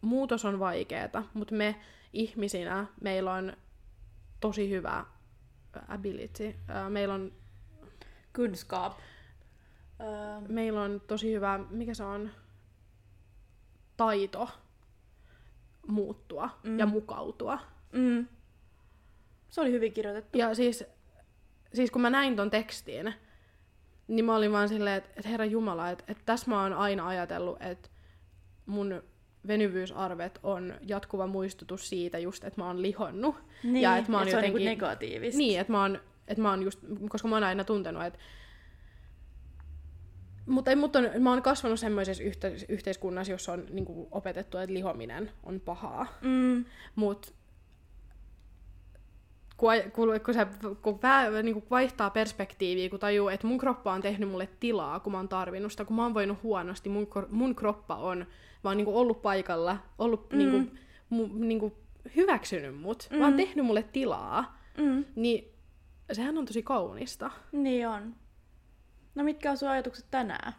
muutos 0.00 0.44
on 0.44 0.58
vaikeeta, 0.58 1.22
mutta 1.34 1.54
me 1.54 1.76
ihmisinä 2.12 2.86
meillä 3.00 3.32
on 3.32 3.56
tosi 4.40 4.70
hyvä 4.70 5.04
ability. 5.88 6.54
Meillä 6.88 7.14
on... 7.14 7.32
Kunskap. 8.36 8.98
Meillä 10.48 10.82
on 10.82 11.02
tosi 11.06 11.32
hyvä, 11.32 11.60
mikä 11.70 11.94
se 11.94 12.04
on, 12.04 12.30
taito 13.96 14.48
muuttua 15.86 16.50
mm. 16.62 16.78
ja 16.78 16.86
mukautua. 16.86 17.58
Mm. 17.92 18.26
Se 19.48 19.60
oli 19.60 19.72
hyvin 19.72 19.92
kirjoitettu. 19.92 20.38
Ja 20.38 20.54
siis, 20.54 20.84
siis 21.74 21.90
kun 21.90 22.02
mä 22.02 22.10
näin 22.10 22.36
ton 22.36 22.50
tekstin, 22.50 23.14
niin 24.08 24.24
mä 24.24 24.36
olin 24.36 24.52
vaan 24.52 24.68
silleen, 24.68 24.96
että, 24.96 25.10
että 25.16 25.28
herra 25.28 25.44
Jumala, 25.44 25.90
että, 25.90 26.04
että 26.08 26.22
tässä 26.26 26.50
mä 26.50 26.62
oon 26.62 26.72
aina 26.72 27.08
ajatellut, 27.08 27.62
että 27.62 27.88
mun 28.66 29.02
venyvyysarvet 29.46 30.38
on 30.42 30.74
jatkuva 30.82 31.26
muistutus 31.26 31.88
siitä 31.88 32.18
just, 32.18 32.44
että 32.44 32.60
mä 32.60 32.66
oon 32.66 32.82
lihonnut. 32.82 33.36
Niin, 33.62 33.82
ja 33.82 33.96
että 33.96 34.10
mä 34.10 34.18
oon 34.18 34.28
et 34.28 34.32
jotenkin, 34.32 34.52
se 34.52 34.56
on 34.56 34.64
niin 34.64 34.78
negatiivista. 34.78 35.38
Niin, 35.38 35.60
että 35.60 35.72
mä 35.72 35.80
oon, 35.80 36.00
että 36.28 36.42
mä 36.42 36.50
oon 36.50 36.62
just, 36.62 36.78
koska 37.08 37.28
mä 37.28 37.36
oon 37.36 37.44
aina 37.44 37.64
tuntenut, 37.64 38.04
että 38.04 38.18
mutta, 40.46 40.76
mutta 40.76 40.98
on, 40.98 41.10
mä 41.18 41.30
oon 41.30 41.42
kasvanut 41.42 41.80
semmoisessa 41.80 42.22
yhteis- 42.22 42.66
yhteiskunnassa, 42.68 43.32
jossa 43.32 43.52
on 43.52 43.66
niin 43.70 43.84
kuin, 43.84 44.08
opetettu, 44.10 44.58
että 44.58 44.74
lihominen 44.74 45.30
on 45.42 45.60
pahaa. 45.60 46.06
Mm. 46.22 46.64
Mutta 46.94 47.32
kun, 49.58 49.72
kun, 49.92 50.20
kun, 50.24 50.34
se, 50.34 50.46
kun 50.82 51.02
vä, 51.02 51.42
niin 51.42 51.54
kuin 51.54 51.64
vaihtaa 51.70 52.10
perspektiiviä, 52.10 52.90
kun 52.90 52.98
tajuu, 52.98 53.28
että 53.28 53.46
mun 53.46 53.58
kroppa 53.58 53.92
on 53.92 54.00
tehnyt 54.00 54.28
mulle 54.28 54.48
tilaa, 54.60 55.00
kun 55.00 55.12
mä 55.12 55.18
oon 55.18 55.28
tarvinnut 55.28 55.72
sitä, 55.72 55.84
kun 55.84 55.96
mä 55.96 56.02
oon 56.02 56.14
voinut 56.14 56.42
huonosti, 56.42 56.88
mun, 56.88 57.08
mun 57.30 57.54
kroppa 57.54 57.94
on 57.94 58.26
vaan 58.64 58.76
niin 58.76 58.84
kuin 58.84 58.96
ollut 58.96 59.22
paikalla, 59.22 59.78
ollut 59.98 60.32
mm. 60.32 60.38
niin 60.38 60.50
kuin, 60.50 60.78
mu, 61.10 61.28
niin 61.34 61.60
kuin 61.60 61.74
hyväksynyt 62.16 62.76
mut, 62.76 63.08
mm. 63.10 63.18
vaan 63.18 63.34
tehnyt 63.36 63.66
mulle 63.66 63.82
tilaa, 63.82 64.58
mm. 64.78 65.04
niin 65.16 65.54
sehän 66.12 66.38
on 66.38 66.46
tosi 66.46 66.62
kaunista. 66.62 67.30
Niin 67.52 67.88
on. 67.88 68.14
No 69.14 69.24
mitkä 69.24 69.50
on 69.50 69.56
sun 69.56 69.68
ajatukset 69.68 70.06
tänään? 70.10 70.52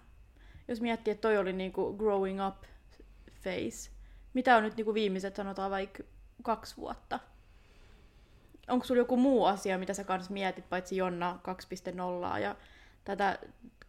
Jos 0.67 0.81
miettii, 0.81 1.11
että 1.11 1.21
toi 1.21 1.37
oli 1.37 1.53
niinku 1.53 1.93
growing 1.93 2.47
up 2.47 2.55
phase. 3.43 3.91
Mitä 4.33 4.57
on 4.57 4.63
nyt 4.63 4.75
niinku 4.75 4.93
viimeiset, 4.93 5.35
sanotaan 5.35 5.71
vaikka 5.71 6.03
kaksi 6.43 6.77
vuotta? 6.77 7.19
Onko 8.69 8.85
sulla 8.85 9.01
joku 9.01 9.17
muu 9.17 9.45
asia, 9.45 9.77
mitä 9.77 9.93
sä 9.93 10.03
kans 10.03 10.29
mietit, 10.29 10.69
paitsi 10.69 10.97
Jonna 10.97 11.39
2.0 12.35 12.39
ja 12.39 12.55
tätä 13.03 13.39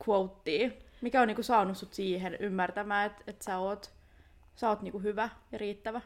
quotea? 0.08 0.70
Mikä 1.00 1.20
on 1.20 1.28
niinku 1.28 1.42
saanut 1.42 1.76
sut 1.76 1.94
siihen 1.94 2.36
ymmärtämään, 2.40 3.06
että 3.06 3.24
et 3.26 3.42
sä 3.42 3.58
oot, 3.58 3.90
sä 4.54 4.68
oot 4.68 4.82
niinku 4.82 4.98
hyvä 4.98 5.28
ja 5.52 5.58
riittävä? 5.58 6.00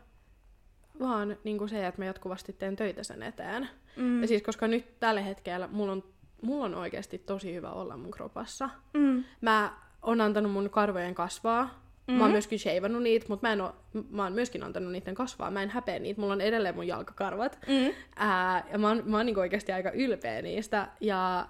Vaan 1.00 1.36
niinku 1.44 1.68
se, 1.68 1.86
että 1.86 2.00
mä 2.00 2.06
jatkuvasti 2.06 2.52
teen 2.52 2.76
töitä 2.76 3.02
sen 3.02 3.22
eteen. 3.22 3.68
Mm. 3.96 4.22
Ja 4.22 4.28
siis 4.28 4.42
koska 4.42 4.68
nyt 4.68 5.00
tällä 5.00 5.20
hetkellä 5.20 5.68
mulla 5.68 5.92
on 5.92 6.14
mulla 6.44 6.64
on 6.64 6.74
oikeasti 6.74 7.18
tosi 7.18 7.54
hyvä 7.54 7.70
olla 7.70 7.96
mun 7.96 8.10
kropassa. 8.10 8.70
Mm. 8.94 9.24
Mä 9.40 9.72
oon 10.02 10.20
antanut 10.20 10.52
mun 10.52 10.70
karvojen 10.70 11.14
kasvaa. 11.14 11.83
Mm-hmm. 12.06 12.18
Mä 12.18 12.24
oon 12.24 12.30
mm. 12.30 12.32
myöskin 12.32 12.58
sheivannut 12.58 13.02
niitä, 13.02 13.26
mutta 13.28 13.46
mä, 13.46 13.52
en 13.52 13.60
oo, 13.60 13.76
mä 14.10 14.22
oon 14.22 14.32
myöskin 14.32 14.62
antanut 14.62 14.92
niiden 14.92 15.14
kasvaa. 15.14 15.50
Mä 15.50 15.62
en 15.62 15.70
häpeä 15.70 15.98
niitä, 15.98 16.20
mulla 16.20 16.32
on 16.32 16.40
edelleen 16.40 16.74
mun 16.74 16.86
jalkakarvat. 16.86 17.58
Mm. 17.68 17.94
Ää, 18.16 18.64
ja 18.72 18.78
mä 18.78 18.88
oon, 18.88 19.02
mä 19.06 19.16
oon 19.16 19.26
niinku 19.26 19.40
oikeasti 19.40 19.72
aika 19.72 19.90
ylpeä 19.90 20.42
niistä. 20.42 20.88
Ja 21.00 21.48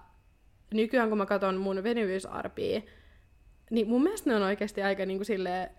nykyään 0.75 1.09
kun 1.09 1.19
mä 1.19 1.27
katson 1.27 1.57
mun 1.57 1.83
venyvyysarpia, 1.83 2.81
niin 3.71 3.89
mun 3.89 4.03
mielestä 4.03 4.31
ne 4.31 4.37
on 4.37 4.43
oikeasti 4.43 4.83
aika 4.83 5.07
niinku 5.07 5.25
silleen, 5.25 5.71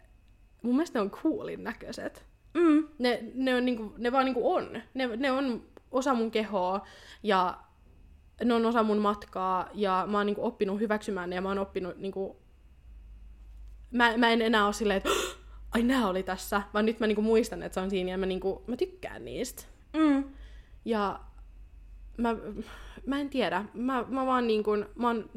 mun 0.62 0.76
mielestä 0.76 1.00
ne 1.00 1.04
on 1.04 1.12
coolin 1.12 1.64
näköiset. 1.64 2.26
Mm. 2.54 2.88
Ne, 3.00 3.24
ne, 3.34 3.56
on 3.56 3.66
niinku, 3.66 3.94
ne 3.98 4.12
vaan 4.12 4.26
niinku 4.26 4.54
on. 4.54 4.82
Ne, 4.94 5.08
ne 5.18 5.32
on 5.32 5.64
osa 5.92 6.14
mun 6.14 6.32
kehoa 6.32 6.88
ja 7.24 7.58
ne 8.44 8.54
on 8.54 8.66
osa 8.66 8.84
mun 8.84 8.98
matkaa 8.98 9.70
ja 9.74 10.06
mä 10.10 10.18
oon 10.18 10.26
niinku 10.26 10.46
oppinut 10.46 10.80
hyväksymään 10.80 11.30
ne 11.30 11.36
ja 11.36 11.42
mä 11.42 11.50
oon 11.50 11.60
oppinut 11.60 11.98
niinku... 11.98 12.45
Mä, 13.92 14.18
mä 14.18 14.30
en 14.30 14.42
enää 14.42 14.66
ole 14.66 14.74
silleen, 14.74 14.98
että 14.98 15.10
ai 15.72 15.84
nää 15.84 16.08
oli 16.08 16.24
tässä, 16.24 16.62
vaan 16.74 16.86
nyt 16.86 17.00
mä 17.00 17.08
niinku 17.08 17.22
muistan, 17.22 17.64
että 17.64 17.74
se 17.74 17.80
on 17.80 17.90
siinä 17.90 18.12
ja 18.12 18.18
mä, 18.18 18.26
niinku, 18.26 18.64
mä 18.68 18.76
tykkään 18.76 19.26
niistä. 19.26 19.64
Mm. 19.94 20.24
Ja 20.86 21.20
mä, 22.18 22.36
mä 23.06 23.20
en 23.20 23.30
tiedä, 23.30 23.66
mä, 23.74 24.06
mä 24.08 24.26
vaan 24.26 24.48
niinku, 24.48 24.72
mä 24.96 25.08
oon, 25.08 25.30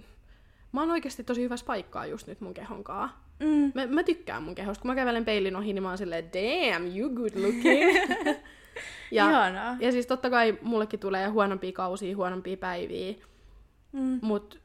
mä 0.73 0.81
oon 0.81 0.91
oikeasti 0.91 1.25
tosi 1.25 1.43
hyvässä 1.43 1.67
paikkaa 1.67 2.07
just 2.07 2.27
nyt 2.27 2.41
mun 2.41 2.55
kehonkaa. 2.55 3.29
Mm. 3.41 3.73
Mä, 3.75 3.87
mä 3.87 4.03
tykkään 4.03 4.43
mun 4.43 4.55
kehosta. 4.55 4.83
Kun 4.83 4.91
mä 4.91 4.95
kävelen 4.95 5.25
peilin 5.25 5.57
ohi, 5.57 5.73
niin 5.73 5.83
mä 5.83 5.89
oon 5.89 5.99
silleen, 5.99 6.31
damn, 6.33 6.99
you 6.99 7.11
good 7.11 7.33
looking. 7.37 8.39
Ja, 9.11 9.31
Ihanaa. 9.31 9.77
ja 9.81 9.93
siis 9.93 10.07
totta 10.07 10.31
kai 10.31 10.59
mullekin 10.63 11.01
tulee 11.01 11.29
huonompia 11.29 11.73
kausia, 11.73 12.17
huonompia 12.17 12.57
päiviä, 12.57 13.15
mm. 13.93 14.19
mutta 14.23 14.57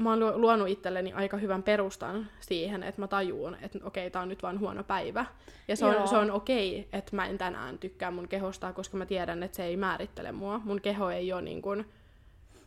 mä 0.00 0.10
oon 0.10 0.40
luonut 0.40 0.68
itselleni 0.68 1.12
aika 1.12 1.36
hyvän 1.36 1.62
perustan 1.62 2.26
siihen, 2.40 2.82
että 2.82 3.00
mä 3.00 3.08
tajuun, 3.08 3.56
että 3.62 3.78
okei, 3.84 4.10
tää 4.10 4.22
on 4.22 4.28
nyt 4.28 4.42
vain 4.42 4.60
huono 4.60 4.84
päivä. 4.84 5.26
Ja 5.68 5.76
se 5.76 5.84
on, 5.84 6.08
se 6.08 6.16
on 6.16 6.30
okei, 6.30 6.88
että 6.92 7.16
mä 7.16 7.26
en 7.26 7.38
tänään 7.38 7.78
tykkää 7.78 8.10
mun 8.10 8.28
kehosta, 8.28 8.72
koska 8.72 8.96
mä 8.96 9.06
tiedän, 9.06 9.42
että 9.42 9.56
se 9.56 9.64
ei 9.64 9.76
määrittele 9.76 10.32
mua. 10.32 10.60
Mun 10.64 10.80
keho 10.80 11.10
ei 11.10 11.32
ole 11.32 11.42
niin 11.42 11.62
kuin... 11.62 11.86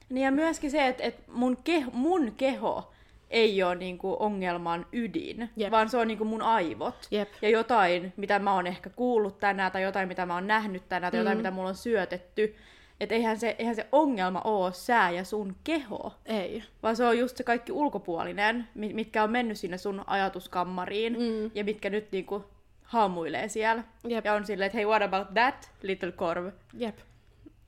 Niin 0.10 0.26
ja 0.26 0.32
myöskin 0.32 0.72
se, 0.72 0.88
että, 0.88 1.04
että 1.04 1.32
mun, 1.32 1.58
keho, 1.64 1.92
mun 1.94 2.32
keho 2.38 2.94
ei 3.30 3.64
ole 3.64 3.76
niinku 3.76 4.18
ongelman 4.20 4.86
ydin, 4.92 5.50
Jep. 5.58 5.72
vaan 5.72 5.90
se 5.90 5.98
on 5.98 6.08
niinku 6.08 6.26
mun 6.26 6.42
aivot. 6.42 7.08
Jep. 7.12 7.30
Ja 7.42 7.50
jotain, 7.50 8.14
mitä 8.18 8.40
mä 8.40 8.54
oon 8.54 8.68
ehkä 8.68 8.90
kuullut 8.90 9.40
tänään, 9.40 9.72
tai 9.72 9.84
jotain, 9.84 10.08
mitä 10.08 10.26
mä 10.26 10.34
oon 10.34 10.48
nähnyt 10.48 10.90
tänään, 10.90 11.12
tai 11.12 11.20
mm. 11.20 11.22
jotain, 11.22 11.38
mitä 11.38 11.52
mulla 11.52 11.70
on 11.70 11.76
syötetty. 11.76 12.56
Että 13.04 13.16
eihän 13.16 13.39
se, 13.39 13.56
eihän 13.60 13.76
se 13.76 13.88
ongelma 13.91 14.41
oo 14.43 14.72
sää 14.72 15.12
ja 15.12 15.24
sun 15.24 15.56
keho. 15.64 16.14
Ei. 16.26 16.64
Vaan 16.84 16.95
se 16.95 17.06
on 17.06 17.18
just 17.18 17.38
se 17.38 17.43
kaikki 17.43 17.72
ulkopuolinen, 17.72 18.68
mitkä 18.76 19.24
on 19.24 19.32
mennyt 19.32 19.58
sinne 19.58 19.78
sun 19.78 20.04
ajatuskammariin, 20.08 21.14
mm. 21.14 21.51
ja 21.56 21.64
mitkä 21.64 21.89
nyt 21.89 22.12
niinku 22.12 22.45
haamuilee 22.84 23.47
siellä. 23.47 23.84
Jep. 24.08 24.26
Ja 24.26 24.34
on 24.34 24.45
silleen, 24.45 24.66
että 24.66 24.78
hei, 24.78 24.86
what 24.86 25.01
about 25.01 25.28
that 25.34 25.72
little 25.82 26.12
korv? 26.12 26.51
Jep. 26.74 26.97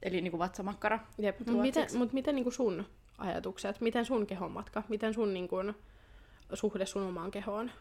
Eli 0.03 0.21
niinku 0.21 0.39
vatsamakkara. 0.39 0.99
Jep. 1.17 1.39
Mutta 1.39 1.51
miten, 1.51 1.87
mut 1.97 2.13
miten 2.13 2.35
niinku 2.35 2.51
sun 2.51 2.85
ajatukset? 3.17 3.81
Miten 3.81 4.05
sun 4.05 4.27
kehon 4.27 4.51
matka? 4.51 4.83
Miten 4.89 5.13
sun 5.13 5.33
niin 5.33 5.47
kun, 5.47 5.75
suhde 6.53 6.85
sun 6.85 7.07
omaan 7.07 7.31
kehoon? 7.31 7.71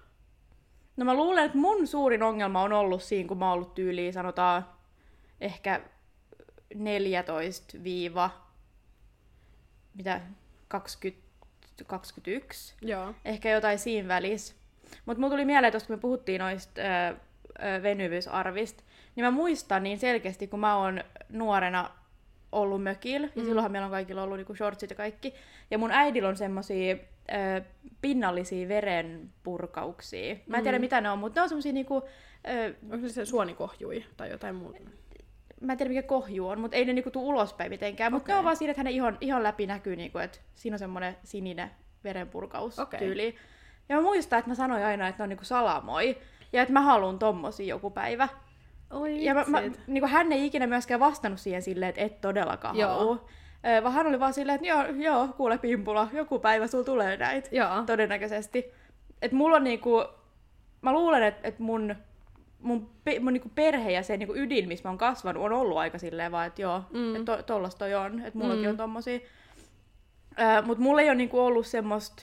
No 0.97 1.05
mä 1.05 1.15
luulen, 1.15 1.45
että 1.45 1.59
mun 1.59 1.87
suurin 1.87 2.23
ongelma 2.23 2.63
on 2.63 2.73
ollut 2.73 3.03
siinä, 3.03 3.29
kun 3.29 3.39
mä 3.39 3.45
oon 3.45 3.55
ollut 3.55 3.75
tyyliin, 3.75 4.13
sanotaan 4.13 4.67
ehkä 5.41 5.81
14 6.75 7.79
viiva 7.85 8.31
mitä 9.95 10.21
20, 10.69 11.25
21. 11.87 12.75
Joo. 12.83 13.15
Ehkä 13.25 13.51
jotain 13.51 13.79
siinä 13.79 14.09
välissä. 14.09 14.55
Mutta 15.07 15.21
mulla 15.21 15.33
tuli 15.33 15.45
mieleen, 15.45 15.75
että 15.75 15.87
kun 15.87 15.97
me 15.97 16.01
puhuttiin 16.01 16.41
noista 16.41 16.81
venyvyysarvista, 17.83 18.83
niin 19.17 19.25
mä 19.25 19.31
muistan 19.31 19.83
niin 19.83 19.99
selkeästi, 19.99 20.47
kun 20.47 20.61
mä 20.61 20.77
oon 20.77 21.05
nuorena 21.29 21.91
ollut 22.53 22.83
mökillä, 22.83 23.29
ja 23.37 23.45
silloinhan 23.45 23.73
meillä 23.73 23.87
on 23.87 23.91
kaikilla 23.91 24.23
ollut 24.23 24.37
niinku 24.37 24.55
shortsit 24.55 24.91
ja 24.91 24.97
kaikki. 24.97 25.35
Ja 25.71 25.79
mun 25.79 25.91
äidillä 25.91 26.29
on 26.29 26.37
semmosia 26.37 26.97
ö, 26.97 27.63
pinnallisia 28.01 28.69
verenpurkauksia. 28.69 30.37
Mä 30.47 30.57
en 30.57 30.63
tiedä 30.63 30.79
mitä 30.79 31.01
ne 31.01 31.11
on, 31.11 31.19
mutta 31.19 31.41
ne 31.41 31.43
on 31.43 31.49
semmosia 31.49 31.73
niinku... 31.73 32.03
Ö, 32.49 32.75
Onko 32.93 33.09
se 33.09 33.25
suonikohjui 33.25 34.05
tai 34.17 34.31
jotain 34.31 34.55
muuta? 34.55 34.81
Mä 35.61 35.73
en 35.73 35.79
tiedä 35.79 35.89
mikä 35.89 36.03
kohju 36.03 36.49
on, 36.49 36.61
mutta 36.61 36.77
ei 36.77 36.85
ne 36.85 36.93
niinku 36.93 37.11
tuu 37.11 37.29
ulospäin 37.29 37.71
mitenkään. 37.71 38.13
Mutta 38.13 38.29
ne 38.29 38.35
Okei. 38.35 38.39
on 38.39 38.45
vaan 38.45 38.57
siinä, 38.57 38.71
että 38.71 38.81
hänen 38.81 38.93
ihon, 38.93 39.19
ihon 39.21 39.43
läpi 39.43 39.67
näkyy, 39.67 39.97
niinku, 39.97 40.19
että 40.19 40.39
siinä 40.55 40.75
on 40.75 40.79
semmoinen 40.79 41.17
sininen 41.25 41.71
verenpurkaus 42.05 42.79
Okei. 42.79 42.99
tyyli. 42.99 43.37
Ja 43.89 43.97
mä 43.97 44.03
muistan, 44.03 44.39
että 44.39 44.51
mä 44.51 44.55
sanoin 44.55 44.85
aina, 44.85 45.09
että 45.09 45.23
ne 45.23 45.25
on 45.25 45.29
niinku 45.29 45.45
salamoi. 45.45 46.19
Ja 46.53 46.63
että 46.63 46.73
mä 46.73 46.81
haluan 46.81 47.19
tommosia 47.19 47.67
joku 47.67 47.91
päivä. 47.91 48.29
Oi 48.91 49.25
Ja 49.25 49.35
mä, 49.35 49.45
mä, 49.47 49.63
niinku 49.87 50.09
hän 50.09 50.33
ei 50.33 50.47
ikinä 50.47 50.67
myöskään 50.67 51.01
vastannut 51.01 51.41
siihen 51.41 51.63
silleen, 51.63 51.89
että 51.89 52.01
et 52.01 52.21
todellakaan 52.21 52.77
Joo. 52.77 52.99
halua. 52.99 53.25
Vaan 53.83 53.95
hän 53.95 54.07
oli 54.07 54.21
vaan 54.21 54.33
silleen, 54.33 54.57
että 54.57 54.67
joo, 54.69 54.85
joo, 54.85 55.29
kuule 55.37 55.59
Pimpula, 55.59 56.09
joku 56.13 56.39
päivä 56.39 56.67
sulla 56.67 56.85
tulee 56.85 57.17
näitä. 57.17 57.49
Joo. 57.53 57.83
Todennäköisesti. 57.87 58.73
Et 59.23 59.33
mulla 59.33 59.57
on 59.57 59.65
niinku, 59.65 60.05
mä 60.83 60.93
luulen, 60.93 61.23
että 61.23 61.49
et 61.49 61.59
mun, 61.59 61.95
mun, 62.65 62.91
pe, 63.05 63.21
mun 63.21 63.33
niinku 63.33 63.51
perhe 63.55 63.91
ja 63.93 64.03
se 64.03 64.17
niinku 64.17 64.35
ydin, 64.37 64.69
missä 64.69 64.89
mä 64.89 64.91
oon 64.91 64.99
kasvanut, 64.99 65.43
on 65.43 65.53
ollut 65.53 65.79
aika 65.79 65.99
silleen 65.99 66.33
vaan, 66.33 66.47
että 66.47 66.63
joo, 66.63 66.83
Mm. 66.93 67.17
että 67.17 67.37
to, 67.37 67.43
tollas 67.43 67.75
toi 67.75 67.95
on, 67.95 68.21
että 68.21 68.39
mullakin 68.39 68.65
Mm. 68.65 68.71
on 68.71 68.77
tommosia. 68.77 69.19
Ö, 70.39 70.63
mut 70.67 70.79
mulla 70.79 71.01
ei 71.03 71.09
ole 71.09 71.15
niinku 71.17 71.41
ollut 71.41 71.67
semmoista 71.67 72.23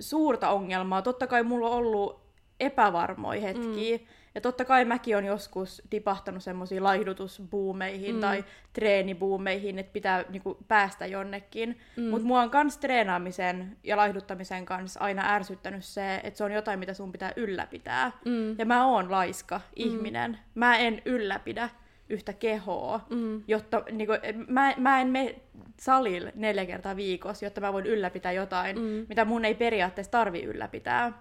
suurta 0.00 0.50
ongelmaa. 0.50 1.02
Totta 1.02 1.26
kai 1.26 1.42
mulla 1.42 1.68
on 1.68 1.76
ollut 1.76 2.20
epävarmoja 2.60 3.40
hetkiä. 3.40 3.96
Mm. 3.96 4.04
Ja 4.36 4.40
totta 4.40 4.64
kai 4.64 4.84
mäkin 4.84 5.16
on 5.16 5.24
joskus 5.24 5.82
tipahtanut 5.90 6.42
semmoisiin 6.42 6.82
laihdutusbuumeihin 6.82 8.10
Mm. 8.10 8.16
mm. 8.16 8.20
tai 8.20 8.44
treenibuumeihin, 8.72 9.78
että 9.78 9.92
pitää 9.92 10.24
niinku 10.28 10.58
päästä 10.68 11.06
jonnekin. 11.06 11.68
Mm. 11.96 12.02
Mm. 12.02 12.10
Mutta 12.10 12.26
mua 12.26 12.40
on 12.40 12.50
kans 12.50 12.78
treenaamisen 12.78 13.76
ja 13.84 13.96
laihduttamisen 13.96 14.64
kanssa 14.64 15.00
aina 15.00 15.34
ärsyttänyt 15.34 15.84
se, 15.84 16.14
että 16.24 16.38
se 16.38 16.44
on 16.44 16.52
jotain, 16.52 16.78
mitä 16.78 16.94
sun 16.94 17.12
pitää 17.12 17.32
ylläpitää. 17.36 18.12
Mm. 18.24 18.58
Ja 18.58 18.66
mä 18.66 18.86
oon 18.86 19.10
laiska 19.10 19.60
ihminen. 19.76 20.38
Mä 20.54 20.76
en 20.78 21.02
ylläpidä 21.04 21.68
yhtä 22.08 22.32
kehoa, 22.32 23.00
Mm. 23.10 23.42
jotta 23.48 23.82
niinku, 23.90 24.14
mä, 24.48 24.74
mä 24.76 25.00
en 25.00 25.08
mene 25.08 25.34
salille 25.80 26.32
neljä 26.34 26.66
kertaa 26.66 26.96
viikossa, 26.96 27.46
jotta 27.46 27.60
mä 27.60 27.72
voin 27.72 27.86
ylläpitää 27.86 28.32
jotain, 28.32 28.76
Mm. 28.76 28.82
mm. 28.84 29.06
mitä 29.08 29.24
mun 29.24 29.44
ei 29.44 29.54
periaatteessa 29.54 30.10
tarvi 30.10 30.42
ylläpitää. 30.42 31.12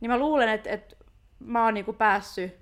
Niin 0.00 0.10
mä 0.10 0.18
luulen, 0.18 0.48
että, 0.48 0.70
että 0.70 0.96
mä 1.40 1.64
oon 1.64 1.74
niinku 1.74 1.92
päässyt 1.92 2.56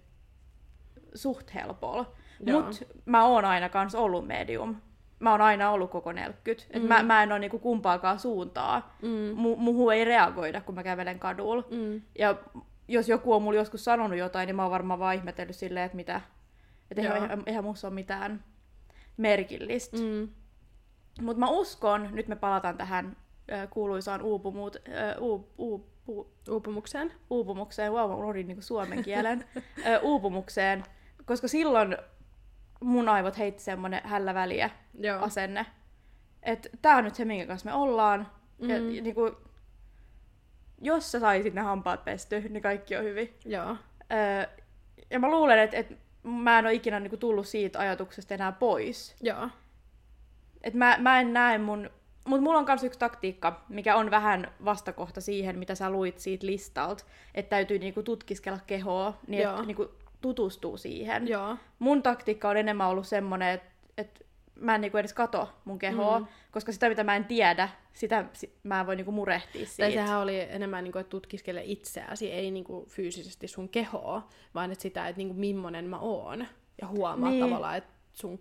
suht 1.14 1.54
helpolla. 1.54 2.12
Mut 2.52 2.84
mä 3.04 3.24
oon 3.24 3.44
aina 3.44 3.68
kans 3.68 3.94
ollut 3.94 4.26
medium. 4.26 4.76
Mä 5.18 5.30
oon 5.30 5.40
aina 5.40 5.70
ollut 5.70 5.90
koko 5.90 6.12
40. 6.12 6.66
Et 6.70 6.82
mä, 6.88 7.02
mä 7.02 7.22
en 7.22 7.32
oo 7.32 7.38
niinku 7.38 7.58
kumpaakaan 7.58 8.18
suuntaa. 8.18 8.96
Mm. 9.02 9.32
Mu- 9.32 9.56
muhu 9.56 9.90
ei 9.90 10.04
reagoida, 10.04 10.60
kun 10.60 10.74
mä 10.74 10.82
kävelen 10.82 11.18
kadulla. 11.18 11.64
Mm. 11.70 12.02
Ja 12.18 12.36
jos 12.88 13.08
joku 13.08 13.32
on 13.32 13.42
mulle 13.42 13.58
joskus 13.58 13.84
sanonut 13.84 14.18
jotain, 14.18 14.46
niin 14.46 14.56
mä 14.56 14.62
oon 14.62 14.70
varmaan 14.70 14.98
vaan 15.00 15.14
ihmetellyt 15.14 15.56
silleen, 15.56 15.86
että 15.86 15.96
mitä. 15.96 16.20
Että 16.90 17.02
eihän, 17.02 17.22
eihän, 17.22 17.42
eihän 17.46 17.64
musta 17.64 17.86
ole 17.86 17.94
mitään 17.94 18.44
merkillistä. 19.16 19.96
Mm. 19.96 20.02
Mm. 20.02 20.28
Mutta 21.24 21.40
mä 21.40 21.48
uskon, 21.48 22.08
nyt 22.12 22.28
me 22.28 22.36
palataan 22.36 22.76
tähän 22.76 23.16
ö, 23.52 23.66
kuuluisaan 23.66 24.22
uupumut, 24.22 24.76
ö, 24.76 25.18
uu, 25.20 25.52
uu, 25.58 25.90
uu, 26.06 26.32
Uupumukseen. 26.50 27.12
uupumukseen, 27.30 27.92
wow, 27.92 28.10
mä 28.10 28.16
unohdin 28.16 28.48
niinku 28.48 28.62
suomen 28.62 29.02
kielen, 29.02 29.44
ö, 29.86 30.00
uupumukseen, 30.02 30.82
koska 31.24 31.48
silloin 31.48 31.96
mun 32.80 33.08
aivot 33.08 33.38
heitti 33.38 33.62
semmonen 33.62 34.00
hällä 34.04 34.34
väliä 34.34 34.70
Joo. 34.98 35.22
asenne. 35.22 35.66
Että 36.42 36.68
tää 36.82 36.96
on 36.96 37.04
nyt 37.04 37.14
se, 37.14 37.24
minkä 37.24 37.46
kanssa 37.46 37.70
me 37.70 37.76
ollaan. 37.76 38.28
Mm. 38.58 38.70
Ja, 38.70 38.76
ja 38.76 39.02
niinku, 39.02 39.30
jos 40.80 41.12
sä 41.12 41.20
saisit 41.20 41.54
ne 41.54 41.60
hampaat 41.60 42.04
pesty, 42.04 42.40
niin 42.48 42.62
kaikki 42.62 42.96
on 42.96 43.04
hyvin. 43.04 43.34
Joo. 43.44 43.76
Öö, 44.12 44.46
ja 45.10 45.18
mä 45.18 45.30
luulen, 45.30 45.58
että, 45.58 45.76
että 45.76 45.94
mä 46.22 46.58
en 46.58 46.64
ole 46.64 46.74
ikinä 46.74 47.00
niinku 47.00 47.16
tullut 47.16 47.46
siitä 47.48 47.78
ajatuksesta 47.78 48.34
enää 48.34 48.52
pois. 48.52 49.16
Joo. 49.20 49.48
Et 50.62 50.74
mä, 50.74 50.96
mä 51.00 51.20
en 51.20 51.32
näe 51.32 51.58
mun... 51.58 51.90
Mutta 52.26 52.42
mulla 52.42 52.58
on 52.58 52.64
myös 52.68 52.84
yksi 52.84 52.98
taktiikka, 52.98 53.64
mikä 53.68 53.96
on 53.96 54.10
vähän 54.10 54.52
vastakohta 54.64 55.20
siihen, 55.20 55.58
mitä 55.58 55.74
sä 55.74 55.90
luit 55.90 56.18
siitä 56.18 56.46
listalta, 56.46 57.04
että 57.34 57.50
täytyy 57.50 57.78
niinku 57.78 58.02
tutkiskella 58.02 58.58
kehoa, 58.66 59.14
niin 59.26 59.48
että 59.48 59.62
niinku 59.62 59.90
tutustuu 60.20 60.76
siihen. 60.76 61.28
Joo. 61.28 61.56
Mun 61.78 62.02
taktiikka 62.02 62.48
on 62.48 62.56
enemmän 62.56 62.88
ollut 62.88 63.06
semmonen, 63.06 63.54
että 63.54 63.70
et 63.98 64.26
mä 64.54 64.74
en 64.74 64.80
niinku 64.80 64.96
edes 64.98 65.12
kato 65.12 65.48
mun 65.64 65.78
kehoa, 65.78 66.18
Mm. 66.20 66.26
koska 66.50 66.72
sitä 66.72 66.88
mitä 66.88 67.04
mä 67.04 67.16
en 67.16 67.24
tiedä, 67.24 67.68
sitä 67.92 68.24
si- 68.32 68.54
mä 68.62 68.80
en 68.80 68.86
voi 68.86 68.96
niinku 68.96 69.12
murehtia 69.12 69.66
siitä. 69.66 69.82
Tai 69.82 69.92
sehän 69.92 70.20
oli 70.20 70.40
enemmän, 70.40 70.84
niin 70.84 70.92
kuin, 70.92 71.00
että 71.00 71.10
tutkiskele 71.10 71.62
itseäsi, 71.64 72.32
ei 72.32 72.50
niin 72.50 72.64
kuin, 72.64 72.86
fyysisesti 72.86 73.48
sun 73.48 73.68
kehoa, 73.68 74.28
vaan 74.54 74.72
että 74.72 74.82
sitä, 74.82 75.08
että 75.08 75.18
niin 75.18 75.28
kuin, 75.28 75.38
millainen 75.40 75.84
mä 75.84 75.98
oon. 75.98 76.46
Ja 76.80 76.86
huomaa 76.88 77.30
Niin. 77.30 77.44
tavallaan, 77.44 77.76
että 77.76 77.92
sun 78.12 78.38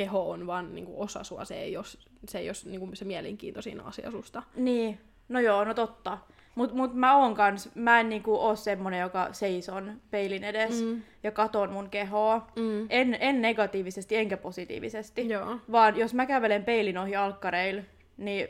keho 0.00 0.30
on 0.30 0.46
vaan 0.46 0.74
niin 0.74 0.86
kuin, 0.86 0.98
osa 0.98 1.24
sua, 1.24 1.44
se 1.44 1.54
ei 1.54 1.76
ole, 1.76 1.84
se, 2.28 2.38
ei 2.38 2.48
ole 2.48 2.56
niin 2.70 2.80
kuin, 2.80 2.96
se 2.96 3.04
mielenkiintoisin 3.04 3.80
asia 3.80 4.10
susta. 4.10 4.42
Niin, 4.56 4.98
no 5.28 5.40
joo, 5.40 5.64
no 5.64 5.74
totta. 5.74 6.18
Mut, 6.54 6.72
mut 6.74 6.94
mä 6.94 7.16
oon 7.16 7.34
kans, 7.34 7.70
mä 7.74 8.00
en 8.00 8.08
niinku 8.08 8.34
oo 8.36 8.56
semmonen, 8.56 9.00
joka 9.00 9.28
seison 9.32 10.00
peilin 10.10 10.44
edes 10.44 10.82
Mm. 10.82 11.02
ja 11.22 11.30
katon 11.30 11.72
mun 11.72 11.90
kehoa. 11.90 12.46
Mm. 12.56 12.86
En, 12.90 13.16
en 13.20 13.42
negatiivisesti 13.42 14.16
enkä 14.16 14.36
positiivisesti. 14.36 15.28
Joo. 15.28 15.56
Vaan 15.72 15.96
jos 15.96 16.14
mä 16.14 16.26
kävelen 16.26 16.64
peilin 16.64 16.98
ohi 16.98 17.16
alkkareilla, 17.16 17.82
niin 18.16 18.48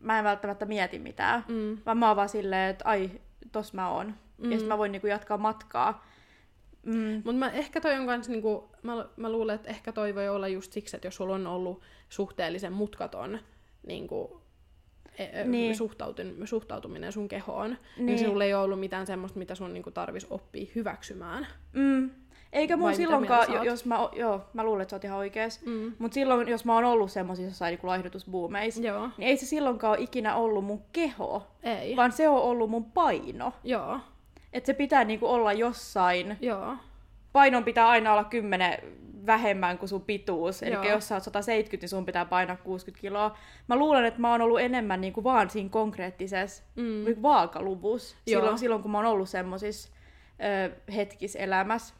mä 0.00 0.18
en 0.18 0.24
välttämättä 0.24 0.64
mieti 0.66 0.98
mitään. 0.98 1.44
Mm. 1.48 1.78
Vaan 1.86 1.98
mä 1.98 2.06
oon 2.08 2.16
vaan 2.16 2.28
silleen, 2.28 2.70
että 2.70 2.84
ai, 2.88 3.10
tos 3.52 3.72
mä 3.72 3.90
oon. 3.90 4.06
Mm. 4.06 4.46
Mm. 4.46 4.52
Ja 4.52 4.58
sit 4.58 4.68
mä 4.68 4.78
voin 4.78 4.92
niinku 4.92 5.06
jatkaa 5.06 5.38
matkaa. 5.38 6.04
Mm. 6.86 7.14
Mutta 7.24 7.32
mä 7.32 7.50
ehkä 7.50 7.80
toi 7.80 7.94
on 7.98 8.06
kans 8.06 8.28
niinku, 8.28 8.70
mä, 8.82 9.06
mä 9.16 9.32
luulen, 9.32 9.54
että 9.54 9.70
ehkä 9.70 9.92
toi 9.92 10.14
voi 10.14 10.28
olla 10.28 10.48
just 10.48 10.72
siksi, 10.72 10.96
että 10.96 11.06
jos 11.06 11.16
sulla 11.16 11.34
on 11.34 11.46
ollut 11.46 11.82
suhteellisen 12.08 12.72
mutkaton 12.72 13.38
niinku, 13.86 14.40
e- 15.18 15.24
Niin. 15.44 15.50
niin. 15.50 15.76
suhtautuminen, 16.46 17.12
sun 17.12 17.28
kehoon, 17.28 17.70
niin. 17.70 17.78
Niin. 17.96 18.06
niin 18.06 18.18
sulla 18.18 18.44
ei 18.44 18.54
ole 18.54 18.62
ollut 18.64 18.80
mitään 18.80 19.06
semmoista, 19.06 19.38
mitä 19.38 19.54
sun 19.54 19.72
niinku 19.72 19.90
tarvis 19.90 20.26
oppia 20.30 20.66
hyväksymään. 20.74 21.46
Mm. 21.72 22.10
Eikä 22.52 22.76
mun 22.76 22.86
Vai 22.86 22.94
silloinkaan, 22.94 23.52
jo, 23.52 23.62
jos 23.62 23.84
mä, 23.84 23.98
joo, 24.12 24.40
mä 24.52 24.64
luulen, 24.64 24.82
että 24.82 24.90
sä 24.90 24.96
oot 24.96 25.04
ihan 25.04 25.18
oikees. 25.18 25.66
Mm. 25.66 25.92
Mut 25.98 26.12
silloin, 26.12 26.48
jos 26.48 26.64
mä 26.64 26.74
oon 26.74 26.84
ollut 26.84 27.10
semmoisissa 27.12 27.50
jossain 27.50 27.70
niinku 27.72 27.86
laihdutusbuumeissa, 27.86 28.82
Joo. 28.82 29.10
niin 29.18 29.28
ei 29.28 29.36
se 29.36 29.46
silloinkaan 29.46 29.90
ole 29.98 30.04
ikinä 30.04 30.36
ollut 30.36 30.64
mun 30.64 30.82
keho, 30.92 31.46
Ei. 31.62 31.96
vaan 31.96 32.12
se 32.12 32.28
on 32.28 32.42
ollut 32.42 32.70
mun 32.70 32.84
paino. 32.84 33.52
Joo. 33.64 34.00
Että 34.52 34.66
se 34.66 34.74
pitää 34.74 35.04
niinku 35.04 35.26
olla 35.26 35.52
jossain. 35.52 36.36
Joo. 36.40 36.76
Painon 37.32 37.64
pitää 37.64 37.88
aina 37.88 38.12
olla 38.12 38.24
10 38.24 38.78
vähemmän 39.26 39.78
kuin 39.78 39.88
sun 39.88 40.02
pituus. 40.02 40.62
Eli 40.62 40.88
jos 40.88 41.08
sä 41.08 41.14
oot 41.14 41.22
170, 41.22 41.82
niin 41.82 41.88
sun 41.88 42.06
pitää 42.06 42.24
painaa 42.24 42.56
60 42.56 43.00
kiloa. 43.00 43.36
Mä 43.68 43.76
luulen, 43.76 44.04
että 44.04 44.20
mä 44.20 44.30
oon 44.30 44.40
ollut 44.40 44.60
enemmän 44.60 45.00
niinku 45.00 45.24
vaan 45.24 45.50
siinä 45.50 45.68
konkreettisessa 45.68 46.62
Mm. 46.76 46.82
mm. 46.82 47.22
vaakaluvussa. 47.22 48.16
Silloin, 48.24 48.58
silloin, 48.58 48.82
kun 48.82 48.90
mä 48.90 48.98
oon 48.98 49.06
ollut 49.06 49.28
semmoisissa 49.28 49.92
hetkis 50.94 51.36
elämässä. 51.36 51.94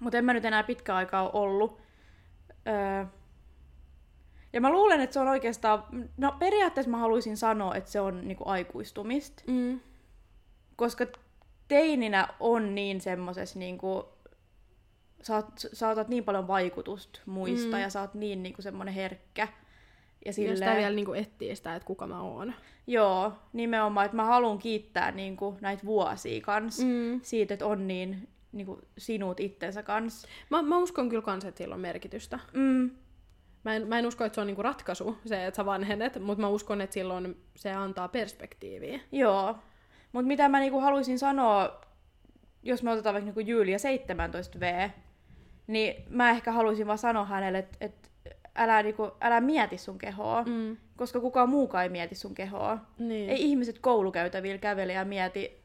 Mutta 0.00 0.18
en 0.18 0.24
mä 0.24 0.32
nyt 0.32 0.44
enää 0.44 0.62
pitkä 0.62 0.96
aikaa 0.96 1.22
ole 1.22 1.30
ollut. 1.32 1.80
Ö, 2.66 3.06
ja 4.52 4.60
mä 4.60 4.70
luulen, 4.70 5.00
että 5.00 5.14
se 5.14 5.20
on 5.20 5.28
oikeastaan... 5.28 5.84
No 6.16 6.34
periaatteessa 6.38 6.90
mä 6.90 6.98
haluaisin 6.98 7.36
sanoa, 7.36 7.74
että 7.74 7.90
se 7.90 8.00
on 8.00 8.28
niinku 8.28 8.44
aikuistumista. 8.46 9.42
Mm. 9.46 9.80
Koska 10.76 11.06
teininä 11.68 12.28
on 12.40 12.74
niin 12.74 13.00
semmoses 13.00 13.56
niinku... 13.56 14.08
Sä, 15.22 15.34
oot, 15.36 15.46
sä 15.72 15.88
otat 15.88 16.08
niin 16.08 16.24
paljon 16.24 16.48
vaikutusta 16.48 17.20
muista 17.26 17.76
Mm. 17.76 17.82
ja 17.82 17.90
sä 17.90 18.00
oot 18.00 18.14
niin 18.14 18.42
niinku 18.42 18.62
semmonen 18.62 18.94
herkkä. 18.94 19.48
Ja 20.24 20.32
silleen, 20.32 20.56
sitä 20.56 20.76
vielä 20.76 20.94
niinku 20.96 21.12
etsii 21.12 21.56
sitä, 21.56 21.74
että 21.76 21.86
kuka 21.86 22.06
mä 22.06 22.20
oon. 22.22 22.54
Joo, 22.86 23.32
nimenomaan, 23.52 24.04
että 24.06 24.16
mä 24.16 24.24
haluan 24.24 24.58
kiittää 24.58 25.10
niinku 25.12 25.58
näitä 25.60 25.84
vuosia 25.84 26.40
kans 26.40 26.78
Mm. 26.78 27.20
siitä, 27.22 27.54
että 27.54 27.66
on 27.66 27.86
niin 27.88 28.28
niinku 28.52 28.80
sinut 28.98 29.40
itsensä 29.40 29.82
kanssa. 29.82 30.28
Mä, 30.50 30.62
mä 30.62 30.78
uskon 30.78 31.08
kyllä 31.08 31.22
kans, 31.22 31.44
että 31.44 31.58
sillä 31.58 31.74
on 31.74 31.80
merkitystä. 31.80 32.38
Mm, 32.52 32.90
Mä 33.64 33.76
en, 33.76 33.86
mä 33.88 33.98
en 33.98 34.06
usko, 34.06 34.24
että 34.24 34.34
se 34.34 34.40
on 34.40 34.46
niinku 34.46 34.62
ratkaisu, 34.62 35.18
se, 35.26 35.46
että 35.46 35.56
sä 35.56 35.66
vanhenet, 35.66 36.20
mutta 36.22 36.40
mä 36.40 36.48
uskon, 36.48 36.80
että 36.80 36.94
silloin 36.94 37.36
se 37.56 37.72
antaa 37.72 38.08
perspektiiviä. 38.08 39.00
joo. 39.12 39.58
Mutta 40.14 40.28
mitä 40.28 40.48
mä 40.48 40.60
niinku 40.60 40.80
haluaisin 40.80 41.18
sanoa, 41.18 41.80
jos 42.62 42.82
me 42.82 42.90
otetaan 42.90 43.14
vaikka 43.14 43.26
niinku 43.26 43.40
Julia 43.40 43.78
17V, 43.78 44.90
niin 45.66 46.04
mä 46.10 46.30
ehkä 46.30 46.52
haluaisin 46.52 46.86
vaan 46.86 46.98
sanoa 46.98 47.24
hänelle, 47.24 47.58
että 47.58 47.76
et 47.80 48.10
älä, 48.56 48.82
niinku, 48.82 49.10
älä 49.20 49.40
mieti 49.40 49.78
sun 49.78 49.98
kehoa, 49.98 50.42
mm. 50.42 50.76
Koska 50.96 51.20
kukaan 51.20 51.48
muukaan 51.48 51.84
ei 51.84 51.88
mieti 51.88 52.14
sun 52.14 52.34
kehoa. 52.34 52.78
Niin. 52.98 53.30
Ei 53.30 53.42
ihmiset 53.42 53.78
koulukäytävillä 53.78 54.58
kävele 54.58 54.92
ja 54.92 55.04
mieti 55.04 55.62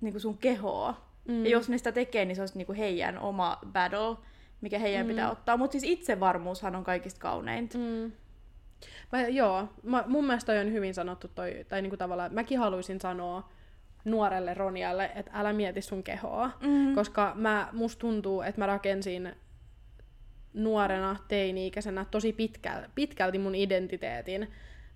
niinku 0.00 0.20
sun 0.20 0.38
kehoa. 0.38 1.06
Mm. 1.28 1.44
Ja 1.44 1.50
jos 1.50 1.68
ne 1.68 1.78
sitä 1.78 1.92
tekee, 1.92 2.24
niin 2.24 2.36
se 2.36 2.42
olisi 2.42 2.56
niinku 2.56 2.72
heidän 2.72 3.18
oma 3.18 3.58
battle. 3.66 4.16
mikä 4.60 4.78
heidän 4.78 5.06
mm. 5.06 5.10
pitää 5.10 5.30
ottaa. 5.30 5.56
Mutta 5.56 5.72
siis 5.72 5.84
itsevarmuushan 5.84 6.76
on 6.76 6.84
kaikista 6.84 7.20
kauneinta. 7.20 7.78
Mm. 7.78 8.12
Mä, 9.12 9.28
joo, 9.28 9.68
mä, 9.82 10.04
mun 10.06 10.26
mielestä 10.26 10.52
toi 10.52 10.62
on 10.62 10.72
hyvin 10.72 10.94
sanottu 10.94 11.28
toi, 11.28 11.66
tai 11.68 11.82
niinku 11.82 11.96
tavallaan, 11.96 12.34
mäkin 12.34 12.58
haluaisin 12.58 13.00
sanoa 13.00 13.48
nuorelle 14.04 14.54
Ronialle, 14.54 15.10
että 15.14 15.30
älä 15.34 15.52
mieti 15.52 15.82
sun 15.82 16.02
kehoa, 16.02 16.50
mm. 16.60 16.94
koska 16.94 17.32
mä, 17.34 17.68
musta 17.72 18.00
tuntuu, 18.00 18.42
että 18.42 18.60
mä 18.60 18.66
rakensin 18.66 19.32
nuorena, 20.54 21.16
teini-ikäisenä 21.28 22.06
tosi 22.10 22.32
pitkäl, 22.32 22.82
pitkälti 22.94 23.38
mun 23.38 23.54
identiteetin 23.54 24.48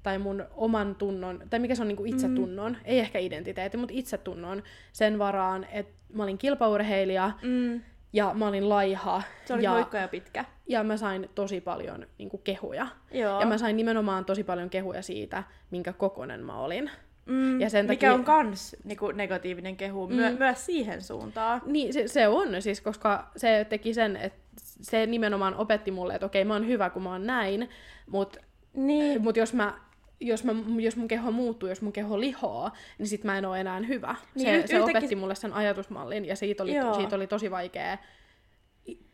tai 0.02 0.18
mun 0.18 0.44
oman 0.54 0.94
tunnon, 0.94 1.42
tai 1.50 1.60
mikä 1.60 1.74
se 1.74 1.82
on 1.82 1.88
niinku 1.88 2.04
itsetunnon, 2.04 2.72
mm. 2.72 2.78
ei 2.84 2.98
ehkä 2.98 3.18
identiteetti, 3.18 3.78
mutta 3.78 3.94
itsetunnon 3.96 4.62
sen 4.92 5.18
varaan, 5.18 5.66
että 5.72 5.92
mä 6.12 6.22
olin 6.22 6.38
kilpaurheilija, 6.38 7.32
mm. 7.42 7.80
Ja 8.14 8.34
mä 8.34 8.48
olin 8.48 8.68
laiha. 8.68 9.22
Se 9.44 9.54
oli 9.54 9.62
ja, 9.62 9.70
hoikka 9.70 9.98
ja 9.98 10.08
pitkä. 10.08 10.44
Ja 10.66 10.84
mä 10.84 10.96
sain 10.96 11.28
tosi 11.34 11.60
paljon 11.60 12.06
niinku, 12.18 12.38
kehuja. 12.38 12.86
Joo. 13.12 13.40
Ja 13.40 13.46
mä 13.46 13.58
sain 13.58 13.76
nimenomaan 13.76 14.24
tosi 14.24 14.44
paljon 14.44 14.70
kehuja 14.70 15.02
siitä, 15.02 15.42
minkä 15.70 15.92
kokonen 15.92 16.40
mä 16.40 16.60
olin. 16.60 16.90
Mm, 17.26 17.60
ja 17.60 17.70
sen 17.70 17.86
takia... 17.86 18.08
Mikä 18.08 18.14
on 18.14 18.24
kans 18.24 18.76
niinku, 18.84 19.10
negatiivinen 19.10 19.76
kehu 19.76 20.08
mm. 20.08 20.14
myö- 20.14 20.38
myös 20.38 20.66
siihen 20.66 21.02
suuntaan. 21.02 21.62
Niin, 21.66 21.92
se, 21.92 22.08
se 22.08 22.28
on 22.28 22.62
siis, 22.62 22.80
koska 22.80 23.30
se 23.36 23.66
teki 23.68 23.94
sen, 23.94 24.16
että 24.16 24.38
se 24.60 25.06
nimenomaan 25.06 25.54
opetti 25.54 25.90
mulle, 25.90 26.14
että 26.14 26.26
okei, 26.26 26.44
mä 26.44 26.54
oon 26.54 26.66
hyvä, 26.66 26.90
kun 26.90 27.02
mä 27.02 27.10
oon 27.12 27.26
näin, 27.26 27.68
mutta 28.10 28.40
niin. 28.74 29.22
mut 29.22 29.36
jos 29.36 29.54
mä 29.54 29.74
jos, 30.20 30.44
mä, 30.44 30.52
jos 30.80 30.96
mun 30.96 31.08
keho 31.08 31.30
muuttuu, 31.30 31.68
jos 31.68 31.82
mun 31.82 31.92
keho 31.92 32.20
lihoaa, 32.20 32.72
niin 32.98 33.06
sit 33.08 33.24
mä 33.24 33.38
en 33.38 33.44
ole 33.44 33.60
enää 33.60 33.80
hyvä. 33.80 34.14
Niin, 34.34 34.46
se, 34.46 34.56
y- 34.56 34.66
se 34.66 34.82
opetti 34.82 35.16
mulle 35.16 35.34
sen 35.34 35.52
ajatusmallin, 35.52 36.24
ja 36.24 36.36
siitä 36.36 36.62
oli, 36.62 36.72
siitä 36.96 37.16
oli 37.16 37.26
tosi 37.26 37.50
vaikea 37.50 37.98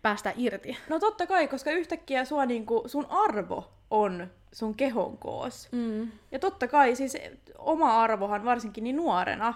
päästä 0.03 0.33
irti. 0.37 0.77
No 0.89 0.99
totta 0.99 1.27
kai, 1.27 1.49
koska 1.49 1.71
yhtäkkiä 1.71 2.25
sua 2.25 2.47
niinku, 2.47 2.83
sun 2.87 3.07
arvo 3.09 3.73
on 3.91 4.27
sun 4.53 4.75
kehon 4.75 5.19
koos. 5.19 5.69
Mm. 5.73 6.11
Ja 6.33 6.39
totta 6.39 6.69
kai 6.69 6.97
siis 6.97 7.17
oma 7.59 8.03
arvohan 8.03 8.45
varsinkin 8.45 8.85
niin 8.85 8.97
nuorena 8.97 9.55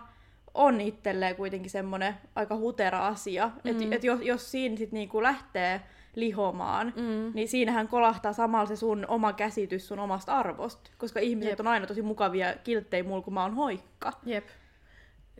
on 0.55 0.81
itselleen 0.81 1.37
kuitenkin 1.37 1.71
semmoinen 1.71 2.15
aika 2.35 2.57
hutera 2.57 3.07
asia. 3.07 3.51
Mm. 3.65 3.71
Että 3.71 3.97
et 3.97 4.05
jos, 4.05 4.21
jos 4.23 4.51
siinä 4.51 4.77
sit 4.77 4.93
niinku 4.93 5.23
lähtee 5.23 5.81
lihomaan, 6.15 6.93
mm. 6.97 7.33
niin 7.35 7.49
siinähän 7.49 7.89
kolahtaa 7.89 8.33
samalla 8.33 8.67
se 8.67 8.77
sun 8.77 9.05
oma 9.09 9.33
käsitys 9.33 9.89
sun 9.89 9.99
omasta 9.99 10.39
arvosta. 10.39 10.91
Koska 10.99 11.21
ihmiset 11.21 11.51
Jep. 11.51 11.61
on 11.61 11.67
aina 11.67 11.87
tosi 11.87 12.03
mukavia 12.03 12.55
kilttejä 12.65 13.05
mulla, 13.05 13.23
kun 13.23 13.35
mä 13.35 13.43
oon 13.43 13.55
hoikka. 13.55 14.13
Jep. 14.27 14.47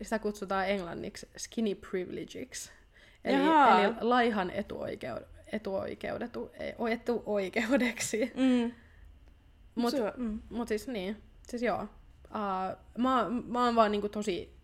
Sitä 0.01 0.19
kutsutaan 0.19 0.69
englanniksi 0.69 1.29
skinny 1.37 1.75
privilegeiksi. 1.75 2.71
Eli, 3.23 3.35
eli 3.35 3.95
laihan 4.01 4.51
etuoikeudet, 4.51 5.27
etuoikeudetu, 5.51 6.51
etuoikeudeksi. 6.89 8.31
Mm. 8.35 8.71
Mutta 9.75 10.13
mm. 10.17 10.39
mut 10.49 10.67
siis 10.67 10.87
niin, 10.87 11.23
siis 11.47 11.63
joo. 11.63 11.81
Uh, 11.81 12.77
mä, 12.97 13.25
mä 13.47 13.65
oon 13.65 13.75
vaan 13.75 13.91
niinku 13.91 14.09
tosi... 14.09 14.54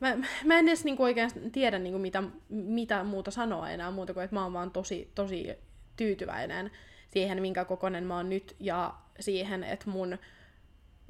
Mä, 0.00 0.16
mä 0.44 0.58
en 0.58 0.68
edes 0.68 0.84
niinku 0.84 1.02
oikein 1.02 1.30
tiedä 1.52 1.78
niinku 1.78 1.98
mitä, 1.98 2.22
mitä 2.48 3.04
muuta 3.04 3.30
sanoa 3.30 3.70
enää 3.70 3.90
muuta 3.90 4.14
kuin, 4.14 4.24
että 4.24 4.36
mä 4.36 4.42
oon 4.42 4.52
vaan 4.52 4.70
tosi, 4.70 5.10
tosi 5.14 5.54
tyytyväinen 5.96 6.70
siihen, 7.10 7.42
minkä 7.42 7.64
kokonen 7.64 8.04
mä 8.04 8.16
oon 8.16 8.30
nyt 8.30 8.56
ja 8.60 8.94
siihen, 9.20 9.64
että 9.64 9.90
mun 9.90 10.18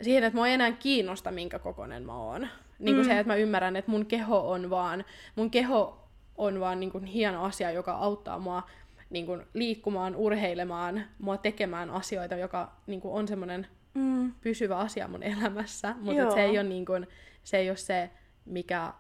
siihen, 0.02 0.24
että 0.24 0.40
mä 0.40 0.46
ei 0.46 0.54
enää 0.54 0.72
kiinnosta, 0.72 1.30
minkä 1.30 1.58
kokonen 1.58 2.06
mä 2.06 2.16
oon. 2.16 2.48
Niin 2.78 2.94
kuin 2.94 3.06
mm. 3.06 3.12
se, 3.12 3.18
että 3.18 3.32
mä 3.32 3.36
ymmärrän, 3.36 3.76
että 3.76 3.90
mun 3.90 4.06
keho 4.06 4.50
on 4.50 4.70
vaan, 4.70 5.04
mun 5.36 5.50
keho 5.50 6.08
on 6.36 6.60
vaan 6.60 6.80
niin 6.80 6.92
kuin 6.92 7.04
hieno 7.04 7.44
asia, 7.44 7.70
joka 7.70 7.92
auttaa 7.92 8.38
mua 8.38 8.62
niin 9.10 9.26
kuin 9.26 9.42
liikkumaan, 9.54 10.16
urheilemaan, 10.16 11.04
mua 11.18 11.36
tekemään 11.36 11.90
asioita, 11.90 12.36
joka 12.36 12.72
niin 12.86 13.00
kuin 13.00 13.14
on 13.14 13.28
semmoinen 13.28 13.66
mm. 13.94 14.32
pysyvä 14.40 14.76
asia 14.76 15.08
mun 15.08 15.22
elämässä. 15.22 15.94
Mutta 16.00 16.30
se 16.30 16.42
ei 16.42 16.58
ole 16.58 16.62
niin 16.62 16.86
kuin, 16.86 17.06
se 17.44 17.56
ei 17.56 17.70
ole 17.70 17.76
se, 17.76 18.10
mikä 18.44 18.92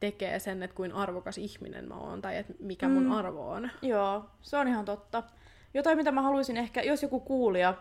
tekee 0.00 0.38
sen, 0.38 0.62
että 0.62 0.76
kuin 0.76 0.92
arvokas 0.92 1.38
ihminen 1.38 1.88
mä 1.88 1.94
oon, 1.94 2.22
tai 2.22 2.36
että 2.36 2.52
mikä 2.58 2.88
mun 2.88 3.04
mm. 3.04 3.12
arvo 3.12 3.50
on. 3.50 3.70
Joo, 3.82 4.24
se 4.42 4.56
on 4.56 4.68
ihan 4.68 4.84
totta. 4.84 5.22
Jotain, 5.74 5.96
mitä 5.96 6.12
mä 6.12 6.22
haluaisin 6.22 6.56
ehkä, 6.56 6.82
jos 6.82 7.02
joku 7.02 7.20
kuulija 7.20 7.74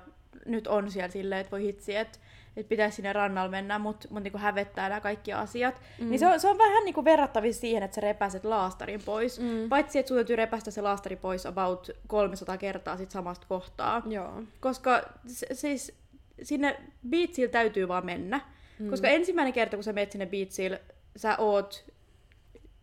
nyt 0.45 0.67
on 0.67 0.91
siellä 0.91 1.09
silleen, 1.09 1.41
että 1.41 1.51
voi 1.51 1.63
hitsi, 1.63 1.95
että 1.95 2.19
että 2.57 2.69
pitäisi 2.69 2.95
sinne 2.95 3.13
rannalle 3.13 3.51
mennä, 3.51 3.79
mutta 3.79 4.07
mut 4.11 4.23
niinku 4.23 4.37
hävettää 4.37 4.89
nämä 4.89 5.01
kaikki 5.01 5.33
asiat. 5.33 5.81
Mm. 5.99 6.09
Niin 6.09 6.19
se 6.19 6.27
on, 6.27 6.39
se 6.39 6.47
on 6.49 6.57
vähän 6.57 6.85
niinku 6.85 7.05
verrattavissa 7.05 7.61
siihen, 7.61 7.83
että 7.83 7.95
sä 7.95 8.01
repäset 8.01 8.45
laastarin 8.45 9.01
pois. 9.05 9.39
Mm. 9.39 9.69
Paitsi, 9.69 9.99
että 9.99 10.07
sun 10.07 10.17
täytyy 10.17 10.35
repästä 10.35 10.71
se 10.71 10.81
laastari 10.81 11.15
pois 11.15 11.45
about 11.45 11.89
300 12.07 12.57
kertaa 12.57 12.97
sit 12.97 13.11
samasta 13.11 13.47
kohtaa. 13.49 14.01
Joo. 14.05 14.43
Koska 14.59 15.01
se, 15.27 15.47
siis 15.51 15.97
sinne 16.43 16.81
biitsille 17.09 17.47
täytyy 17.47 17.87
vaan 17.87 18.05
mennä. 18.05 18.41
Mm. 18.79 18.89
Koska 18.89 19.07
ensimmäinen 19.07 19.53
kerta, 19.53 19.77
kun 19.77 19.83
sä 19.83 19.93
menet 19.93 20.11
sinne 20.11 20.25
biitsille, 20.25 20.81
sä 21.15 21.37
oot, 21.37 21.85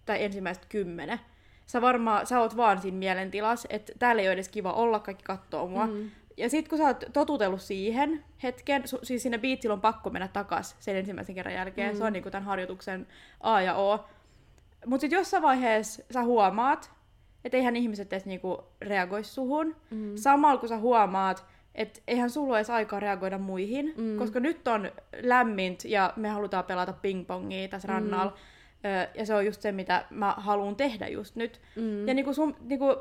tai 0.07 0.25
ensimmäiset 0.25 0.67
kymmenen, 0.69 1.21
sä 1.67 1.81
varmaan, 1.81 2.27
sä 2.27 2.41
oot 2.41 2.57
vaan 2.57 2.81
siinä 2.81 2.99
mielentilas, 2.99 3.67
että 3.71 3.93
täällä 3.99 4.23
ei 4.23 4.29
ole 4.29 4.33
edes 4.33 4.49
kiva 4.49 4.73
olla, 4.73 4.99
kaikki 4.99 5.25
kattoo 5.25 5.69
mua. 5.69 5.87
Mm. 5.87 6.11
Ja 6.37 6.51
sitten 6.51 6.71
kun 6.71 6.79
sä 6.79 6.85
oot 6.85 7.05
totutellut 7.13 7.63
siihen 7.63 8.25
hetken, 8.43 8.83
su- 8.83 9.01
siis 9.03 9.23
sinne 9.23 9.39
biitsillä 9.39 9.73
on 9.73 9.81
pakko 9.81 10.11
mennä 10.11 10.29
takas 10.29 10.77
sen 10.81 10.97
ensimmäisen 10.97 11.35
kerran 11.35 11.55
jälkeen, 11.55 11.93
mm. 11.93 11.99
se 11.99 12.05
on 12.05 12.13
niinku 12.13 12.31
tämän 12.31 12.45
harjoituksen 12.45 13.07
A 13.41 13.61
ja 13.61 13.75
O. 13.75 14.05
Mutta 14.87 15.01
sitten 15.01 15.17
jossain 15.17 15.43
vaiheessa 15.43 16.03
sä 16.11 16.23
huomaat, 16.23 16.91
että 17.45 17.57
eihän 17.57 17.77
ihmiset 17.77 18.13
edes 18.13 18.27
niinku 18.27 18.65
reagoi 18.81 19.25
suhun. 19.25 19.77
Mm. 19.91 20.17
Samalla 20.17 20.61
kun 20.61 20.69
sä 20.69 20.79
huomaat, 20.79 21.45
että 21.75 22.01
eihän 22.07 22.31
sulla 22.31 22.59
edes 22.59 22.71
aikaa 22.71 23.01
reagoida 23.01 23.39
muihin, 23.39 23.95
mm. 23.97 24.19
koska 24.19 24.41
nyt 24.41 24.69
on 24.69 24.93
lämmint 25.23 25.85
ja 25.85 26.13
me 26.17 26.29
halutaan 26.29 26.65
pelata 26.65 26.93
pingpongia 26.93 27.69
tässä 27.69 27.89
mm. 27.89 27.95
rannalla. 27.95 28.37
Ja 29.15 29.27
se 29.27 29.35
on 29.35 29.47
just 29.47 29.63
se, 29.63 29.73
mitä 29.73 30.05
mä 30.11 30.35
haluan 30.37 30.77
tehdä 30.77 31.09
just 31.09 31.37
nyt. 31.37 31.61
Mm. 31.77 32.09
Ja 32.09 32.15
niinku 32.15 32.35
sun, 32.35 32.57
niinku, 32.61 32.97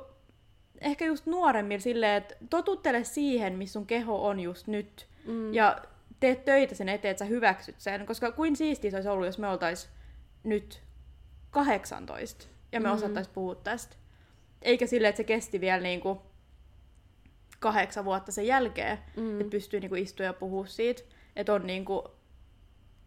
ehkä 0.82 1.06
just 1.06 1.26
nuoremmilla 1.26 1.82
silleen, 1.82 2.18
että 2.18 2.36
totuttele 2.50 3.04
siihen, 3.04 3.58
missä 3.58 3.74
sun 3.74 3.86
keho 3.86 4.28
on 4.28 4.40
just 4.40 4.68
nyt. 4.68 5.08
Mm. 5.26 5.54
Ja 5.54 5.78
teet 6.20 6.46
töitä 6.46 6.76
sen 6.76 6.90
eteen, 6.90 7.12
että 7.12 7.26
sä 7.26 7.30
hyväksyt 7.30 7.76
sen. 7.78 8.06
Koska 8.06 8.32
kuin 8.32 8.56
siistiä 8.56 8.92
se 8.92 8.98
olisi 8.98 9.10
ollut, 9.10 9.26
jos 9.26 9.38
me 9.38 9.48
oltais 9.48 9.90
nyt 10.44 10.82
18 11.50 12.48
ja 12.72 12.80
me 12.80 12.88
mm. 12.88 12.94
osattais 12.94 13.28
puhua 13.28 13.56
tästä. 13.56 13.96
Eikä 14.62 14.88
silleen, 14.88 15.10
että 15.10 15.18
se 15.18 15.24
kesti 15.24 15.62
vielä 15.62 15.84
niinku 15.84 16.22
kahdeksan 17.62 18.06
vuotta 18.06 18.32
sen 18.32 18.48
jälkeen, 18.48 18.98
mm. 19.18 19.42
että 19.42 19.52
pystyy 19.52 19.80
niinku 19.80 19.96
istua 19.96 20.26
ja 20.26 20.34
puhua 20.34 20.66
siitä. 20.66 21.02
Että 21.36 21.54
on 21.54 21.68
niinku 21.68 22.04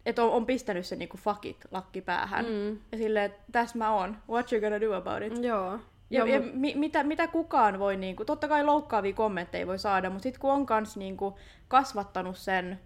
että 0.05 0.23
on, 0.23 0.31
on 0.31 0.45
pistänyt 0.45 0.85
sen 0.85 0.99
niinku 0.99 1.17
fuck 1.17 1.45
it 1.45 1.65
lakki 1.71 2.01
päähän. 2.01 2.45
Mm. 2.45 2.79
Ja 2.91 2.97
silleen, 2.97 3.25
että 3.25 3.41
tässä 3.51 3.77
mä 3.77 3.93
oon. 3.93 4.17
What 4.29 4.51
you 4.51 4.61
gonna 4.61 4.81
do 4.81 4.93
about 4.93 5.23
it? 5.23 5.43
Joo. 5.43 5.79
Ja, 6.09 6.25
ja 6.25 6.41
mi, 6.53 6.73
mitä, 6.75 7.03
mitä 7.03 7.27
kukaan 7.27 7.79
voi, 7.79 7.97
niinku, 7.97 8.25
totta 8.25 8.47
kai 8.47 8.63
loukkaavia 8.63 9.13
kommentteja 9.13 9.67
voi 9.67 9.79
saada, 9.79 10.09
mutta 10.09 10.23
sitten 10.23 10.41
kun 10.41 10.51
on 10.51 10.65
kans 10.65 10.97
niinku, 10.97 11.37
kasvattanut 11.67 12.37
sen 12.37 12.79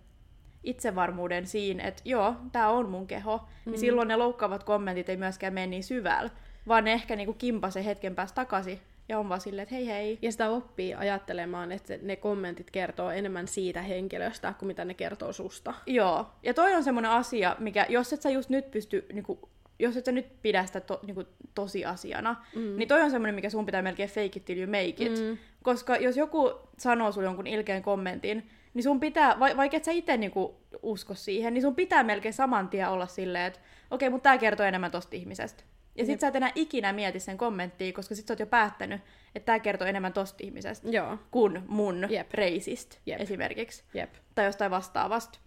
itsevarmuuden 0.63 1.47
siinä, 1.47 1.83
että 1.83 2.01
joo, 2.05 2.35
tämä 2.51 2.69
on 2.69 2.89
mun 2.89 3.07
keho, 3.07 3.37
niin 3.37 3.47
mm. 3.65 3.71
niin 3.71 3.79
silloin 3.79 4.07
ne 4.07 4.15
loukkaavat 4.15 4.63
kommentit 4.63 5.09
ei 5.09 5.17
myöskään 5.17 5.53
mene 5.53 5.67
niin 5.67 5.83
syvällä, 5.83 6.29
vaan 6.67 6.83
ne 6.83 6.93
ehkä 6.93 7.15
niinku 7.15 7.33
kimpasee 7.33 7.85
hetken 7.85 8.15
päästä 8.15 8.35
takaisin 8.35 8.79
ja 9.09 9.19
on 9.19 9.29
vaan 9.29 9.41
silleen, 9.41 9.63
että 9.63 9.75
hei 9.75 9.87
hei. 9.87 10.19
Ja 10.21 10.31
sitä 10.31 10.49
oppii 10.49 10.93
ajattelemaan, 10.93 11.71
että 11.71 11.93
ne 12.01 12.15
kommentit 12.15 12.71
kertoo 12.71 13.11
enemmän 13.11 13.47
siitä 13.47 13.81
henkilöstä 13.81 14.53
kuin 14.59 14.67
mitä 14.67 14.85
ne 14.85 14.93
kertoo 14.93 15.33
susta. 15.33 15.73
Joo, 15.85 16.25
ja 16.43 16.53
toi 16.53 16.75
on 16.75 16.83
semmoinen 16.83 17.11
asia, 17.11 17.55
mikä, 17.59 17.85
jos 17.89 18.13
et 18.13 18.21
sä 18.21 18.29
just 18.29 18.49
nyt 18.49 18.71
pysty 18.71 19.05
niinku, 19.13 19.49
jos 19.79 19.97
et 19.97 20.05
sä 20.05 20.11
nyt 20.11 20.41
pidä 20.41 20.65
sitä 20.65 20.79
to, 20.79 20.99
niinku, 21.05 21.23
tosiasiana, 21.55 22.45
mm. 22.55 22.77
niin 22.77 22.87
toi 22.87 23.01
on 23.01 23.11
semmoinen, 23.11 23.35
mikä 23.35 23.49
sun 23.49 23.65
pitää 23.65 23.81
melkein 23.81 24.09
fake 24.09 24.31
it 24.35 24.45
till 24.45 24.57
you 24.57 24.67
make 24.67 25.05
it. 25.05 25.19
Mm. 25.19 25.37
Koska 25.63 25.95
jos 25.95 26.17
joku 26.17 26.53
sanoo 26.77 27.11
sulle 27.11 27.27
jonkun 27.27 27.47
ilkeän 27.47 27.81
kommentin, 27.81 28.49
niin 28.73 28.83
sun 28.83 28.99
pitää, 28.99 29.39
va- 29.39 29.57
vaikka 29.57 29.77
et 29.77 29.83
sä 29.83 29.91
itse 29.91 30.17
niinku 30.17 30.55
usko 30.81 31.15
siihen, 31.15 31.53
niin 31.53 31.61
sun 31.61 31.75
pitää 31.75 32.03
melkein 32.03 32.33
saman 32.33 32.69
tien 32.69 32.89
olla 32.89 33.07
silleen, 33.07 33.45
että 33.45 33.59
okei, 33.59 34.07
okay, 34.07 34.09
mutta 34.09 34.29
tää 34.29 34.37
kertoo 34.37 34.65
enemmän 34.65 34.91
tosta 34.91 35.15
ihmisestä. 35.15 35.63
Ja 35.95 36.05
sit 36.05 36.11
Jep. 36.11 36.19
sä 36.19 36.27
et 36.27 36.35
enää 36.35 36.51
ikinä 36.55 36.93
mieti 36.93 37.19
sen 37.19 37.37
kommenttia, 37.37 37.93
koska 37.93 38.15
sit 38.15 38.27
sä 38.27 38.33
oot 38.33 38.39
jo 38.39 38.45
päättänyt, 38.45 39.01
että 39.35 39.45
tää 39.45 39.59
kertoo 39.59 39.87
enemmän 39.87 40.13
tosta 40.13 40.43
ihmisestä 40.43 40.89
Joo. 40.89 41.17
kuin 41.31 41.63
mun 41.67 42.07
Jep. 42.09 42.33
reisistä 42.33 42.97
Jep. 43.05 43.21
esimerkiksi. 43.21 43.83
Jep. 43.93 44.13
Tai 44.35 44.45
jostain 44.45 44.71
vastaavasta. 44.71 45.39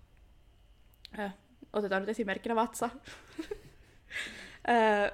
Äh, 1.19 1.35
otetaan 1.73 2.03
nyt 2.03 2.09
esimerkkinä 2.09 2.55
vatsa. 2.55 2.91
äh, 4.71 5.13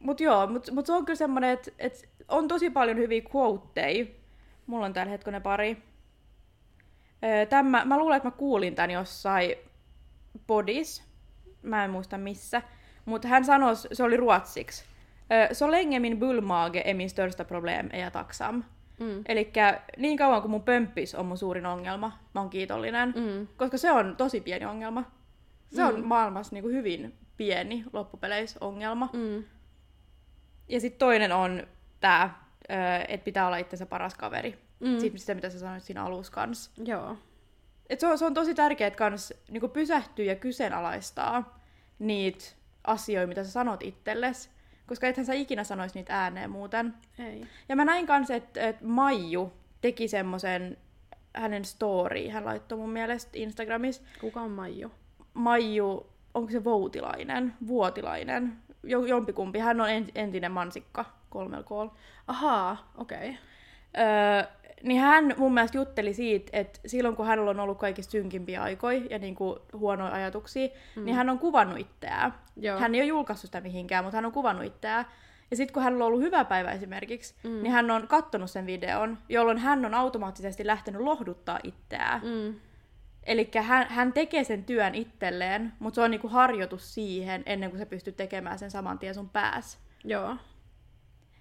mut 0.00 0.20
joo, 0.20 0.46
mut, 0.46 0.70
mut 0.70 0.86
se 0.86 0.92
on 0.92 1.04
kyllä 1.04 1.16
semmonen, 1.16 1.50
että 1.50 1.70
et 1.78 2.08
on 2.28 2.48
tosi 2.48 2.70
paljon 2.70 2.96
hyviä 2.96 3.22
quoteja. 3.34 4.06
Mulla 4.66 4.86
on 4.86 4.92
täällä 4.92 5.10
hetkonen 5.10 5.42
pari. 5.42 5.82
Tämä, 7.48 7.84
mä 7.84 7.98
luulen, 7.98 8.16
että 8.16 8.26
mä 8.28 8.36
kuulin 8.36 8.74
tän 8.74 8.90
jossain 8.90 9.54
podis. 10.46 11.02
Mä 11.62 11.84
en 11.84 11.90
muista 11.90 12.18
missä. 12.18 12.62
Mutta 13.08 13.28
hän 13.28 13.44
sanoi, 13.44 13.76
se 13.76 14.02
oli 14.02 14.16
ruotsiksi. 14.16 14.84
Så 15.52 15.70
länge 15.70 15.98
min 15.98 16.18
bullmage 16.18 16.82
är 16.84 16.94
min 16.94 17.10
största 17.10 17.44
problem 17.44 17.90
är 17.92 18.00
jag 18.00 18.12
tacksam. 18.12 18.64
Mm. 19.00 19.22
Eli 19.26 19.52
niin 19.96 20.16
kauan 20.18 20.40
kuin 20.42 20.50
mun 20.50 20.62
pömppis 20.62 21.14
on 21.14 21.26
mun 21.26 21.38
suurin 21.38 21.66
ongelma, 21.66 22.18
mä 22.34 22.40
oon 22.40 22.50
kiitollinen. 22.50 23.14
Mm. 23.16 23.46
Koska 23.56 23.78
se 23.78 23.92
on 23.92 24.16
tosi 24.16 24.40
pieni 24.40 24.64
ongelma. 24.66 25.04
Se 25.74 25.84
on 25.84 25.94
Mm. 25.94 26.06
maailmassa 26.06 26.54
niinku 26.54 26.68
hyvin 26.68 27.14
pieni 27.36 27.84
loppupeleissä 27.92 28.58
ongelma. 28.60 29.08
Mm. 29.12 29.44
Ja 30.68 30.80
sitten 30.80 30.98
toinen 30.98 31.32
on 31.32 31.66
tämä, 32.00 32.30
että 33.08 33.24
pitää 33.24 33.46
olla 33.46 33.56
itsensä 33.56 33.86
paras 33.86 34.14
kaveri. 34.14 34.58
Mm. 34.80 34.98
Siitä 34.98 35.18
sitä, 35.18 35.34
mitä 35.34 35.50
sä 35.50 35.58
sanoit 35.58 35.82
siinä 35.82 36.04
alussa 36.04 36.32
kanssa. 36.32 36.70
Joo. 36.84 37.16
Et 37.90 38.00
se, 38.00 38.06
on, 38.06 38.18
se 38.18 38.24
on 38.24 38.34
tosi 38.34 38.54
tärkeää 38.54 38.90
kans 38.90 39.34
niinku 39.50 39.68
pysähtyä 39.68 40.24
ja 40.24 40.36
kyseenalaistaa 40.36 41.58
niitä 41.98 42.44
asioita, 42.88 43.26
mitä 43.26 43.44
sä 43.44 43.50
sanot 43.50 43.82
itsellesi. 43.82 44.50
Koska 44.86 45.06
ethän 45.06 45.26
sä 45.26 45.32
ikinä 45.34 45.64
sanoisi 45.64 45.94
niitä 45.94 46.22
ääneen 46.22 46.50
muuten. 46.50 46.94
Ei. 47.18 47.46
Ja 47.68 47.76
mä 47.76 47.84
näin 47.84 48.06
kanssa, 48.06 48.34
että 48.34 48.60
et 48.60 48.82
Maiju 48.82 49.52
teki 49.80 50.08
semmoisen 50.08 50.76
hänen 51.36 51.64
story, 51.64 52.28
hän 52.28 52.44
laittoi 52.44 52.78
mun 52.78 52.90
mielestä 52.90 53.30
Instagramissa. 53.34 54.02
Kuka 54.20 54.40
on 54.40 54.50
Maiju? 54.50 54.92
Maiju, 55.34 56.06
onko 56.34 56.50
se 56.50 56.64
Voutilainen, 56.64 57.54
Vuotilainen, 57.66 58.56
jo, 58.82 59.04
jompikumpi. 59.04 59.58
Hän 59.58 59.80
on 59.80 59.90
en- 59.90 60.10
entinen 60.14 60.52
mansikka 60.52 61.04
kolmella 61.30 61.62
koolla. 61.64 61.94
Ahaa, 62.26 62.92
okei. 62.98 63.18
Okay. 63.18 63.34
Öö, 63.98 64.42
niin 64.82 65.00
hän 65.00 65.34
mun 65.36 65.54
mielestä 65.54 65.78
jutteli 65.78 66.14
siitä, 66.14 66.50
että 66.52 66.80
silloin 66.86 67.16
kun 67.16 67.26
hänellä 67.26 67.50
on 67.50 67.60
ollut 67.60 67.78
kaikista 67.78 68.10
synkimpiä 68.10 68.62
aikoja 68.62 69.00
ja 69.10 69.18
niinku 69.18 69.58
huonoja 69.72 70.14
ajatuksia, 70.14 70.68
mm. 70.96 71.04
niin 71.04 71.16
hän 71.16 71.30
on 71.30 71.38
kuvannut 71.38 71.78
itseään. 71.78 72.34
Joo. 72.56 72.78
Hän 72.78 72.94
ei 72.94 73.00
ole 73.00 73.08
julkaissut 73.08 73.48
sitä 73.48 73.60
mihinkään, 73.60 74.04
mutta 74.04 74.16
hän 74.16 74.26
on 74.26 74.32
kuvannut 74.32 74.66
itseään. 74.66 75.06
Ja 75.50 75.56
sitten 75.56 75.74
kun 75.74 75.82
hänellä 75.82 76.04
on 76.04 76.06
ollut 76.06 76.22
hyvä 76.22 76.44
päivä 76.44 76.72
esimerkiksi, 76.72 77.34
mm. 77.42 77.62
niin 77.62 77.72
hän 77.72 77.90
on 77.90 78.08
kattonut 78.08 78.50
sen 78.50 78.66
videon, 78.66 79.18
jolloin 79.28 79.58
hän 79.58 79.84
on 79.84 79.94
automaattisesti 79.94 80.66
lähtenyt 80.66 81.00
lohduttaa 81.00 81.58
itseään. 81.64 82.20
Mm. 82.24 82.54
Eli 83.22 83.50
hän, 83.62 83.86
hän 83.88 84.12
tekee 84.12 84.44
sen 84.44 84.64
työn 84.64 84.94
itselleen, 84.94 85.72
mutta 85.78 85.94
se 85.94 86.00
on 86.00 86.10
niinku 86.10 86.28
harjoitus 86.28 86.94
siihen, 86.94 87.42
ennen 87.46 87.70
kuin 87.70 87.78
sä 87.78 87.86
pystyt 87.86 88.16
tekemään 88.16 88.58
sen 88.58 88.70
saman 88.70 88.98
tien 88.98 89.14
sun 89.14 89.28
päässä. 89.28 89.78
Joo. 90.04 90.36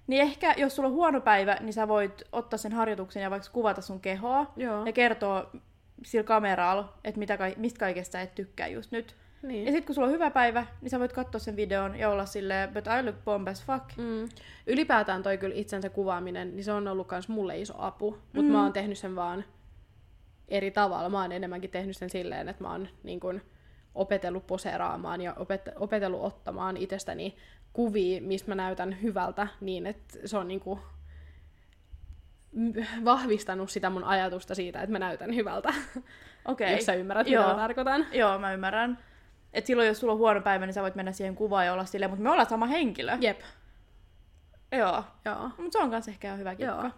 Niin 0.08 0.22
ehkä, 0.22 0.53
jos 0.58 0.76
sulla 0.76 0.89
on 0.89 0.95
huono 0.95 1.22
päivä, 1.22 1.58
niin 1.62 1.74
sä 1.74 1.88
voit 1.88 2.24
ottaa 2.32 2.58
sen 2.58 2.74
harjoituksen 2.74 3.24
ja 3.24 3.30
vaikka 3.32 3.49
kuvata 3.51 3.82
sun 3.82 3.99
kehoa 3.99 4.51
Joo. 4.55 4.86
ja 4.86 4.91
kertoa 4.91 5.49
sillä 6.05 6.24
kameralla, 6.24 6.93
että 7.03 7.20
mitä 7.20 7.38
mistä 7.58 7.80
kaikesta 7.80 8.12
sä 8.12 8.22
et 8.22 8.36
tykkää 8.36 8.68
just 8.68 8.91
nyt. 8.91 9.16
Niin. 9.41 9.66
Ja 9.66 9.72
sitten 9.72 9.86
kun 9.86 9.95
sulla 9.95 10.08
on 10.08 10.14
hyvä 10.14 10.32
päivä, 10.32 10.66
niin 10.82 10.89
sä 10.89 10.99
voit 10.99 11.14
katsoa 11.14 11.39
sen 11.39 11.55
videon 11.55 11.95
ja 11.95 12.10
olla 12.10 12.26
silleen, 12.26 12.70
but 12.74 12.86
I 12.99 13.05
look 13.05 13.16
bomb 13.26 13.47
as 13.47 13.66
fuck. 13.66 13.97
Mm. 13.97 14.30
Ylipäätään 14.68 15.24
toi 15.24 15.38
kyllä 15.38 15.55
itsensä 15.55 15.89
kuvaaminen, 15.89 16.55
niin 16.55 16.64
se 16.64 16.72
on 16.72 16.88
ollut 16.88 17.08
kans 17.08 17.30
mulle 17.30 17.60
iso 17.60 17.74
apu. 17.78 18.18
Mutta 18.34 18.41
mm. 18.41 18.51
mä 18.51 18.64
oon 18.64 18.74
tehnyt 18.74 18.97
sen 18.97 19.16
vaan 19.16 19.43
eri 20.47 20.72
tavalla. 20.72 21.10
Mä 21.10 21.22
oon 21.22 21.32
enemmänkin 21.32 21.70
tehnyt 21.70 21.97
sen 21.97 22.10
silleen, 22.10 22.49
että 22.49 22.64
mä 22.64 22.72
oon 22.72 22.88
niin 23.03 23.20
kun, 23.20 23.41
opetellut 23.95 24.47
poseeraamaan 24.47 25.22
ja 25.22 25.34
opet- 25.34 25.74
opetellut 25.76 26.24
ottamaan 26.24 26.78
itsestäni 26.78 27.36
kuvia, 27.74 28.22
mistä 28.22 28.51
mä 28.51 28.55
näytän 28.55 29.01
hyvältä, 29.01 29.47
niin 29.61 29.88
että 29.88 30.20
se 30.26 30.38
on 30.38 30.47
niinku 30.47 30.80
vahvistanut 33.05 33.70
sitä 33.70 33.89
mun 33.89 34.03
ajatusta 34.03 34.55
siitä, 34.55 34.82
että 34.82 34.91
mä 34.91 34.99
näytän 34.99 35.36
hyvältä. 35.36 35.74
Okei. 36.45 36.74
Jos 36.74 36.86
sä 36.86 36.93
ymmärrät, 36.93 37.28
Joo. 37.28 37.43
mitä 37.43 37.55
mä 37.55 37.61
tarkoitan. 37.61 38.05
Joo, 38.11 38.39
mä 38.39 38.53
ymmärrän. 38.53 38.97
Et 39.53 39.65
silloin, 39.65 39.88
jos 39.88 39.99
sulla 39.99 40.13
on 40.13 40.20
huono 40.20 40.41
päivä, 40.41 40.65
niin 40.65 40.74
sä 40.74 40.82
voit 40.82 40.95
mennä 40.95 41.11
siihen 41.11 41.36
kuvaan 41.36 41.65
ja 41.65 41.74
olla 41.74 41.86
silleen, 41.86 42.09
mutta 42.09 42.24
me 42.24 42.30
ollaan 42.30 42.49
sama 42.49 42.65
henkilö. 42.65 43.18
Jep. 43.22 43.41
Joo. 44.72 45.03
Joo. 45.26 45.49
Mutta 45.57 45.72
se 45.72 45.80
on 45.80 45.91
kanssa 45.91 46.11
ehkä 46.11 46.36
hyvä 46.36 46.55
kikka. 46.55 46.72
Joo. 46.72 46.91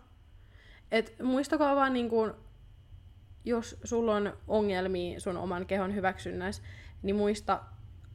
Et 0.91 1.15
muistakaa 1.23 1.75
vaan 1.75 1.93
niin 1.93 2.09
kuin, 2.09 2.33
jos 3.45 3.77
sulla 3.83 4.15
on 4.15 4.37
ongelmia 4.47 5.19
sun 5.19 5.37
oman 5.37 5.65
kehon 5.65 5.95
hyväksynnässä, 5.95 6.63
niin 7.03 7.15
muista, 7.15 7.59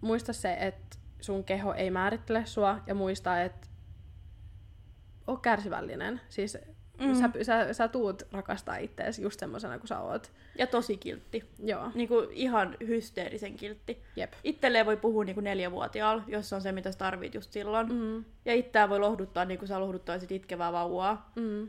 muista 0.00 0.32
se, 0.32 0.56
että 0.60 0.96
sun 1.24 1.44
keho 1.44 1.72
ei 1.74 1.90
määrittele 1.90 2.46
sua 2.46 2.80
ja 2.86 2.94
muista, 2.94 3.42
että 3.42 3.68
oo 5.26 5.36
kärsivällinen. 5.36 6.20
Siis 6.28 6.58
mm. 7.00 7.14
sä, 7.14 7.30
sä, 7.42 7.72
sä 7.72 7.88
tuut 7.88 8.22
rakastaa 8.32 8.76
ittees 8.76 9.18
just 9.18 9.40
semmosena 9.40 9.78
kuin 9.78 9.88
sä 9.88 10.00
oot. 10.00 10.32
Ja 10.58 10.66
tosi 10.66 10.96
kiltti. 10.96 11.44
Joo, 11.64 11.90
Niinku 11.94 12.28
ihan 12.30 12.76
hysteerisen 12.86 13.54
kiltti. 13.56 14.02
jep. 14.16 14.32
Itselleen 14.44 14.86
voi 14.86 14.96
puhua 14.96 15.24
niinku 15.24 15.40
neljävuotiaalla, 15.40 16.22
jos 16.26 16.52
on 16.52 16.60
se, 16.62 16.72
mitä 16.72 16.92
sä 16.92 16.98
tarvit 16.98 17.34
just 17.34 17.52
silloin. 17.52 17.92
Mm. 17.92 18.24
Ja 18.44 18.54
itseään 18.54 18.90
voi 18.90 19.00
lohduttaa 19.00 19.44
niin 19.44 19.58
kuin 19.58 19.68
sä 19.68 19.80
lohduttaisit 19.80 20.32
itkevää 20.32 20.72
vauvaa. 20.72 21.32
Mm. 21.36 21.68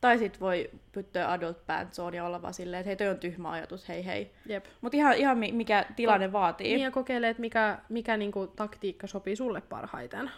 Tai 0.00 0.18
sit 0.18 0.40
voi 0.40 0.70
pyttyä 0.92 1.32
adult 1.32 1.66
pants 1.66 1.98
on 1.98 2.14
ja 2.14 2.24
olla 2.24 2.42
vaan 2.42 2.54
silleen, 2.54 2.80
että 2.80 2.88
hei 2.88 2.96
toi 2.96 3.08
on 3.08 3.18
tyhmä 3.18 3.50
ajatus, 3.50 3.88
hei 3.88 4.06
hei. 4.06 4.32
Jep. 4.46 4.64
Mutta 4.80 4.96
ihan, 4.96 5.14
ihan 5.16 5.38
mi- 5.38 5.52
mikä 5.52 5.86
tilanne 5.96 6.32
vaatii. 6.32 6.66
Niin 6.74 6.80
ja 6.84 6.90
kokeile, 6.90 7.28
että 7.28 7.40
mikä, 7.40 7.78
mikä 7.88 8.16
niinku 8.16 8.46
taktiikka 8.46 9.06
sopii 9.06 9.36
sulle 9.36 9.60
parhaiten. 9.60 10.30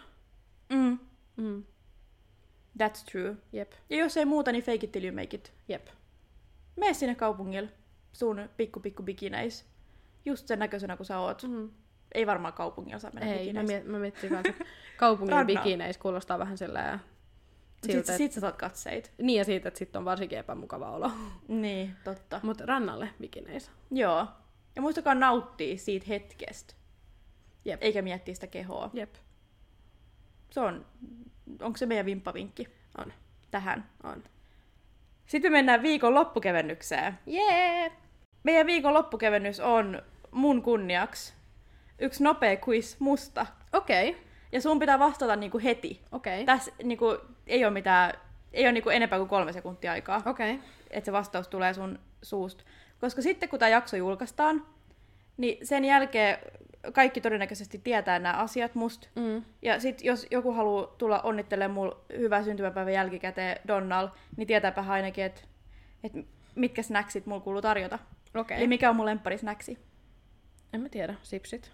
Mm, 0.69 0.99
Mm. 1.37 1.63
that's 2.83 3.11
true. 3.11 3.35
Jep, 3.53 3.71
Ja 3.89 3.97
jos 3.97 4.17
ei 4.17 4.25
muuta, 4.25 4.51
niin 4.51 4.63
fake 4.63 4.79
it 4.85 4.91
till 4.91 5.03
you 5.05 5.15
make 5.15 5.35
it. 5.37 5.53
jep. 5.67 5.87
Mene 6.75 6.93
sinne 6.93 7.15
kaupungille 7.15 7.69
sun 8.13 8.49
pikku 8.57 8.79
pikku 8.79 9.03
bikineis. 9.03 9.65
Just 10.25 10.47
sen 10.47 10.59
näköisenä 10.59 10.97
kuin 10.97 11.07
sä 11.07 11.19
oot. 11.19 11.43
Mm. 11.43 11.69
Ei 12.11 12.27
varmaan 12.27 12.53
kaupungilla 12.53 12.99
saa 12.99 13.11
mennä 13.13 13.29
Ei, 13.29 13.33
mä, 13.33 13.39
bikineissä. 13.39 13.73
miet, 13.73 13.85
mä 13.87 13.99
miettin 13.99 14.29
kanssa, 14.29 14.49
että 14.49 14.65
kaupungin 14.97 15.45
bikineissä 15.47 16.01
kuulostaa 16.01 16.39
vähän 16.39 16.57
silleen... 16.57 16.99
Sit, 17.83 17.91
Siltä, 17.91 18.17
sit 18.17 18.31
sä 18.31 18.39
saat 18.41 18.57
katseit. 18.57 19.11
Niin 19.17 19.37
ja 19.37 19.45
siitä, 19.45 19.67
että 19.67 19.77
sitten 19.77 19.99
on 19.99 20.05
varsinkin 20.05 20.39
epämukava 20.39 20.91
olo. 20.91 21.11
Niin, 21.47 21.95
totta. 22.03 22.39
Mutta 22.43 22.65
rannalle 22.65 23.09
bikineissä. 23.21 23.71
Joo. 23.91 24.27
Ja 24.75 24.81
muistakaa 24.81 25.15
nauttia 25.15 25.77
siitä 25.77 26.05
hetkestä. 26.09 26.73
Jep. 27.65 27.83
Eikä 27.83 28.01
miettiä 28.01 28.33
sitä 28.33 28.47
kehoa. 28.47 28.89
Jep, 28.93 29.15
Se 30.49 30.59
on, 30.59 30.85
onko 31.61 31.77
se 31.77 31.85
meidän 31.85 32.05
vimppavinkki 32.05 32.67
on. 32.97 33.13
tähän? 33.51 33.89
On. 34.03 34.23
Sitten 35.25 35.51
me 35.51 35.57
mennään 35.57 35.81
viikon 35.81 36.15
loppukevennykseen. 36.15 37.19
Jee! 37.25 37.91
Meidän 38.43 38.67
viikon 38.67 38.93
loppukevennys 38.93 39.59
on 39.59 40.01
mun 40.31 40.61
kunniaksi 40.61 41.33
yksi 42.01 42.23
nopea 42.23 42.57
quiz 42.67 42.95
musta. 42.99 43.45
Okei, 43.73 44.09
okay. 44.09 44.21
Ja 44.51 44.61
sun 44.61 44.79
pitää 44.79 44.99
vastata 44.99 45.35
niinku 45.35 45.59
heti. 45.63 46.01
okei. 46.11 46.33
Okay. 46.33 46.45
Tässä 46.45 46.71
niinku, 46.83 47.17
ei 47.51 47.65
ole 47.65 47.73
mitään, 47.73 48.13
ei 48.53 48.65
ole 48.65 48.71
niinku 48.71 48.89
enempää 48.89 49.19
kuin 49.19 49.29
kolme 49.29 49.53
sekuntia 49.53 49.91
aikaa, 49.91 50.21
Okei. 50.25 50.53
Okay. 50.53 50.67
että 50.89 51.05
se 51.05 51.11
vastaus 51.11 51.47
tulee 51.47 51.73
sun 51.73 51.99
suusta. 52.21 52.63
Koska 52.99 53.21
sitten 53.21 53.49
kun 53.49 53.59
tämä 53.59 53.69
jakso 53.69 53.97
julkaistaan, 53.97 54.65
niin 55.37 55.67
sen 55.67 55.85
jälkeen 55.85 56.37
kaikki 56.93 57.21
todennäköisesti 57.21 57.77
tietää 57.83 58.19
nämä 58.19 58.35
asiat 58.35 58.75
musta. 58.75 59.07
Mm. 59.15 59.43
Ja 59.61 59.79
sit 59.79 60.03
jos 60.03 60.27
joku 60.31 60.51
haluaa 60.51 60.87
tulla 60.97 61.19
onnittelemaan 61.19 61.71
mulla 61.71 61.97
hyvää 62.17 62.43
syntymäpäivän 62.43 62.93
jälkikäteen 62.93 63.59
Donnal, 63.67 64.09
niin 64.37 64.47
tietääpä 64.47 64.85
ainakin, 64.87 65.23
että 65.23 65.41
et 66.03 66.11
mitkä 66.55 66.83
snacksit 66.83 67.25
mulla 67.25 67.41
kuuluu 67.41 67.61
tarjota. 67.61 67.99
Okei. 68.35 68.57
Eli 68.57 68.67
mikä 68.67 68.89
on 68.89 68.95
mun 68.95 69.05
lemppari 69.05 69.37
snacksi? 69.37 69.77
En 70.73 70.81
mä 70.81 70.89
tiedä, 70.89 71.15
sipsit. 71.21 71.71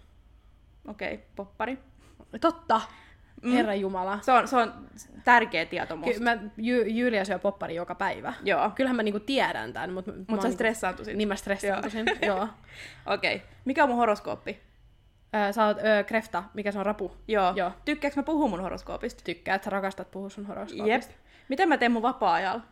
Okei, 0.88 1.14
okay, 1.14 1.26
poppari. 1.36 1.78
Totta! 2.40 2.80
Mm. 3.42 3.52
Herra 3.52 3.74
Jumala. 3.74 4.18
Se 4.22 4.32
on, 4.32 4.48
se 4.48 4.56
on 4.56 4.72
tärkeä 5.24 5.66
tieto 5.66 5.96
musta. 5.96 6.14
Ky- 6.14 6.24
mä, 6.24 6.34
Jy- 6.34 6.86
Julia 6.88 7.24
syö 7.24 7.38
poppari 7.38 7.74
joka 7.74 7.94
päivä. 7.94 8.32
Joo. 8.44 8.70
Kyllähän 8.74 8.96
mä 8.96 9.02
niinku 9.02 9.20
tiedän 9.20 9.72
tämän, 9.72 9.92
mutta... 9.92 10.12
Mutta 10.28 10.46
sä 10.48 10.52
stressaantuisit. 10.52 11.16
Niin 11.16 11.28
mä 11.28 11.36
stressaantusin, 11.36 12.06
joo. 12.26 12.48
Okei. 13.14 13.36
Okay. 13.36 13.48
Mikä 13.64 13.82
on 13.82 13.88
mun 13.88 13.98
horoskooppi? 13.98 14.60
Ö, 15.48 15.52
sä 15.52 15.66
oot 15.66 15.78
ö, 15.78 16.04
krefta, 16.04 16.44
mikä 16.54 16.72
se 16.72 16.78
on 16.78 16.86
rapu. 16.86 17.12
Joo. 17.28 17.52
Joo. 17.56 17.72
Tykkääks 17.84 18.16
mä 18.16 18.22
puhua 18.22 18.48
mun 18.48 18.60
horoskoopista? 18.60 19.24
Tykkäät, 19.24 19.64
sä 19.64 19.70
rakastat 19.70 20.10
puhua 20.10 20.28
sun 20.28 20.46
horoskoopista. 20.46 21.12
Jep. 21.12 21.18
Mitä 21.48 21.66
mä 21.66 21.76
teen 21.78 21.92
mun 21.92 22.02
vapaa-ajalla? 22.02 22.62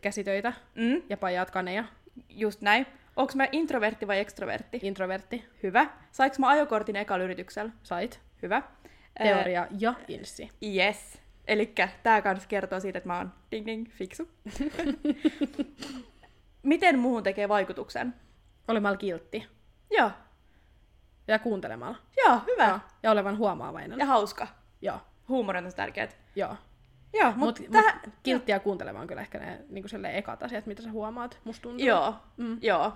Käsitöitä 0.00 0.52
Mm? 0.74 1.02
ja 1.08 1.16
pajaat 1.16 1.50
kaneja. 1.50 1.84
Just 2.28 2.60
näin. 2.60 2.86
Onks 3.16 3.34
mä 3.36 3.48
introvertti 3.52 4.06
vai 4.06 4.18
extrovertti? 4.18 4.80
Introvertti. 4.82 5.44
Hyvä. 5.62 5.86
Sainko 6.12 6.36
mä 6.38 6.48
ajokortin 6.48 6.96
ekalla 6.96 7.24
yrityksellä? 7.24 7.72
Sait. 7.82 8.20
Hyvä. 8.42 8.62
Teoria 9.18 9.66
ja 9.78 9.94
inssi. 10.08 10.50
Yes. 10.76 11.18
Eli 11.48 11.74
tää 12.02 12.22
kans 12.22 12.46
kertoo 12.46 12.80
siitä, 12.80 12.98
että 12.98 13.08
mä 13.08 13.18
oon 13.18 13.32
ding 13.50 13.66
ding 13.66 13.88
fiksu. 13.90 14.28
Miten 16.62 16.98
muuhun 16.98 17.22
tekee 17.22 17.48
vaikutuksen? 17.48 18.14
Olemalla 18.68 18.96
kiltti. 18.96 19.46
Joo. 19.90 20.10
Ja 21.28 21.38
kuuntelemalla. 21.38 21.98
Joo, 22.26 22.40
hyvä. 22.46 22.68
Joo. 22.68 22.78
Ja 23.02 23.10
olevan 23.10 23.38
huomaavainen. 23.38 23.98
Ja 23.98 24.06
hauska. 24.06 24.46
Joo. 24.82 25.00
Huumori 25.28 25.58
on 25.58 25.64
tosi 25.64 25.76
tärkeät. 25.76 26.16
Joo. 26.36 26.56
Joo, 27.12 27.32
Mut, 27.36 27.38
mutta 27.38 27.62
mut, 27.62 27.70
täh... 27.84 28.00
kiltti 28.22 28.52
ja 28.52 28.60
kuuntelema 28.60 29.00
on 29.00 29.06
kyllä 29.06 29.20
ehkä 29.20 29.38
ne 29.38 29.60
niin 29.68 30.04
ekat 30.12 30.42
asiat, 30.42 30.66
mitä 30.66 30.82
sä 30.82 30.90
huomaat, 30.90 31.38
musta 31.44 31.62
tuntuu. 31.62 31.86
Joo, 31.86 32.14
Mm. 32.36 32.58
joo. 32.62 32.92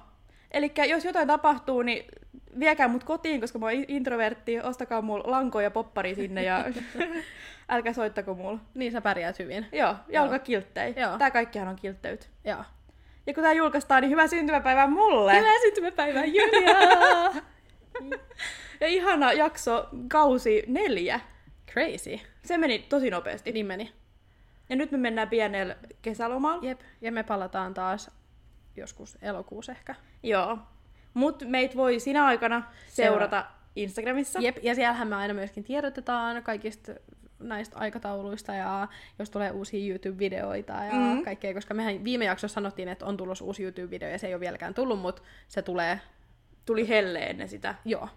Eli 0.51 0.73
jos 0.89 1.05
jotain 1.05 1.29
tapahtuu, 1.29 1.83
niin 1.83 2.05
viekää 2.59 2.89
mut 2.89 3.05
kotiin, 3.05 3.41
koska 3.41 3.59
mä 3.59 3.67
oon 3.67 3.85
introvertti, 3.89 4.61
ostakaa 4.61 5.03
mulla 5.03 5.31
lankoja 5.31 5.71
poppari 5.71 6.15
sinne 6.15 6.43
ja 6.43 6.65
älkää 7.69 7.93
soittako 7.93 8.35
mulla. 8.35 8.59
Niin 8.75 8.93
sä 8.93 9.01
pärjäät 9.01 9.39
hyvin. 9.39 9.67
Joo, 9.73 9.89
ja 9.89 9.97
Joo. 10.09 10.25
olkaa 10.25 10.39
kilttejä. 10.39 10.95
Joo. 11.07 11.19
Tää 11.19 11.31
kaikkihan 11.31 11.69
on 11.69 11.77
kiltteyt. 11.77 12.31
Joo. 12.45 12.65
Ja 13.27 13.35
kun 13.35 13.43
tää 13.43 13.53
julkaistaan, 13.53 14.03
niin 14.03 14.11
hyvää 14.11 14.27
syntymäpäivää 14.27 14.87
mulle! 14.87 15.39
Hyvää 15.39 15.61
syntymäpäivää, 15.63 16.25
Julia! 16.25 16.77
Ja 18.81 18.87
ihana 18.87 19.33
jakso, 19.33 19.89
kausi 20.09 20.65
neljä. 20.67 21.21
Crazy. 21.73 22.21
Se 22.45 22.59
meni 22.59 22.79
tosi 22.79 23.11
nopeasti. 23.11 23.53
Niin 23.53 23.67
meni. 23.67 23.93
Ja 24.69 24.77
nyt 24.77 24.91
me 24.91 24.99
mennään 24.99 25.29
pienellä 25.29 25.77
kesälomalla. 26.03 26.63
Jep. 26.63 26.81
Ja 27.01 27.13
me 27.13 27.23
palataan 27.23 27.75
taas 27.75 28.11
joskus 28.77 29.19
elokuussa 29.23 29.73
ehkä. 29.73 29.95
Joo. 30.23 30.59
Mut 31.15 31.43
meit 31.47 31.77
voi 31.77 32.01
sinä 32.01 32.25
aikana 32.27 32.63
seurata 32.89 33.47
Instagramissa. 33.77 34.39
Jep. 34.43 34.57
Ja 34.63 34.75
siellähän 34.75 35.09
me 35.09 35.17
aina 35.17 35.35
myöskin 35.35 35.65
tiedotetaan 35.65 36.43
kaikista 36.43 36.93
näistä 37.39 37.79
aikatauluista 37.79 38.55
ja 38.55 38.89
jos 39.19 39.31
tulee 39.31 39.51
uusia 39.51 39.95
YouTube-videoita 39.95 40.73
ja 40.73 40.93
Mm. 40.93 40.99
mm. 40.99 41.23
kaikkea, 41.25 41.55
koska 41.55 41.75
mehän 41.75 42.05
viime 42.05 42.25
jaksossa 42.25 42.55
sanottiin, 42.55 42.89
että 42.89 43.07
on 43.07 43.17
tulossa 43.17 43.45
uusi 43.45 43.63
YouTube-video 43.71 44.09
ja 44.11 44.19
se 44.19 44.27
ei 44.27 44.35
ole 44.35 44.41
vieläkään 44.41 44.75
tullut, 44.75 44.99
mutta 45.01 45.23
se 45.49 45.63
tulee, 45.63 46.01
Tuli 46.67 46.89
helle 46.89 47.19
ennen 47.19 47.49
sitä. 47.49 47.75
joo. 47.85 48.09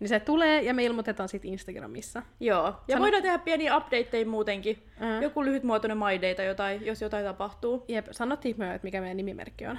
Niin 0.00 0.08
se 0.08 0.20
tulee 0.20 0.62
ja 0.62 0.74
me 0.74 0.84
ilmoitetaan 0.84 1.28
sitten 1.28 1.50
Instagramissa. 1.50 2.22
Joo. 2.40 2.64
Ja 2.88 2.96
Sano- 2.96 3.00
voidaan 3.02 3.22
tehdä 3.22 3.38
pieniä 3.38 3.76
updateja 3.76 4.26
muutenkin. 4.26 4.86
Mm. 5.00 5.22
Joku 5.22 5.44
lyhytmuotoinen 5.44 5.98
tai 6.36 6.46
jotain, 6.46 6.86
jos 6.86 7.02
jotain 7.02 7.24
tapahtuu. 7.24 7.84
Jep, 7.88 8.06
sanottiin 8.10 8.54
me, 8.58 8.74
että 8.74 8.84
mikä 8.86 9.00
meidän 9.00 9.16
nimimerkki 9.16 9.66
on. 9.66 9.78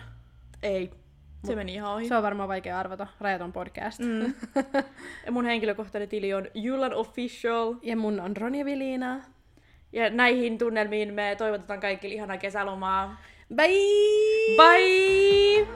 Ei. 0.63 0.91
Se 1.43 1.55
meni 1.55 1.73
ihan 1.73 1.93
ohi. 1.93 2.07
Se 2.07 2.15
on 2.15 2.23
varmaan 2.23 2.49
vaikea 2.49 2.79
arvata. 2.79 3.07
Rajaton 3.19 3.53
podcast. 3.53 3.99
Mm. 3.99 4.33
ja 5.25 5.31
mun 5.35 5.45
henkilökohtainen 5.45 6.09
tili 6.09 6.33
on 6.33 6.47
Julan 6.53 6.93
Official. 6.93 7.75
Ja 7.81 7.97
mun 7.97 8.19
on 8.19 8.37
Ronja 8.37 8.65
Vilina. 8.65 9.21
Ja 9.93 10.09
näihin 10.09 10.57
tunnelmiin 10.57 11.13
me 11.13 11.35
toivotetaan 11.37 11.79
kaikille 11.79 12.15
ihanaa 12.15 12.37
kesälomaa. 12.37 13.21
Bye! 13.55 14.57
Bye! 14.57 15.67